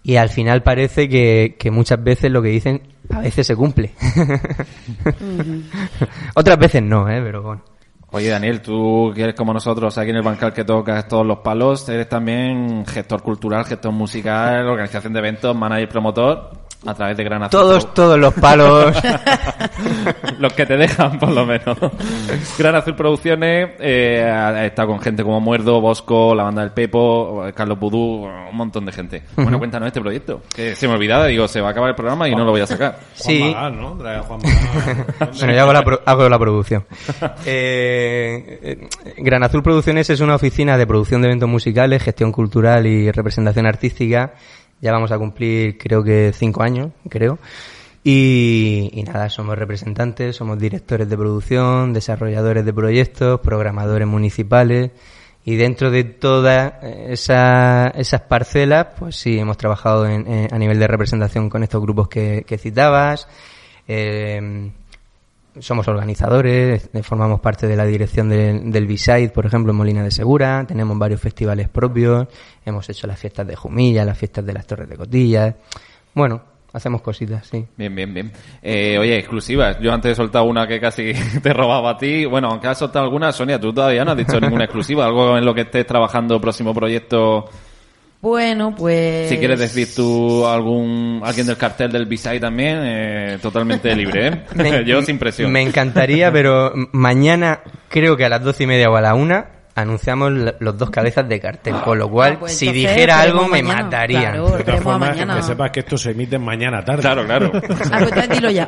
[0.03, 3.91] y al final parece que, que muchas veces lo que dicen a veces se cumple.
[6.35, 7.21] Otras veces no, ¿eh?
[7.23, 7.61] pero bueno.
[8.15, 11.39] Oye, Daniel, tú que eres como nosotros aquí en el bancal que tocas todos los
[11.39, 16.51] palos, eres también gestor cultural, gestor musical, organización de eventos, manager, promotor,
[16.85, 17.59] a través de Gran Azul.
[17.59, 18.95] Todos, todos los palos.
[20.39, 21.77] los que te dejan, por lo menos.
[22.57, 27.45] Gran Azul Producciones eh, ha estado con gente como Muerdo, Bosco, la banda del Pepo,
[27.55, 29.23] Carlos Budú, un montón de gente.
[29.35, 30.41] Bueno, cuéntanos este proyecto.
[30.55, 32.61] Que se me olvidaba, digo, se va a acabar el programa y no lo voy
[32.61, 32.99] a sacar.
[33.13, 33.39] Sí.
[33.39, 33.97] Juan Magán, ¿no?
[33.97, 35.05] Trae a Juan Magán.
[35.39, 36.85] Bueno, yo hago la, pro- hago la producción.
[37.45, 38.87] Eh, eh,
[39.17, 43.65] Gran Azul Producciones es una oficina de producción de eventos musicales, gestión cultural y representación
[43.65, 44.33] artística.
[44.83, 47.39] Ya vamos a cumplir, creo que cinco años, creo.
[48.03, 54.91] Y, y nada, somos representantes, somos directores de producción, desarrolladores de proyectos, programadores municipales.
[55.45, 60.79] Y dentro de todas esa- esas parcelas, pues sí, hemos trabajado en- en- a nivel
[60.79, 63.27] de representación con estos grupos que, que citabas.
[63.87, 64.69] Eh,
[65.59, 70.03] somos organizadores, eh, formamos parte de la dirección de- del B-Side, por ejemplo, en Molina
[70.03, 72.27] de Segura, tenemos varios festivales propios,
[72.65, 75.55] hemos hecho las fiestas de Jumilla, las fiestas de las Torres de Cotillas.
[76.13, 76.41] Bueno,
[76.73, 77.65] hacemos cositas, sí.
[77.77, 78.31] Bien, bien, bien.
[78.61, 79.77] Eh, oye, exclusivas.
[79.79, 81.11] Yo antes he soltado una que casi
[81.43, 82.25] te robaba a ti.
[82.25, 85.05] Bueno, aunque has soltado alguna, Sonia, tú todavía no has dicho ninguna exclusiva.
[85.05, 87.45] Algo en lo que estés trabajando, próximo proyecto.
[88.23, 89.27] Bueno, pues...
[89.27, 94.43] Si quieres decir tú algún alguien del cartel del B-Side también, eh, totalmente libre, ¿eh?
[94.55, 95.51] Me- Yo sin presión.
[95.51, 97.59] Me encantaría, pero mañana,
[97.89, 101.27] creo que a las doce y media o a la una, anunciamos los dos cabezas
[101.27, 101.75] de cartel.
[101.83, 103.83] Con lo cual, Ah, pues si dijera algo, me mañana.
[103.83, 104.21] matarían.
[104.21, 107.01] Claro, De todas formas, que sepas que esto se emite mañana tarde.
[107.01, 107.51] Claro, claro.
[107.91, 108.65] Ah, pues dilo ya.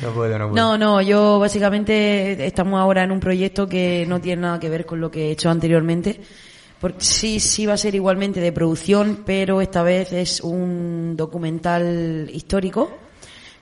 [0.00, 0.54] No puedo, no puedo.
[0.54, 4.86] No, no, yo básicamente estamos ahora en un proyecto que no tiene nada que ver
[4.86, 6.20] con lo que he hecho anteriormente.
[6.82, 12.28] Porque sí, sí va a ser igualmente de producción, pero esta vez es un documental
[12.34, 12.90] histórico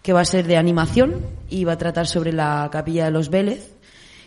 [0.01, 1.21] que va a ser de animación
[1.51, 3.75] y va a tratar sobre la capilla de los Vélez.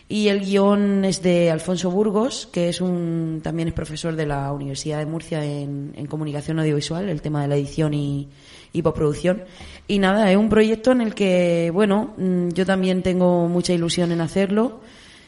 [0.08, 4.52] Y el guion es de Alfonso Burgos, que es un, también es profesor de la
[4.52, 8.28] Universidad de Murcia en, en comunicación audiovisual, el tema de la edición y,
[8.72, 9.42] y postproducción.
[9.88, 14.12] Y nada, es un proyecto en el que, bueno, mm, yo también tengo mucha ilusión
[14.12, 14.82] en hacerlo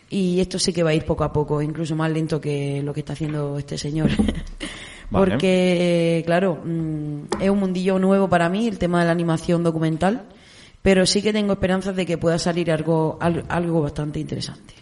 [0.09, 2.93] y esto sí que va a ir poco a poco, incluso más lento que lo
[2.95, 4.11] que está haciendo este señor.
[5.11, 5.33] Vale.
[5.33, 10.25] Porque, claro, mm, es un mundillo nuevo para mí, el tema de la animación documental,
[10.83, 14.75] pero sí que tengo esperanzas de que pueda salir algo, al- algo bastante interesante.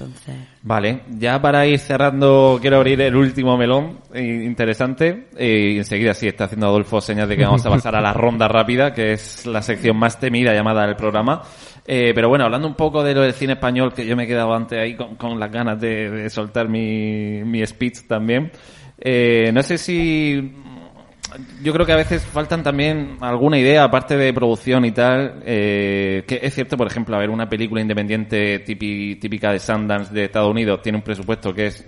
[0.00, 5.28] Entonces, Vale, ya para ir cerrando, quiero abrir el último melón eh, interesante.
[5.36, 8.14] Eh, y enseguida sí está haciendo Adolfo señas de que vamos a pasar a la
[8.14, 11.42] ronda rápida, que es la sección más temida llamada del programa.
[11.86, 14.26] Eh, pero bueno, hablando un poco de lo del cine español, que yo me he
[14.26, 18.50] quedado antes ahí con, con las ganas de, de soltar mi, mi speech también.
[19.02, 20.52] Eh, no sé si
[21.62, 26.24] yo creo que a veces faltan también alguna idea, aparte de producción y tal, eh,
[26.26, 30.24] que es cierto, por ejemplo, a ver, una película independiente tipi- típica de Sundance de
[30.24, 31.86] Estados Unidos tiene un presupuesto que es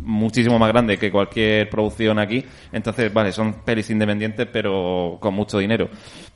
[0.00, 2.42] muchísimo más grande que cualquier producción aquí,
[2.72, 5.88] entonces, vale, son pelis independientes, pero con mucho dinero.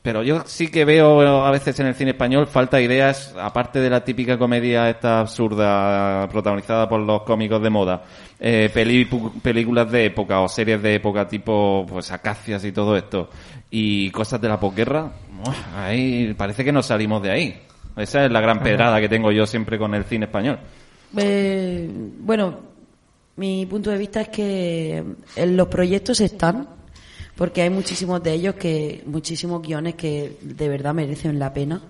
[0.02, 3.88] Pero yo sí que veo a veces en el cine español falta ideas, aparte de
[3.88, 8.02] la típica comedia esta absurda protagonizada por los cómicos de moda,
[8.40, 9.08] eh, peli-
[9.42, 13.30] películas de época o series de época tipo pues Acacias y todo esto
[13.70, 15.12] y cosas de la posguerra,
[15.76, 17.62] ahí parece que no salimos de ahí.
[17.96, 20.58] Esa es la gran pedrada que tengo yo siempre con el cine español.
[21.16, 21.88] eh,
[22.20, 22.58] bueno,
[23.36, 25.02] mi punto de vista es que
[25.36, 26.68] en los proyectos están,
[27.36, 31.80] porque hay muchísimos de ellos que, muchísimos guiones que de verdad merecen la pena.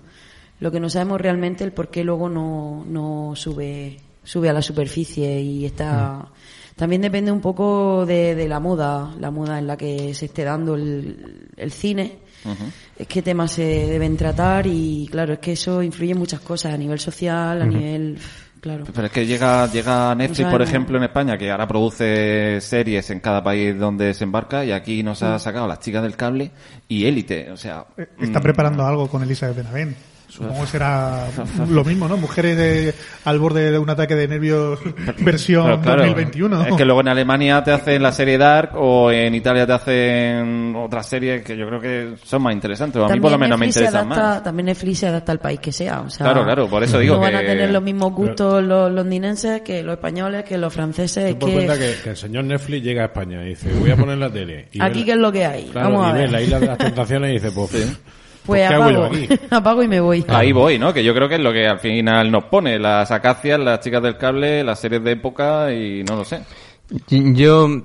[0.59, 4.61] Lo que no sabemos realmente el por qué luego no, no sube, sube a la
[4.61, 6.27] superficie y está,
[6.75, 10.43] también depende un poco de, de la moda, la moda en la que se esté
[10.43, 12.23] dando el, el cine.
[12.97, 16.73] Es qué temas se deben tratar y claro, es que eso influye en muchas cosas
[16.73, 18.17] a nivel social, a nivel,
[18.59, 18.83] claro.
[18.93, 23.21] Pero es que llega, llega Netflix, por ejemplo, en España, que ahora produce series en
[23.21, 26.51] cada país donde desembarca, y aquí nos ha sacado Las Chicas del Cable
[26.89, 27.49] y Élite.
[27.49, 27.85] O sea,
[28.19, 29.95] Está mm, preparando algo con Elizabeth Benavent.
[30.33, 31.27] Supongo que será
[31.69, 32.17] lo mismo, ¿no?
[32.17, 32.93] Mujeres de-
[33.25, 34.79] al borde de un ataque de nervios
[35.19, 36.65] versión Pero claro, 2021.
[36.65, 40.73] Es que luego en Alemania te hacen la serie Dark o en Italia te hacen
[40.75, 42.99] otras series que yo creo que son más interesantes.
[43.01, 44.43] O a mí por lo menos me Netflix interesan adapta, más.
[44.43, 46.01] También Netflix se adapta al país que sea.
[46.01, 48.91] O sea, Claro, claro, por eso digo no van a tener los mismos gustos los
[48.91, 51.25] londinenses que los españoles, que los franceses.
[51.25, 53.91] Ten por que- cuenta que, que el señor Netflix llega a España y dice, voy
[53.91, 54.67] a poner la tele.
[54.71, 55.65] Y Aquí ve- qué es lo que hay.
[55.65, 56.31] Claro, Vamos a y ve ver.
[56.31, 57.99] la isla de las tentaciones y dice, pues,
[58.45, 60.25] Pues ¿qué hago yo apago, apago y me voy.
[60.27, 60.93] Ahí voy, ¿no?
[60.93, 62.77] Que yo creo que es lo que al final nos pone.
[62.79, 66.41] Las acacias, las chicas del cable, las series de época y no lo sé.
[67.07, 67.81] Yo mm,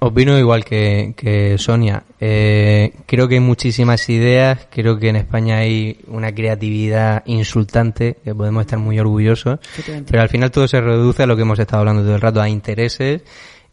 [0.00, 2.02] opino igual que, que Sonia.
[2.18, 4.66] Eh, creo que hay muchísimas ideas.
[4.70, 9.60] Creo que en España hay una creatividad insultante que podemos estar muy orgullosos.
[10.06, 12.40] Pero al final todo se reduce a lo que hemos estado hablando todo el rato,
[12.40, 13.22] a intereses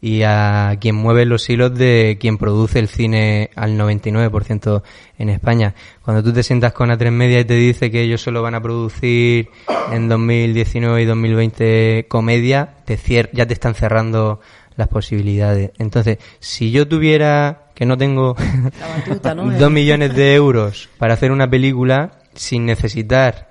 [0.02, 4.82] y a quien mueve los hilos de quien produce el cine al 99%
[5.18, 5.74] en España.
[6.02, 8.62] Cuando tú te sientas con A3 Media y te dice que ellos solo van a
[8.62, 9.48] producir
[9.92, 14.40] en 2019 y 2020 comedia, te cier- ya te están cerrando
[14.76, 15.72] las posibilidades.
[15.78, 18.36] Entonces, si yo tuviera, que no tengo
[18.80, 19.50] La batuta, ¿no?
[19.58, 23.50] dos millones de euros para hacer una película sin necesitar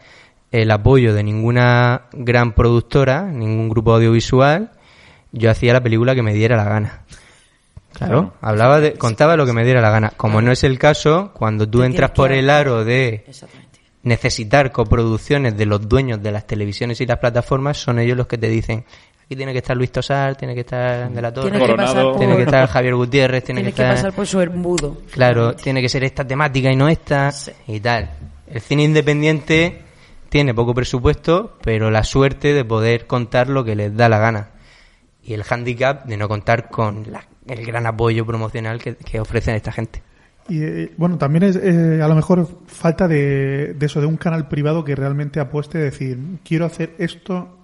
[0.52, 4.72] el apoyo de ninguna gran productora, ningún grupo audiovisual,
[5.32, 7.02] yo hacía la película que me diera la gana.
[7.94, 10.14] Claro, hablaba de, contaba lo que me diera la gana.
[10.16, 13.26] Como no es el caso, cuando tú entras por el aro de
[14.04, 18.38] necesitar coproducciones de los dueños de las televisiones y las plataformas, son ellos los que
[18.38, 18.86] te dicen,
[19.26, 21.94] aquí tiene que estar Luis Tosar, tiene que estar De la Torre, Tienes que Coronado.
[21.94, 23.96] pasar por, tiene que estar Javier Gutiérrez, tiene tienes que que estar...
[23.98, 24.98] pasar por su embudo.
[25.12, 27.52] Claro, tiene que ser esta temática y no esta Sí.
[27.68, 28.10] y tal.
[28.48, 29.82] El cine independiente
[30.30, 34.50] tiene poco presupuesto, pero la suerte de poder contar lo que les da la gana.
[35.30, 39.54] Y el hándicap de no contar con la- el gran apoyo promocional que, que ofrecen
[39.56, 40.02] esta gente.
[40.48, 44.18] Y eh, bueno, también es eh, a lo mejor falta de, de eso, de un
[44.18, 47.60] canal privado que realmente apueste, decir, quiero hacer esto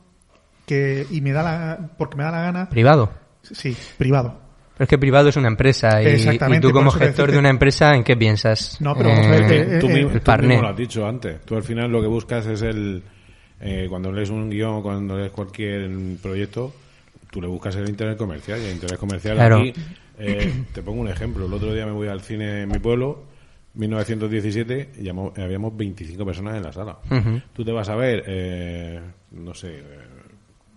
[0.68, 2.70] que y me da la, porque me da la gana.
[2.70, 3.10] Privado.
[3.42, 4.40] Sí, privado.
[4.78, 7.50] Pero es que privado es una empresa y, Exactamente, y tú como gestor de una
[7.50, 8.80] empresa, ¿en qué piensas?
[8.82, 11.08] No, pero vamos a ver, eh, tú, eh, mismo, eh, tú mismo lo has dicho
[11.08, 11.42] antes.
[11.46, 13.02] Tú al final lo que buscas es el...
[13.62, 15.90] eh, cuando lees un guion, cuando lees cualquier
[16.22, 16.74] proyecto,
[17.36, 18.62] tú le buscas el interés comercial.
[18.62, 19.57] Y el interés comercial Claro.
[19.57, 19.74] aquí...
[20.20, 21.45] eh, te pongo un ejemplo.
[21.48, 23.24] El otro día me voy al cine en mi pueblo,
[23.74, 26.98] 1917, y llamo- habíamos 25 personas en la sala.
[27.12, 27.41] Ujú.
[27.53, 29.02] Tú te vas a ver, eh,
[29.32, 29.80] no sé...
[29.80, 29.84] eh,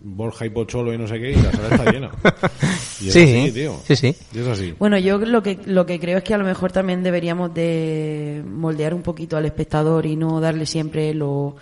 [0.00, 2.10] Borja y Pocholo y no sé qué, y la sala está llena.
[3.00, 3.76] Y es Sí, así, tío.
[3.84, 4.16] sí, sí.
[4.32, 4.74] Y es así.
[4.78, 8.42] Bueno, yo lo que lo que creo es que a lo mejor también deberíamos de
[8.46, 11.54] moldear un poquito al espectador y no darle siempre lo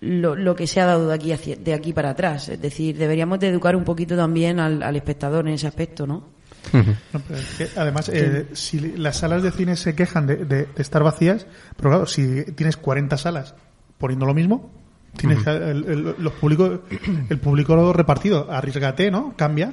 [0.00, 2.48] lo, lo que se ha dado de aquí hacia- de aquí para atrás.
[2.48, 6.24] Es decir, deberíamos de educar un poquito también al, al espectador en ese aspecto, ¿no?
[6.72, 10.66] No, pero es que, además, eh, si las salas de cine se quejan de, de-
[10.66, 11.46] de estar vacías,
[11.76, 13.54] pero claro, si tienes 40 salas
[13.98, 14.70] poniendo lo mismo,
[15.16, 16.80] tienes el- los públicos,
[17.28, 19.34] el público repartido, arriesgate, ¿no?
[19.36, 19.72] Cambia.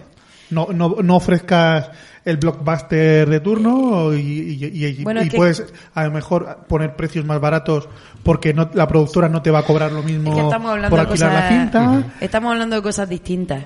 [0.49, 1.89] No, no, no ofrezcas
[2.27, 6.65] el blockbuster de turno y, y- y- Bueno, y es que- puedes a lo mejor
[6.67, 7.87] poner precios más baratos
[8.23, 10.89] porque no, la productora no te va a cobrar lo mismo Es que estamos hablando
[10.89, 11.61] por de alquilar cosas, la
[12.01, 12.15] cinta.
[12.19, 13.65] estamos hablando de cosas distintas.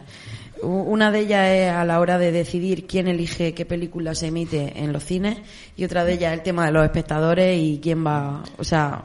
[0.64, 4.74] Una de ellas es a la hora de decidir quién elige qué película se emite
[4.84, 5.40] en los cines
[5.76, 9.02] y otra de ellas es el tema de los espectadores y quién va, o sea,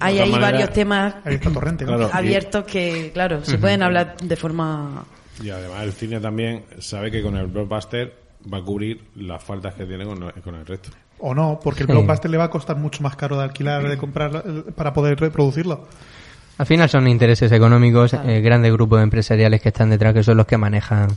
[0.00, 1.96] hay ahí varios temas Ahí está Torrente, ¿no?
[1.96, 2.10] Claro.
[2.12, 5.02] y- abiertos que, claro, se pueden hablar de forma
[5.42, 9.74] Y además el cine también sabe que con el blockbuster va a cubrir las faltas
[9.74, 10.90] que tiene con, con el resto.
[11.20, 11.92] O no, porque el Sí.
[11.92, 14.42] blockbuster le va a costar mucho más caro de alquilar, de comprar
[14.76, 15.88] para poder reproducirlo.
[16.58, 20.46] Al final son intereses económicos, eh, grandes grupos empresariales que están detrás, que son los
[20.46, 21.08] que manejan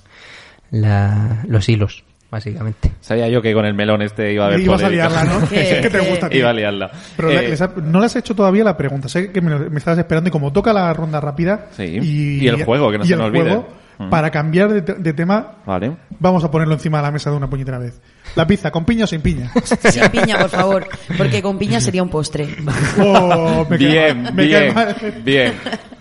[0.72, 2.91] la- los hilos, básicamente.
[3.01, 5.47] Sabía yo que con el melón este iba a haber Ibas a liarla, ¿no?
[5.49, 6.29] Que- Es que te gusta.
[6.29, 6.39] tío.
[6.39, 6.91] Iba a liarla.
[7.17, 9.07] Pero Eh, les ha- no le has hecho todavía la pregunta.
[9.09, 11.83] Sé que me, me estabas esperando y como toca la ronda rápida Sí.
[12.01, 13.41] y, Y el juego, que no y se el me olvide.
[13.43, 14.09] juego, Mm.
[14.09, 15.95] para cambiar de, te- de tema, Vale.
[16.17, 18.01] vamos a ponerlo encima de la mesa de una puñetera vez.
[18.35, 19.51] La pizza, ¿con piña o sin piña?
[19.91, 20.87] sin piña, por favor,
[21.17, 22.47] porque con piña sería un postre.
[22.99, 24.95] Oh, me Bien, mal, me bien, mal.
[25.23, 25.53] bien.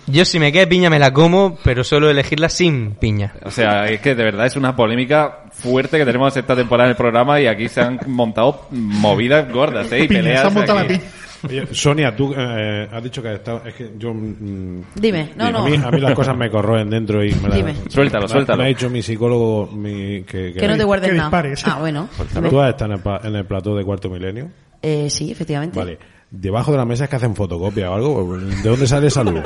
[0.07, 3.35] Yo si me queda piña me la como, pero solo elegirla sin piña.
[3.44, 6.91] O sea, es que de verdad es una polémica fuerte que tenemos esta temporada en
[6.93, 10.05] el programa y aquí se han montado movidas gordas, ¿eh?
[10.05, 10.95] Y peleas se ha montado la aquí.
[10.95, 11.11] piña.
[11.43, 15.51] Oye, Sonia, tú eh, has dicho que está, es que yo mm, Dime, no, a
[15.51, 15.65] no.
[15.65, 17.74] mí, a mí las cosas me corroen dentro y me la- Dime.
[17.89, 18.59] Suéltalo, me- suéltalo.
[18.59, 21.43] Me ha dicho mi psicólogo mi, que, Que no te guardes nada.
[21.65, 22.09] Ah, bueno.
[22.51, 24.49] Tú has estado en el, en el plató de Cuarto Milenio.
[24.82, 25.78] Eh, sí, efectivamente.
[25.78, 25.99] Vale.
[26.31, 28.37] Debajo de la mesa es que hacen fotocopia o algo.
[28.39, 29.43] ¿De dónde sale esa luz?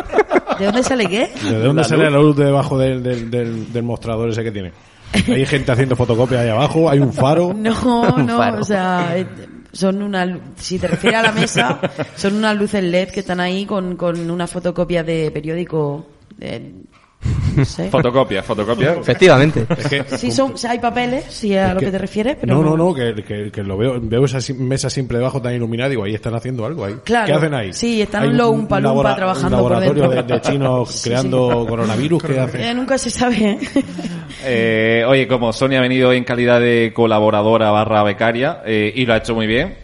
[0.59, 1.29] ¿De dónde sale qué?
[1.49, 2.13] ¿De dónde La sale luz.
[2.13, 4.73] la luz de debajo del, del, del, del mostrador ese que tiene?
[5.29, 7.55] Hay gente haciendo fotocopia ahí abajo, hay un faro.
[7.55, 8.61] No, Un no, faro.
[8.61, 9.27] o sea, eh,
[9.73, 11.81] son una, si te refieres a la mesa,
[12.17, 16.73] son unas luces LED que están ahí con, con una fotocopia de periódico, de,
[17.57, 17.89] no sé.
[17.91, 18.93] Fotocopia, fotocopia.
[19.01, 19.67] Efectivamente.
[19.77, 22.55] Es que, Sí, son, hay papeles, si es a lo que- que te refieres, pero
[22.55, 25.55] no, no, no, que, que, que lo veo, veo esa si- mesa siempre debajo tan
[25.55, 26.95] iluminada, digo, ahí están haciendo algo ahí.
[27.05, 27.27] Claro.
[27.27, 27.73] ¿Qué hacen ahí?
[27.73, 30.37] Sí, están Hay un lumpa, lumpa labora- trabajando un por laboratorio de, dentro.
[30.37, 32.61] de chinos Sí, creando coronavirus, ¿qué hacen?
[32.61, 33.59] Eh, nunca se sabe.
[34.45, 39.15] Eh, oye, como Sonia ha venido en calidad de colaboradora barra becaria eh, y lo
[39.15, 39.75] ha hecho muy bien,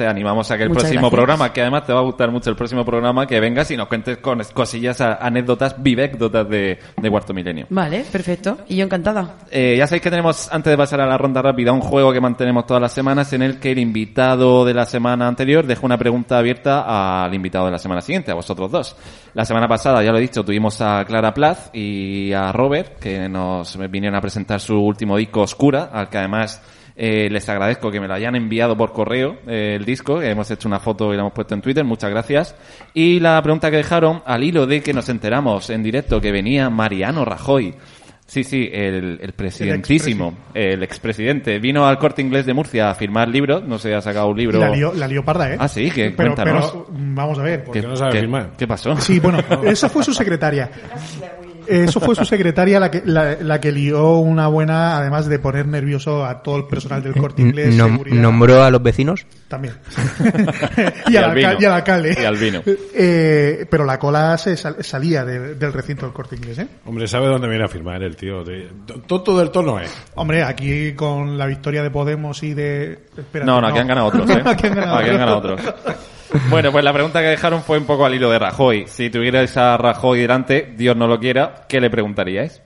[0.00, 1.14] te animamos a que el Muchas próximo gracias.
[1.18, 3.86] programa, que además te va a gustar mucho el próximo programa, que vengas y nos
[3.86, 7.66] cuentes con cosillas, anécdotas, vivécdotas de, de Cuarto Milenio.
[7.68, 8.60] Vale, perfecto.
[8.66, 9.34] Y yo encantada.
[9.50, 12.20] Eh, ya sabéis que tenemos, antes de pasar a la ronda rápida, un juego que
[12.22, 15.98] mantenemos todas las semanas en el que el invitado de la semana anterior dejó una
[15.98, 18.96] pregunta abierta al invitado de la semana siguiente, a vosotros dos.
[19.34, 23.28] La semana pasada, ya lo he dicho, tuvimos a Clara Plaz y a Robert, que
[23.28, 26.62] nos vinieron a presentar su último disco Oscura, al que además
[27.02, 30.68] eh, les agradezco que me lo hayan enviado por correo, eh, el disco, hemos hecho
[30.68, 32.54] una foto y la hemos puesto en Twitter, muchas gracias.
[32.92, 36.68] Y la pregunta que dejaron, al hilo de que nos enteramos en directo que venía
[36.68, 37.74] Mariano Rajoy,
[38.26, 41.58] Sí, sí, el, el presidentísimo, el expresidente.
[41.58, 44.60] Vino al corte inglés de Murcia a firmar libros, no sé, ha sacado un libro.
[44.60, 45.56] la lió, la lió parda, ¿eh?
[45.58, 46.70] Ah, sí, que pero, cuéntanos.
[46.70, 47.64] pero, vamos a ver.
[47.64, 48.50] ¿Por qué no sabe qué- firmar?
[48.56, 48.96] ¿Qué pasó?
[48.98, 50.70] Sí, bueno, esa fue su secretaria.
[51.70, 55.66] Eso fue su secretaria la que, la, la que lió una buena, además de poner
[55.66, 57.74] nervioso a todo el personal del corte inglés.
[57.76, 58.16] Nom- seguridad.
[58.22, 59.26] nombró a los vecinos.
[59.48, 59.74] También.
[61.08, 62.16] y, Y al y al alcalde.
[62.20, 62.62] Y al vino.
[62.66, 66.68] Eh, pero la cola se sal- salía de- del recinto del corte inglés, ¿eh?
[66.86, 68.44] Hombre, sabe dónde viene a firmar el tío.
[68.44, 68.68] De-
[69.06, 69.90] Tonto del tono es.
[70.14, 72.92] Hombre, aquí con la victoria de Podemos y de...
[73.16, 74.42] espérate, No, no, aquí han ganado otros, ¿eh?
[74.44, 75.60] Aquí han ganado Aquí han ganado otros.
[76.48, 78.84] Bueno, pues la pregunta que dejaron fue un poco al hilo de Rajoy.
[78.86, 82.62] Si tuvierais a Rajoy delante, Dios no lo quiera, ¿qué le preguntaríais?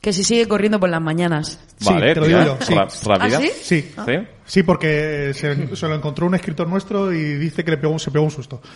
[0.00, 1.58] Que si sigue corriendo por las mañanas.
[1.78, 2.74] Sí, vale, te lo digo yo, sí.
[2.74, 3.38] rápida.
[3.38, 3.50] ¿Ah, sí?
[3.62, 3.92] Sí.
[4.06, 4.12] ¿Sí?
[4.44, 8.10] Sí, porque se, se lo encontró un escritor nuestro y dice que le pegó, se
[8.10, 8.60] pegó un susto.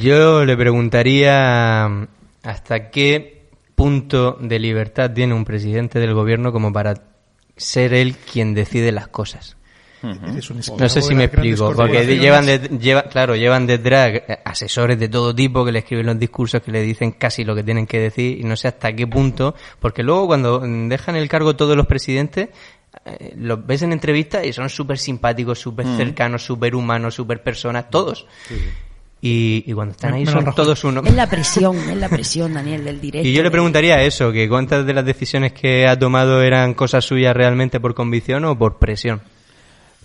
[0.00, 1.86] Yo le preguntaría
[2.42, 6.94] hasta qué punto de libertad tiene un presidente del gobierno como para
[7.56, 9.56] ser él quien decide las cosas.
[10.38, 14.08] Es un esclavo No sé si me explico, porque llevan, de- lleva, claro, llevan detrás
[14.14, 17.54] eh, asesores de todo tipo que le escriben los discursos, que le dicen casi lo
[17.54, 21.16] que tienen que decir, y no sé hasta qué punto, porque luego cuando mm, dejan
[21.16, 22.48] el cargo todos los presidentes,
[23.04, 27.90] eh, los ves en entrevistas y son súper simpáticos, súper cercanos, súper humanos, súper personas,
[27.90, 28.26] todos.
[29.20, 31.02] Y, y cuando están ahí son todos uno.
[31.04, 33.26] Es la presión, es la presión, Daniel, del directo.
[33.26, 37.04] Y yo le preguntaría eso, que cuántas de las decisiones que ha tomado eran cosas
[37.04, 39.22] suyas realmente por convicción o por presión.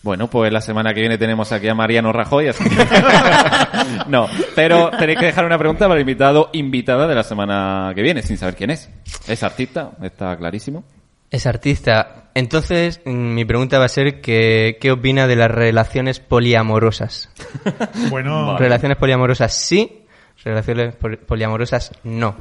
[0.04, 2.48] Bueno, pues la semana que viene tenemos aquí a Mariano Rajoy.
[2.48, 2.76] así que-
[4.08, 8.02] no, pero tenéis que dejar una pregunta para el invitado, invitada de la semana que
[8.02, 8.90] viene, sin saber quién es.
[9.28, 9.92] ¿Es artista?
[10.02, 10.84] Está clarísimo.
[11.30, 12.30] Es artista.
[12.34, 17.30] Entonces, mm, mi pregunta va a ser que, ¿qué opina de las relaciones poliamorosas?
[18.10, 20.02] Bueno, Relaciones poliamorosas sí,
[20.44, 22.36] relaciones pol- poliamorosas no.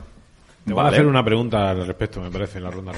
[0.64, 2.92] Te voy a hacer una pregunta al respecto, me parece, en la ronda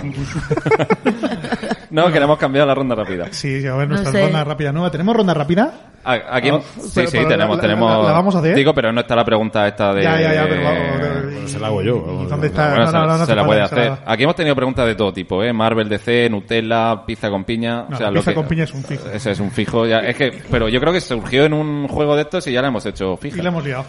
[1.93, 2.07] rápida.
[2.09, 3.27] No, queremos cambiar la ronda rápida.
[3.33, 4.23] sí, a ver, nuestra sé.
[4.25, 4.91] ronda rápida nueva.
[4.91, 5.73] ¿Tenemos ronda rápida?
[6.05, 8.05] A- Aquí, Ah, sí, pero- sí, tenemos, la- la- tenemos.
[8.07, 8.57] la vamos a hacer?
[8.57, 10.03] Digo, pero no está la pregunta esta de.
[10.03, 10.83] Ya, ya, ya, pero vamos.
[10.99, 12.23] Bueno, se la hago yo.
[12.25, 12.69] ¿Y ¿Dónde está?
[12.71, 13.87] Bueno, No, se, no, no, no se la puede se hacer.
[13.91, 15.53] la- Aquí hemos tenido preguntas de todo tipo, ¿eh?
[15.53, 17.83] Marvel, DC, Nutella, pizza con piña.
[17.89, 19.09] No, o sea, la lo pizza que- con piña es un fijo.
[19.13, 19.87] Ese es un fijo.
[19.87, 22.63] Ya, es que, pero yo creo que surgió en un juego de estos y ya
[22.63, 23.39] la hemos hecho fija.
[23.39, 23.85] Y la hemos liado.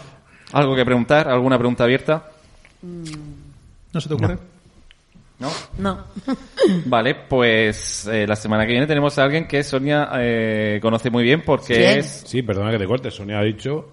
[0.51, 1.27] ¿Algo que preguntar?
[1.27, 2.23] ¿Alguna pregunta abierta?
[3.91, 4.37] ¿No se te ocurre?
[5.43, 5.51] ¿No?
[5.77, 6.03] No.
[6.85, 11.23] Vale, pues eh, la semana que viene tenemos a alguien que Sonia eh, conoce muy
[11.23, 11.99] bien porque ¿Quién?
[11.99, 12.23] es...
[12.25, 13.11] Sí, perdona que te corte.
[13.11, 13.89] Sonia ha dicho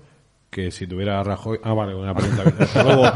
[0.51, 1.61] que si tuviera a Rajoy...
[1.63, 2.43] Ah, vale, una pregunta.
[2.59, 3.05] Hasta luego.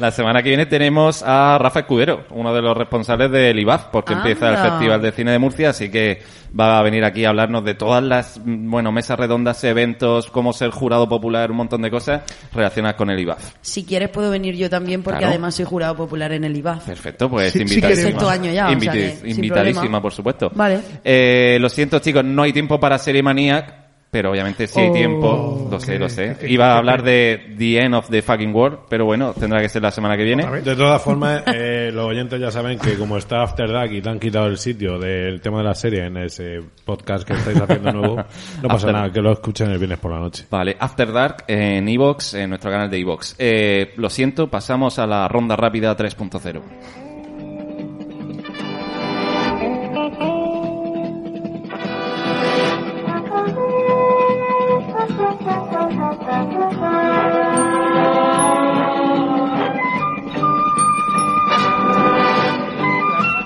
[0.00, 4.12] la semana que viene tenemos a Rafa Escudero, uno de los responsables del IBAF, porque
[4.14, 4.56] empieza el.
[4.72, 6.20] Festival de Cine de Murcia, así que
[6.58, 10.52] va a venir aquí a hablarnos de todas las, mm, bueno, mesas redondas, eventos, cómo
[10.52, 12.22] ser jurado popular, un montón de cosas
[12.52, 13.54] relacionadas con el IBAF.
[13.60, 15.30] Si quieres puedo venir yo también porque Claro.
[15.32, 16.86] además soy jurado popular en el IBAF.
[16.86, 18.08] Perfecto, pues Sí, sí invitadísima.
[18.10, 20.50] Sexto año ya, o sea que invitadísima, por supuesto.
[20.54, 20.80] Vale.
[21.04, 23.81] Eh, lo siento, chicos, no hay tiempo para Serie Maniac,
[24.12, 25.68] pero obviamente sí hay Oh, tiempo.
[25.70, 26.36] Lo sé, lo sé.
[26.46, 29.80] Iba a hablar de The End of the Fucking World, pero bueno, tendrá que ser
[29.80, 30.44] la semana que viene.
[30.60, 34.10] De todas formas, eh, los oyentes ya saben que como está After Dark y te
[34.10, 37.90] han quitado el sitio del tema de la serie en ese podcast que estáis haciendo
[37.90, 40.44] nuevo, no pasa After- nada, que lo escuchen el viernes por la noche.
[40.50, 43.34] Vale, After Dark en Evox, en nuestro canal de Evox.
[43.38, 46.60] Eh, lo siento, pasamos a la ronda rápida 3.0.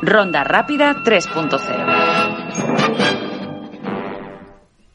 [0.06, 2.85] Ronda rápida 3.0.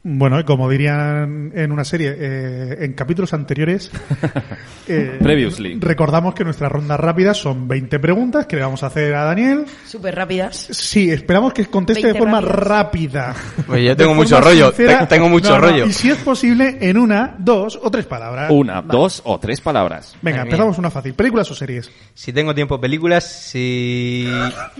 [0.03, 3.91] Bueno, y como dirían en una serie, eh, en capítulos anteriores,
[4.88, 5.78] eh, Previously.
[5.80, 9.65] recordamos que nuestras rondas rápidas son 20 preguntas que le vamos a hacer a Daniel.
[9.86, 10.56] Súper rápidas.
[10.72, 13.38] Sí, esperamos que conteste de 20 forma rápidas.
[13.38, 13.65] rápida.
[13.68, 15.07] Oye, yo tengo mucho rollo, sincera.
[15.07, 15.86] tengo mucho No, no, rollo.
[15.86, 18.49] Y si es posible, en una, dos o tres palabras.
[18.49, 20.15] Una, dos o tres palabras.
[20.23, 21.14] Venga, empezamos una fácil.
[21.14, 21.91] ¿Películas o series?
[22.15, 24.28] Si tengo tiempo, películas, si...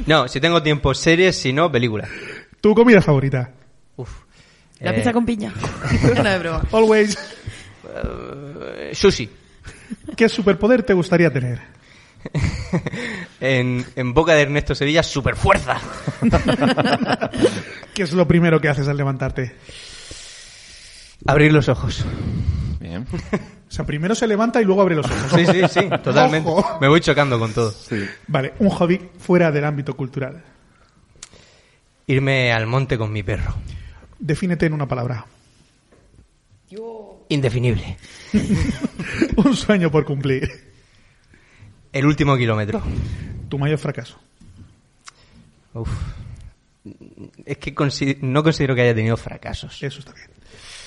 [0.08, 2.10] No, si tengo tiempo, series, si no, películas.
[2.60, 3.52] ¿Tu comida favorita?
[3.98, 4.10] Uf.
[4.82, 5.54] La Eh, pizza con piña.
[6.24, 6.64] no es broma.
[6.72, 7.18] Always.
[7.96, 9.30] eh, Sushi.
[10.16, 11.60] ¿Qué superpoder te gustaría tener?
[13.40, 15.78] En, en boca de Ernesto Sevilla, super fuerza.
[17.94, 19.56] ¿Qué es lo primero que haces al levantarte?
[21.26, 22.06] Abrir los ojos.
[22.80, 23.06] Bien.
[23.72, 25.32] O sea, primero se levanta y luego abre los ojos.
[25.34, 26.50] Sí, sí, sí, totalmente.
[26.50, 26.78] Ojo.
[26.82, 27.74] Me voy chocando con todo.
[28.28, 30.44] Vale, un hobby fuera del ámbito cultural.
[32.06, 33.56] Irme al monte con mi perro.
[34.22, 35.26] Defínete en una palabra.
[37.30, 37.98] Indefinible.
[39.38, 40.50] Un sueño por cumplir.
[41.92, 42.82] El último kilómetro.
[43.50, 44.20] Tu mayor fracaso.
[45.74, 45.90] Uf.
[47.46, 49.82] Es que consi- no considero que haya tenido fracasos.
[49.84, 50.28] Eso está bien.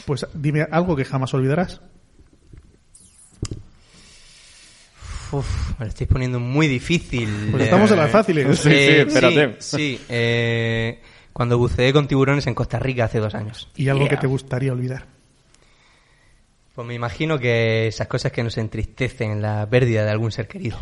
[0.06, 1.80] Pues dime algo que jamás olvidarás.
[5.32, 7.48] Uf, me lo estáis poniendo muy difícil.
[7.50, 8.58] Pues estamos en las fáciles.
[8.58, 9.56] Sí, sí, espérate.
[9.60, 11.02] Sí, sí, eh,
[11.34, 13.68] cuando buceé con tiburones en Costa Rica hace dos años.
[13.74, 15.04] Y algo que te gustaría olvidar.
[16.76, 20.78] Pues me imagino que esas cosas que nos entristecen, la pérdida de algún ser querido.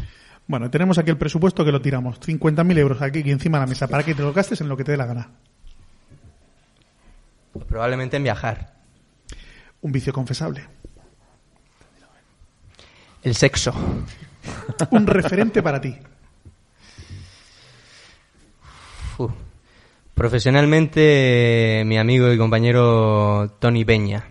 [0.46, 2.20] Bueno, tenemos aquí el presupuesto que lo tiramos.
[2.20, 4.76] 50.000 euros aquí, aquí encima de la mesa para que te lo gastes en lo
[4.76, 5.30] que te dé la gana.
[7.54, 8.74] Pues probablemente en viajar.
[9.80, 10.66] Un vicio confesable.
[13.22, 13.74] El sexo.
[14.90, 15.96] Un referente para ti.
[20.22, 24.22] Profesionalmente, mi amigo y compañero Tony Peña.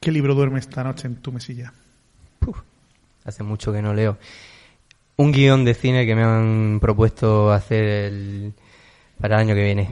[0.00, 1.72] ¿Qué libro duerme esta noche en tu mesilla?
[3.24, 4.18] Hace mucho que no leo.
[5.14, 8.52] Un guion de cine que me han propuesto hacer el-
[9.20, 9.88] para el año que viene.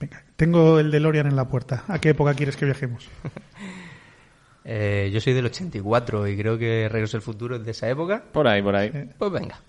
[0.00, 1.84] Venga, tengo el DeLorean en la puerta.
[1.86, 3.06] ¿A qué época quieres que viajemos?
[4.66, 8.22] Eh, yo soy del 84 y creo que Regreso al Futuro es de esa época.
[8.32, 9.10] Por ahí, por ahí.
[9.18, 9.60] Pues venga.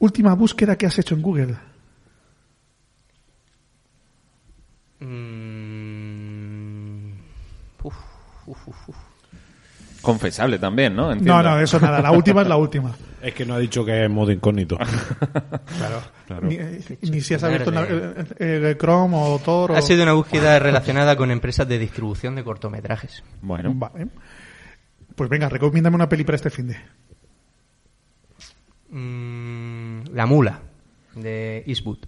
[0.00, 1.56] Última búsqueda que has hecho en Google.
[5.80, 7.12] Mm,
[7.82, 7.94] uf,
[8.50, 8.96] uf, uf, uf.
[10.02, 11.06] Confesable también, ¿no?
[11.06, 11.42] No, Entiendo.
[11.42, 12.00] no, eso nada.
[12.00, 12.94] La última es la última.
[13.20, 14.78] Es que no ha dicho que es modo incógnito.
[15.76, 16.40] claro.
[16.40, 19.72] Ni, eh, ni si has abierto na- eh, eh, Chrome o Tor.
[19.72, 23.22] o- Ha sido una búsqueda relacionada con empresas de distribución de cortometrajes.
[23.42, 24.06] Bueno, Vale.
[25.14, 26.76] Pues venga, recomiéndame una peli para este fin de.
[28.90, 30.60] Mm, La mula
[31.14, 31.98] de Eastwood.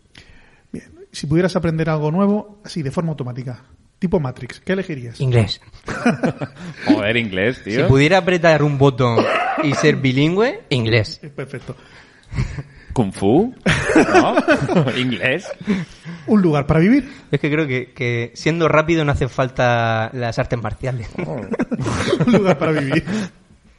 [0.72, 0.90] Bien.
[1.12, 3.64] Si pudieras aprender algo nuevo, así, de forma automática,
[4.02, 5.20] tipo Matrix, ¿qué elegirías?
[5.20, 5.60] Inglés.
[6.86, 7.86] joder, inglés, Si tío.
[7.86, 9.24] pudiera apretar un botón
[9.62, 11.20] y ser bilingüe, inglés.
[11.22, 11.76] Eh, Perfecto.
[12.92, 13.54] Kung Fu,
[14.12, 14.90] ¿no?
[14.98, 15.46] inglés.
[16.26, 17.08] Un lugar para vivir.
[17.30, 21.08] Es que creo que, que siendo rápido no hacen falta las artes marciales.
[22.26, 23.04] Un lugar para vivir.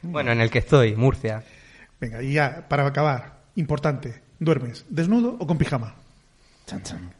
[0.00, 1.44] bueno, en el que estoy, Murcia.
[2.00, 5.94] Venga, y ya, para acabar, importante, ¿duermes desnudo o con pijama?
[6.66, 7.10] Chan, chan.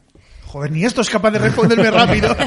[0.47, 2.35] Joder, ni esto es capaz de responderme rápido.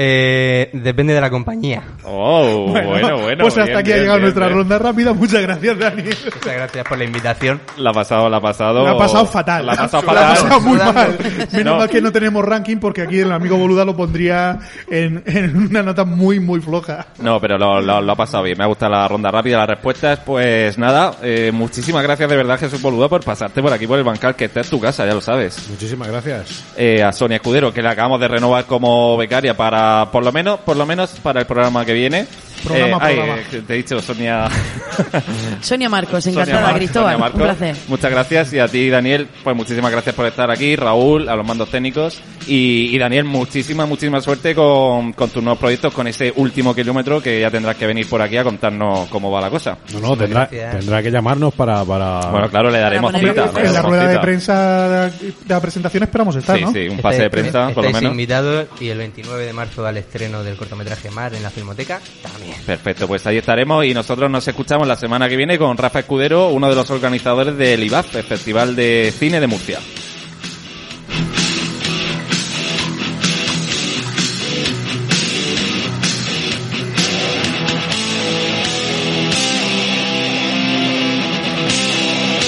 [0.00, 1.82] Eh, depende de la compañía.
[2.04, 3.42] Oh, bueno, bueno.
[3.42, 4.58] Pues hasta bien, aquí ha llegado bien, nuestra bien.
[4.58, 5.12] ronda rápida.
[5.12, 6.02] Muchas gracias, Dani.
[6.04, 7.60] Muchas gracias por la invitación.
[7.78, 8.84] La ha pasado, la ha pasado.
[8.84, 9.66] La ha pasado fatal.
[9.66, 10.48] La ha pasado La ha fatal.
[10.48, 11.18] pasado muy mal.
[11.52, 11.78] Menos No.
[11.78, 14.58] mal que no tenemos ranking porque aquí el amigo Boluda lo pondría
[14.88, 17.06] en, en una nota muy, muy floja.
[17.20, 18.56] No, pero lo, lo- lo ha pasado bien.
[18.56, 19.58] Me ha gustado la ronda rápida.
[19.58, 21.16] Las respuestas, pues nada.
[21.22, 24.44] eh, muchísimas gracias de verdad, Jesús Boluda, por pasarte por aquí por el bancal, que
[24.44, 25.68] está en tu casa, ya lo sabes.
[25.70, 26.64] Muchísimas gracias.
[26.76, 30.60] Eh, a Sonia Escudero, que la acabamos de renovar como becaria para, por lo menos,
[30.60, 32.26] por lo menos para el programa que viene.
[32.64, 33.40] Programa, Eh, programa.
[33.40, 34.48] eh, te he dicho, Sonia.
[35.60, 37.12] Sonia Marcos, Sonia encantada, Mar- Cristóbal.
[37.12, 37.76] Sonia Marcos, Un placer.
[37.88, 38.52] Muchas gracias.
[38.52, 40.76] Y a ti, Daniel, pues muchísimas gracias por estar aquí.
[40.76, 42.20] Raúl, a los mandos técnicos.
[42.46, 47.20] Y, y Daniel, muchísima, muchísima suerte con, con tus nuevos proyectos, con ese último kilómetro
[47.22, 49.76] que ya tendrás que venir por aquí a contarnos cómo va la cosa.
[49.92, 51.84] No, no, tendrá, tendrá que llamarnos para...
[51.84, 52.20] para...
[52.30, 53.50] Bueno, claro, le daremos cita.
[53.56, 56.72] En la rueda de prensa de la presentación esperamos estar, Sí, ¿no?
[56.72, 58.10] sí, un pase de Estáis- prensa, por lo menos.
[58.12, 62.47] invitados y el 29 de marzo al estreno del cortometraje Mar en la Filmoteca también.
[62.66, 66.48] Perfecto, pues ahí estaremos y nosotros nos escuchamos la semana que viene con Rafa Escudero,
[66.48, 69.78] uno de los organizadores del IBAF, el Festival de Cine de Murcia.